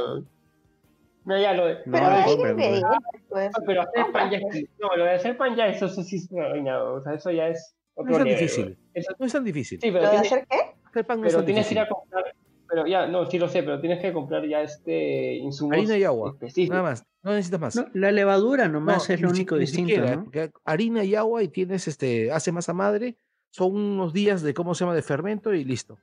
[1.25, 1.75] Mira, ya lo de.
[1.75, 2.67] No, Pero no hay compren, pues.
[2.67, 3.51] ingredientes, pues.
[3.59, 6.17] No, pero hacer pan ya es- No, lo de hacer pan ya, eso, eso sí
[6.17, 8.79] es vaina, O sea, eso ya es otro No es tan nivel, difícil.
[8.93, 9.81] Eso- No es tan difícil.
[9.81, 10.57] sí, ¿Lo pero, de tienes, hacer qué?
[10.85, 11.79] Hacer pan no es pero tan tienes que ir difícil.
[11.79, 12.25] a comprar.
[12.69, 16.05] Pero ya, no, sí lo sé, pero tienes que comprar ya este insumos Harina y
[16.05, 16.71] agua, específicos.
[16.77, 17.77] Nada más, no necesitas más.
[17.77, 20.31] No, la levadura nomás No, es lo único ni distinto, siquiera, ¿no?
[20.65, 23.17] harina y agua y tienes este, hace masa madre,
[23.51, 25.99] son unos días de cómo se llama de fermento y listo.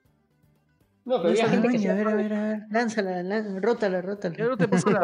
[1.12, 4.36] No, pero había gente que a ver, a ver, a ver, lánzala, lánzala, rótala, rótala.
[4.38, 5.02] Ya no te paso la,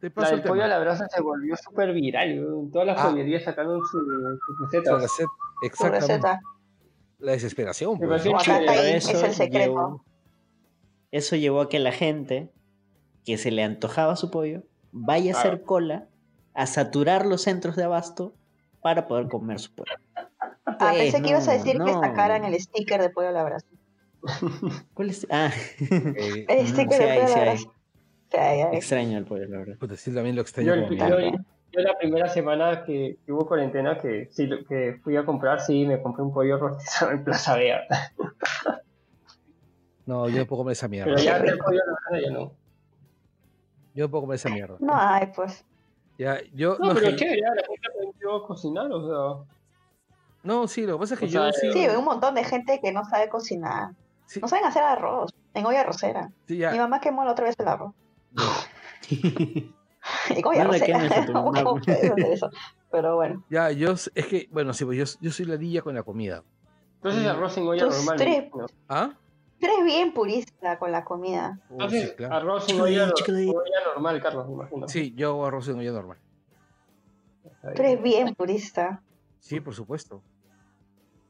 [0.00, 2.68] te La paso el pollo a la brasa se volvió súper viral.
[2.72, 3.08] Todas las Ah.
[3.10, 5.02] pollerías sacaron sus, Su recetas.
[5.02, 5.28] receta,
[5.60, 6.06] Su exactamente.
[6.06, 6.40] receta.
[7.18, 7.98] La desesperación.
[7.98, 8.34] Pues, Pero
[8.76, 9.72] es eso el secreto.
[9.72, 10.04] llevó-
[11.10, 12.50] Eso llevó a que la gente
[13.24, 14.62] que se le antojaba su pollo
[14.92, 16.06] vaya a hacer cola
[16.54, 18.34] a saturar los centros de abasto
[18.82, 19.90] para poder comer su pollo.
[20.14, 23.32] Ah, Pues, pensé que ibas a no, decir que sacaran el sticker de pollo a
[23.32, 23.66] la brasa.
[24.94, 25.26] ¿Cuál es?
[25.30, 27.58] Ah, Eh, sí hay, pollo a sí hay.
[27.58, 27.66] Sí,
[28.38, 28.76] hay, hay.
[28.76, 29.76] extraño el pollo, la verdad.
[29.78, 34.48] puta, sí, también lo extraño Yo, la primera semana que, que hubo cuarentena, que sí,
[34.68, 37.80] que fui a comprar, sí, me compré un pollo rostizado en Plaza Vea.
[40.06, 41.12] No, yo no puedo comer esa mierda.
[41.14, 42.52] Pero ya el pollo brasa ya no.
[43.94, 44.76] Yo no puedo comer esa mierda.
[44.80, 45.64] No hay, pues.
[46.18, 49.46] Ya, yo, No, no, pero que- chévere, ya la gente aprendió a cocinar, o sea.
[50.44, 52.34] no, sí, lo que pasa es que O yo sea, sí, Sí, hay un montón
[52.36, 53.90] de gente que no sabe cocinar.
[54.26, 55.34] Sí, No saben hacer arroz.
[55.54, 56.30] En olla arrocera.
[56.46, 57.94] sí, Mi mamá quemó la otra vez el arroz.
[60.30, 61.26] En olla No arrocera.
[61.32, 62.50] ¿Cómo puedes hacer eso?
[62.90, 63.44] Pero bueno.
[63.50, 66.44] ya, yo, es que, bueno, sí, pues yo, yo soy la niña con la comida.
[66.96, 68.16] Entonces arroz en olla normal.
[68.16, 68.50] tres.
[68.54, 68.66] ¿no?
[68.88, 69.12] ¿Ah?
[69.58, 71.58] Tú eres bien purista con la comida.
[71.70, 72.34] Entonces, sí, claro.
[72.34, 73.52] arroz en olla, en
[73.94, 74.88] normal, Carlos, me imagino.
[74.88, 76.18] Sí, yo hago arroz en olla normal.
[77.42, 79.02] Tú eres bien purista.
[79.40, 80.22] Sí, por supuesto.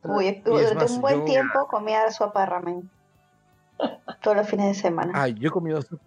[0.04, 2.90] Uy, durante más, un buen yo- tiempo comía sopa de ramen.
[4.22, 5.12] Todos los fines de semana.
[5.14, 5.82] Ah, yo he comido.
[5.82, 5.98] so-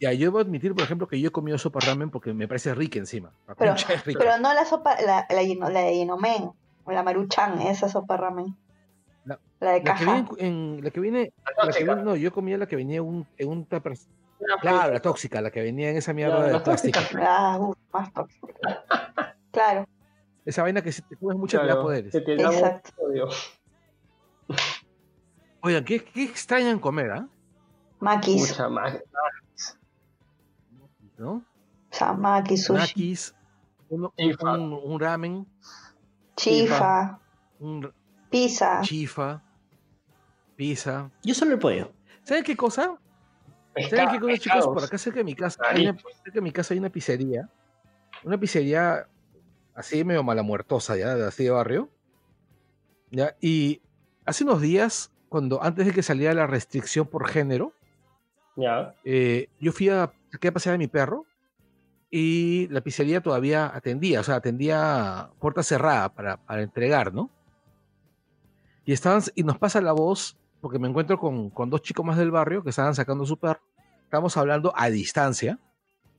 [0.00, 2.74] Ya, yo debo admitir, por ejemplo, que yo he comido sopa ramen porque me parece
[2.74, 3.30] rica encima.
[3.48, 4.18] La Pero- concha es rica.
[4.22, 6.50] Pero no la sopa, la, la, yino- la de Yinomen,
[6.84, 8.54] o la maruchan, esa sopa ramen.
[9.24, 10.34] La- La de la que viene caja.
[10.38, 11.94] en, la que viene, La la que tóxica.
[11.94, 13.94] viene- no, yo comía la que venía un, en un tupper.
[14.38, 16.98] Una Claro, la tóxica, la que venía en esa mierda de la plástico.
[17.00, 17.22] tóxica.
[17.26, 18.48] Ah, uf, más tóxico.
[19.50, 19.86] Claro,
[20.46, 22.12] Esa vaina que si te comes mucho te da Claro, poderes.
[22.12, 22.80] que te da.
[25.60, 27.28] Oigan, ¿qué, qué extrañan comer, ah?
[27.98, 28.36] maquis.
[28.50, 28.96] Mucha más.
[31.18, 31.32] ¿No?
[31.32, 31.42] O
[31.90, 33.16] sea, maquis, sushi,
[33.88, 34.52] uno- Chifa.
[34.52, 35.46] un, un ramen,
[36.36, 37.18] chifa,
[37.58, 37.92] un
[38.30, 38.80] pizza.
[38.82, 39.42] chifa,
[40.54, 41.10] pizza.
[41.24, 41.92] Yo solo el pollo.
[42.22, 42.98] ¿Sabes qué cosa?
[43.90, 44.66] ¿Saben qué cosa, chicos?
[44.66, 47.48] Por acá cerca de mi casa, hay una, cerca de mi casa hay una pizzería.
[48.24, 49.06] Una pizzería
[49.76, 51.90] así medio malamuertosa ya, de así de barrio.
[53.10, 53.36] ¿ya?
[53.40, 53.82] Y
[54.24, 57.72] hace unos días, cuando antes de que saliera la restricción por género,
[58.56, 58.94] Ya.
[59.04, 61.26] eh, yo fui a, saqué a pasear a mi perro
[62.10, 67.30] y la pizzería todavía atendía, o sea, atendía puerta cerrada para, para entregar, ¿no?
[68.86, 72.16] Y, estaban, y nos pasa la voz, porque me encuentro con, con dos chicos más
[72.16, 73.60] del barrio que estaban sacando su perro.
[74.04, 75.58] Estábamos hablando a distancia,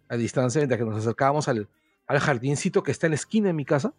[0.09, 1.69] a distancia, mientras que nos acercábamos al,
[2.07, 3.93] al jardincito que está en la esquina de mi casa.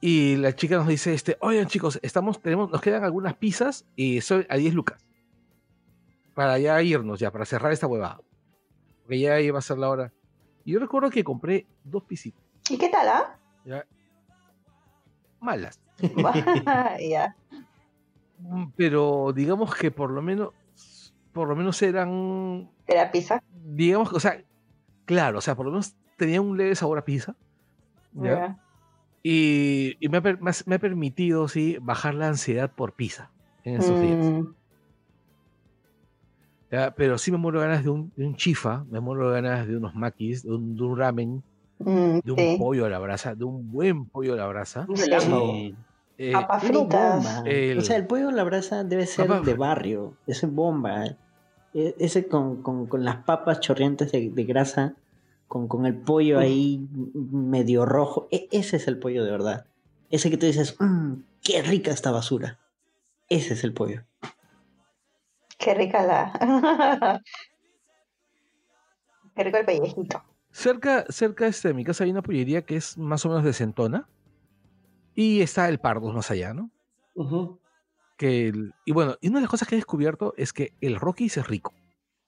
[0.00, 4.20] Y la chica nos dice, este, oigan chicos, estamos, tenemos, nos quedan algunas pizzas y
[4.20, 5.06] soy a 10 lucas.
[6.34, 8.20] Para ya irnos, ya, para cerrar esta huevada.
[9.02, 10.12] Porque ya iba a ser la hora.
[10.64, 13.38] Y yo recuerdo que compré dos pisitas, ¿Y qué tal, ah?
[13.64, 13.86] ¿ya?
[15.40, 15.78] Malas.
[17.00, 17.36] ya.
[18.38, 20.50] Mm, Pero digamos que por lo menos,
[21.32, 23.42] por lo menos eran, ¿De la pizza?
[23.52, 24.42] digamos, o sea,
[25.04, 27.34] claro, o sea, por lo menos tenía un leve sabor a pizza.
[28.12, 28.30] ¿ya?
[28.30, 28.58] Ya.
[29.22, 33.30] Y, y me, ha, me ha- me ha permitido, sí, bajar la ansiedad por pizza
[33.64, 34.18] en estos días.
[34.18, 34.46] Mm,
[36.70, 36.90] ¿ya?
[36.94, 39.66] Pero sí me muero de ganas de un, de un chifa, me muero de ganas
[39.66, 41.42] de unos maquis, de un, de un ramen,
[41.78, 42.56] mm, de un sí.
[42.58, 44.86] pollo a la brasa, de un buen pollo a la brasa.
[44.88, 45.74] Un Sí.
[46.16, 47.42] Eh, Papas fritas.
[47.44, 50.14] El- O sea, el pollo a la brasa debe ser de barrio.
[50.28, 51.06] Ese bomba.
[51.06, 51.16] E-
[51.74, 54.94] Ese con, con- con las papas chorrientes de, de grasa,
[55.48, 58.28] con, con el pollo ahí medio rojo.
[58.30, 59.66] E- ese es el pollo de verdad.
[60.10, 62.58] Ese que tú dices, "Mm, qué rica esta basura.
[63.28, 64.04] Ese es el pollo.
[65.58, 67.20] Qué rica la.
[69.34, 70.22] Qué rico el pellejito.
[70.52, 74.06] cerca, cerca este, de mi casa hay una pollería que es más o menos decentona.
[75.16, 76.70] Y está el Pardos más allá, ¿no?
[78.16, 80.96] Que el- y bueno, y una de las cosas que he descubierto es que el
[80.96, 81.72] Rockies es rico.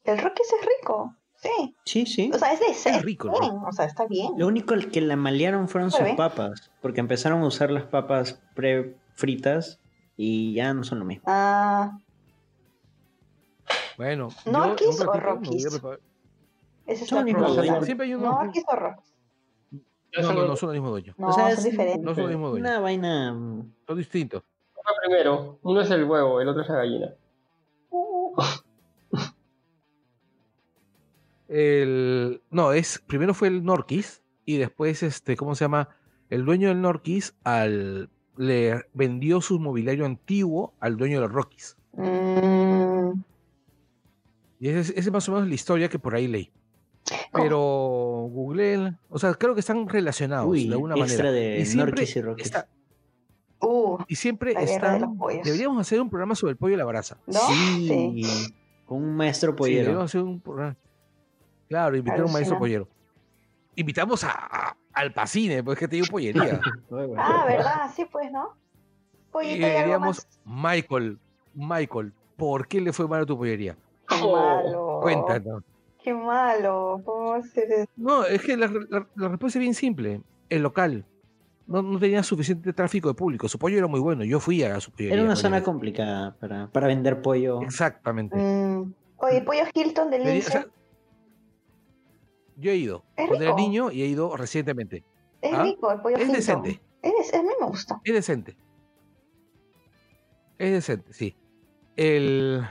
[0.05, 1.15] El Rockies es rico.
[1.37, 1.77] Sí.
[1.85, 2.31] Sí, sí.
[2.35, 3.05] O sea, es de ser.
[3.05, 4.33] rico el bien, O sea, está bien.
[4.37, 6.17] Lo único que la malearon fueron sus bien.
[6.17, 6.71] papas.
[6.81, 9.81] Porque empezaron a usar las papas pre-fritas
[10.17, 11.25] y ya no son lo mismo.
[11.27, 11.99] Ah,
[13.97, 15.65] Bueno, ¿Norquis o Rockies?
[16.87, 17.83] ese es Son el mismo dueño.
[17.83, 18.31] Siempre hay uno.
[18.33, 19.13] ¿Norquis o Rockies?
[20.19, 21.15] No, no, no son el mismo dueño.
[21.19, 22.03] No, o sea, son es diferentes.
[22.03, 22.65] No son el mismo dueño.
[22.67, 23.33] una vaina.
[23.35, 24.43] mm, Son distintos.
[25.07, 27.15] Uno primero, uno es el huevo, el otro es la gallina.
[31.49, 35.91] El, no, es primero fue el Norquis y después, este, ¿cómo se llama?
[36.29, 41.77] El dueño del Norquis al, le vendió su mobiliario antiguo al dueño del Rockies.
[41.93, 43.13] Mm,
[44.59, 46.51] Y esa es, más o menos la historia que por ahí leí.
[47.33, 47.59] Pero
[48.33, 51.33] Google, o sea, creo que están relacionados Uy, de alguna extra manera.
[51.33, 52.47] de y siempre Norquis y Rockies.
[52.47, 52.69] está-
[54.09, 55.01] Y siempre de están.
[55.01, 55.45] los pollos.
[55.45, 57.19] Deberíamos hacer un programa sobre el pollo a la brasa.
[57.27, 57.39] ¿no?
[57.49, 58.23] Sí.
[58.87, 59.79] Con un maestro Sí, pollero.
[59.81, 60.77] deberíamos hacer un programa.
[61.69, 62.89] Claro, invitar a un maestro pollero.
[63.75, 66.61] Invitamos a, a- al Pacine, pues que te digo pollería.
[67.19, 67.91] Ah, ¿verdad?
[67.95, 68.55] Sí, pues, ¿no?
[68.55, 70.27] y Pollito y diríamos.
[70.47, 71.19] Michael,
[71.55, 73.77] Michael, ¿por qué le fue mal a tu pollería?
[74.09, 75.01] Qué Oh, malo.
[75.03, 75.63] Cuéntanos.
[76.03, 77.03] Qué malo.
[77.05, 77.91] ¿Cómo hacer eso?
[77.97, 80.23] No, es que la, la- la respuesta es bien simple.
[80.49, 81.05] El local
[81.67, 83.49] no, no tenía suficiente tráfico de público.
[83.49, 84.25] Su pollo era muy bueno.
[84.25, 85.15] Yo fui a su pollería.
[85.15, 87.61] Era una zona complicada para, para vender pollo.
[87.63, 88.37] Exactamente.
[88.37, 90.67] Mm, Oye, pollo Hilton del Lince o sea,
[92.59, 95.05] yo he ido Es cuando era niño y he ido recientemente.
[95.43, 95.63] es ¿ah?
[95.63, 96.37] rico, el pollo Es Hilton.
[96.37, 96.81] decente.
[97.03, 98.01] Es, a mí me gusta.
[98.05, 98.57] Es decente.
[100.59, 101.37] Es decente, sí.
[101.97, 102.67] El.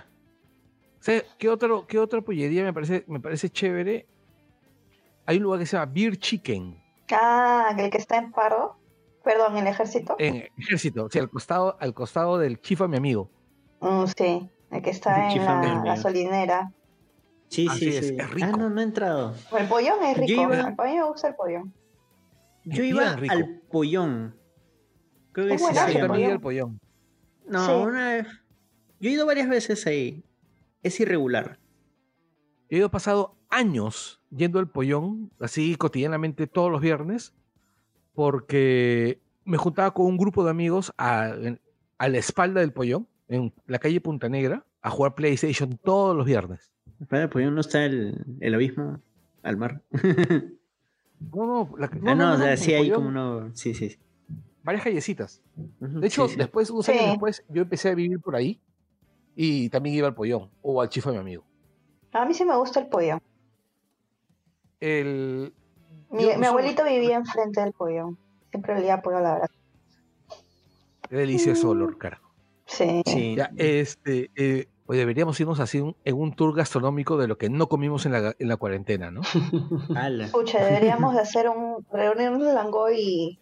[1.00, 4.08] ¿Sabes qué, otro, qué otra pollería me parece, me parece chévere?
[5.28, 6.82] Hay un lugar que se llama Beer Chicken
[7.12, 8.78] Ah, el que está en paro.
[9.26, 10.16] Perdón, en el ejército.
[10.20, 13.30] en Ejército, sí, al costado, al costado del Chifa, mi amigo.
[13.82, 16.72] Mm, sí, el que está en la gasolinera.
[17.50, 18.16] Sí, Así sí, es, sí.
[18.20, 18.48] es rico.
[18.54, 19.34] Ah, no, no he entrado.
[19.58, 20.42] El pollón es Yo rico.
[20.44, 21.74] iba- A mí me gusta el pollón.
[22.66, 24.36] Yo iba al pollón.
[25.32, 26.08] Creo que Es sí Yo el llama.
[26.08, 26.70] también he ido pollón.
[26.72, 26.80] al pollón.
[27.48, 27.72] No, Sí.
[27.88, 28.28] una vez.
[29.00, 30.24] Yo he ido varias veces ahí.
[30.82, 31.60] Es irregular.
[32.70, 37.34] He ido pasado años yendo al pollón, así cotidianamente todos los viernes,
[38.16, 41.36] porque me juntaba con un grupo de amigos a,
[42.00, 46.72] la espalda del pollón, en la calle Punta Negra, a jugar PlayStation todos los viernes.
[47.10, 49.00] Para el pollón no está el, el abismo
[49.44, 49.82] al mar.
[51.34, 53.50] No, no, la- no, ah, no, no, o sea, sí hay pollón, como uno.
[53.56, 53.90] Sí, sí.
[53.92, 53.98] sí.
[54.64, 55.42] varias callecitas.
[55.80, 56.38] De hecho, sí, sí.
[56.38, 57.10] después, unos años Sí.
[57.12, 58.60] después, yo empecé a vivir por ahí
[59.34, 61.46] y también iba al pollón o al chifa de mi amigo.
[62.12, 63.22] A mí sí me gusta el pollón.
[64.82, 65.54] El,
[66.10, 68.18] Mi, abuelito vivía enfrente del pollón.
[68.52, 69.50] Siempre olía a pollo a la verdad.
[71.10, 72.32] qué delicioso olor, carajo.
[72.66, 73.02] Sí.
[73.06, 73.36] Sí.
[73.36, 77.50] Ya, este, eh, Hoy deberíamos irnos así un- en un tour gastronómico de lo que
[77.50, 79.22] no comimos en la, en la cuarentena, ¿no?
[79.96, 80.28] Ala.
[80.32, 83.40] Pucha, deberíamos de hacer un reunirnos en Langoy y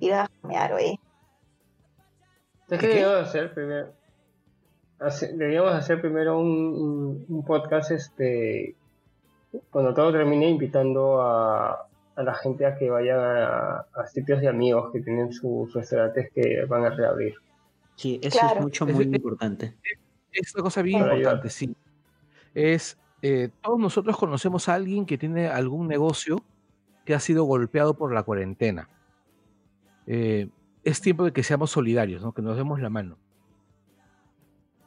[0.00, 0.98] ir a comer, oye.
[2.68, 2.78] ¿Qué?
[2.78, 3.92] que deberíamos hacer primero.
[4.98, 8.74] hace- deberíamos hacer primero un, un- un podcast este
[9.70, 11.86] cuando todo termine invitando a,
[12.16, 16.30] a la gente a que vayan a, a sitios de amigos que tienen sus restaurantes
[16.34, 17.34] que van a reabrir.
[17.96, 18.56] Sí, eso Claro.
[18.58, 19.76] es mucho, muy es- importante.
[20.32, 21.34] Es una cosa bien Para ayudar.
[21.34, 21.74] importante, sí.
[22.54, 26.42] Es, eh, todos nosotros conocemos a alguien que tiene algún negocio
[27.04, 28.88] que ha sido golpeado por la cuarentena.
[30.06, 30.48] Eh,
[30.84, 32.32] es tiempo de que seamos solidarios, ¿no?
[32.32, 33.16] que nos demos la mano.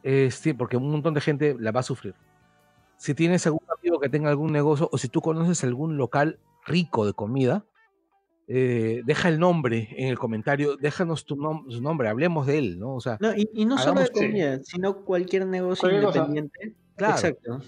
[0.04, 2.14] Es tiempo, porque un montón de gente la va a sufrir.
[2.98, 7.06] Si tienes algún amigo que tenga algún negocio o si tú conoces algún local rico
[7.06, 7.66] de comida,
[8.48, 12.80] eh, deja el nombre en el comentario, déjanos tu nom- su nombre, hablemos de él,
[12.80, 12.96] ¿no?
[12.96, 16.20] O sea, No, y, y no solo de comida, sino cualquier negocio Cualquier cosa.
[16.20, 16.76] independiente.
[16.96, 17.14] Claro.
[17.16, 17.60] Exacto.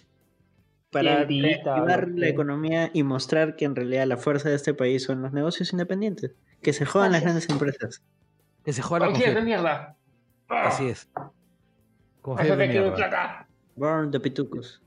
[0.91, 5.21] Para lo la economía y mostrar que en realidad la fuerza de este país son
[5.21, 6.33] los negocios independientes.
[6.61, 8.03] Que se jodan las grandes empresas.
[8.63, 9.95] que se juega la ¡Cualquier de mierda!
[10.47, 11.09] Así es.
[12.21, 13.47] Con de mierda.
[13.75, 14.81] Burn the pitucos.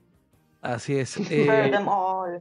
[0.63, 1.17] Así es.
[1.19, 2.41] Burn Eh, them all.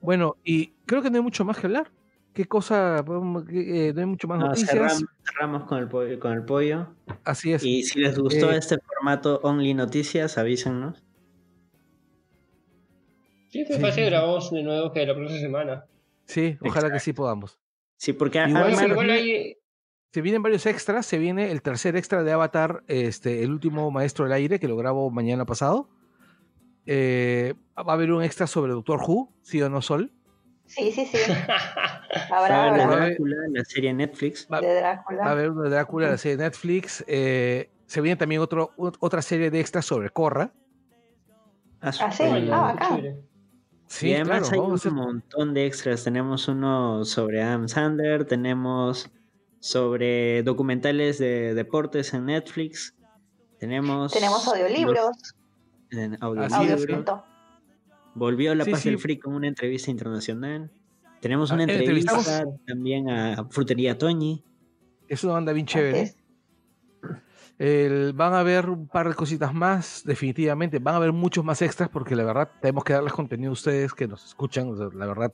[0.00, 1.90] Bueno, y creo que no hay mucho más que hablar.
[2.32, 2.98] ¿Qué cosa?
[3.00, 4.70] eh, no hay mucho más No, noticias.
[4.70, 6.88] cerramos, cerramos con, el pollo, con el pollo.
[7.24, 7.62] Así es.
[7.62, 11.04] Y si les gustó Eh, este formato Only Noticias, avísennos.
[13.48, 14.00] Sí, te Sí, sí.
[14.02, 15.84] grabamos de nuevo que la próxima semana.
[16.24, 17.58] Sí, ojalá que sí podamos.
[17.96, 19.56] Sí, porque a- Igual Igual, además- se igual viene- hay,
[20.14, 21.06] Se vienen varios extras.
[21.06, 24.76] Se viene el tercer extra de Avatar, este, el último maestro del aire, que lo
[24.76, 25.88] grabo mañana pasado.
[26.86, 30.10] Eh, va a haber un extra sobre Doctor Who, sí o no, Sol.
[30.66, 31.18] Sí, sí, sí.
[32.32, 32.86] va a Habrá, de.
[33.08, 34.48] Drácula, la serie en Netflix.
[34.52, 35.24] Va- De Va a Drácula.
[35.30, 37.04] haber uno de Drácula, la serie de Netflix.
[37.06, 40.52] eh, se viene también otro, ot- otra serie de extras sobre Korra.
[41.80, 42.22] Ah, Ah, sí.
[42.50, 43.16] Ah, chévere.
[43.88, 44.64] Sí, y además claro.
[44.72, 46.02] hay un montón de extras.
[46.04, 49.10] Tenemos uno sobre Adam Sandler, tenemos
[49.60, 52.94] sobre documentales de deportes en Netflix,
[53.58, 54.12] tenemos...
[54.12, 55.34] Tenemos audiolibros.
[55.92, 57.24] En audiolibro.
[58.14, 58.90] Volvió La Sí, Paz sí.
[58.90, 60.70] del Free con una entrevista internacional.
[61.20, 64.44] Tenemos Ah, una eh, entrevista también a Frutería Toñi.
[65.08, 66.14] Es una banda bien chévere.
[67.58, 70.78] El- van a haber un par de cositas más, definitivamente.
[70.78, 73.92] Van a haber muchos más extras porque la verdad tenemos que darles contenido a ustedes
[73.94, 74.68] que nos escuchan.
[74.70, 75.32] o sea, la verdad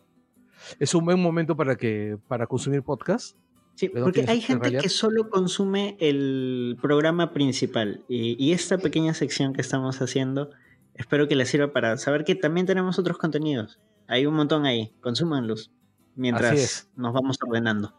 [0.79, 3.37] es un buen momento para que para consumir podcast.
[3.79, 9.53] Sí, porque hay gente que solo consume el programa principal y, y esta pequeña sección
[9.53, 10.51] que estamos haciendo
[10.99, 13.79] espero que les sirva para saber que también tenemos otros contenidos.
[14.09, 15.71] Hay un montón ahí, consúmanlos
[16.17, 16.91] mientras Así es.
[16.97, 17.95] nos vamos ordenando.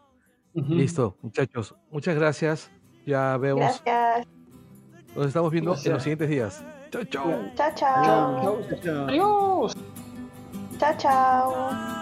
[0.52, 1.74] Listo, muchachos.
[1.90, 2.70] Muchas gracias.
[3.06, 3.60] Ya vemos.
[3.84, 4.26] Gracias.
[5.16, 6.62] Nos estamos viendo en los siguientes días.
[6.90, 7.50] Chao, chao.
[7.56, 8.62] Chao, chao.
[8.82, 9.06] Chao.
[9.08, 9.76] Adiós.
[10.78, 11.99] Chao, chao.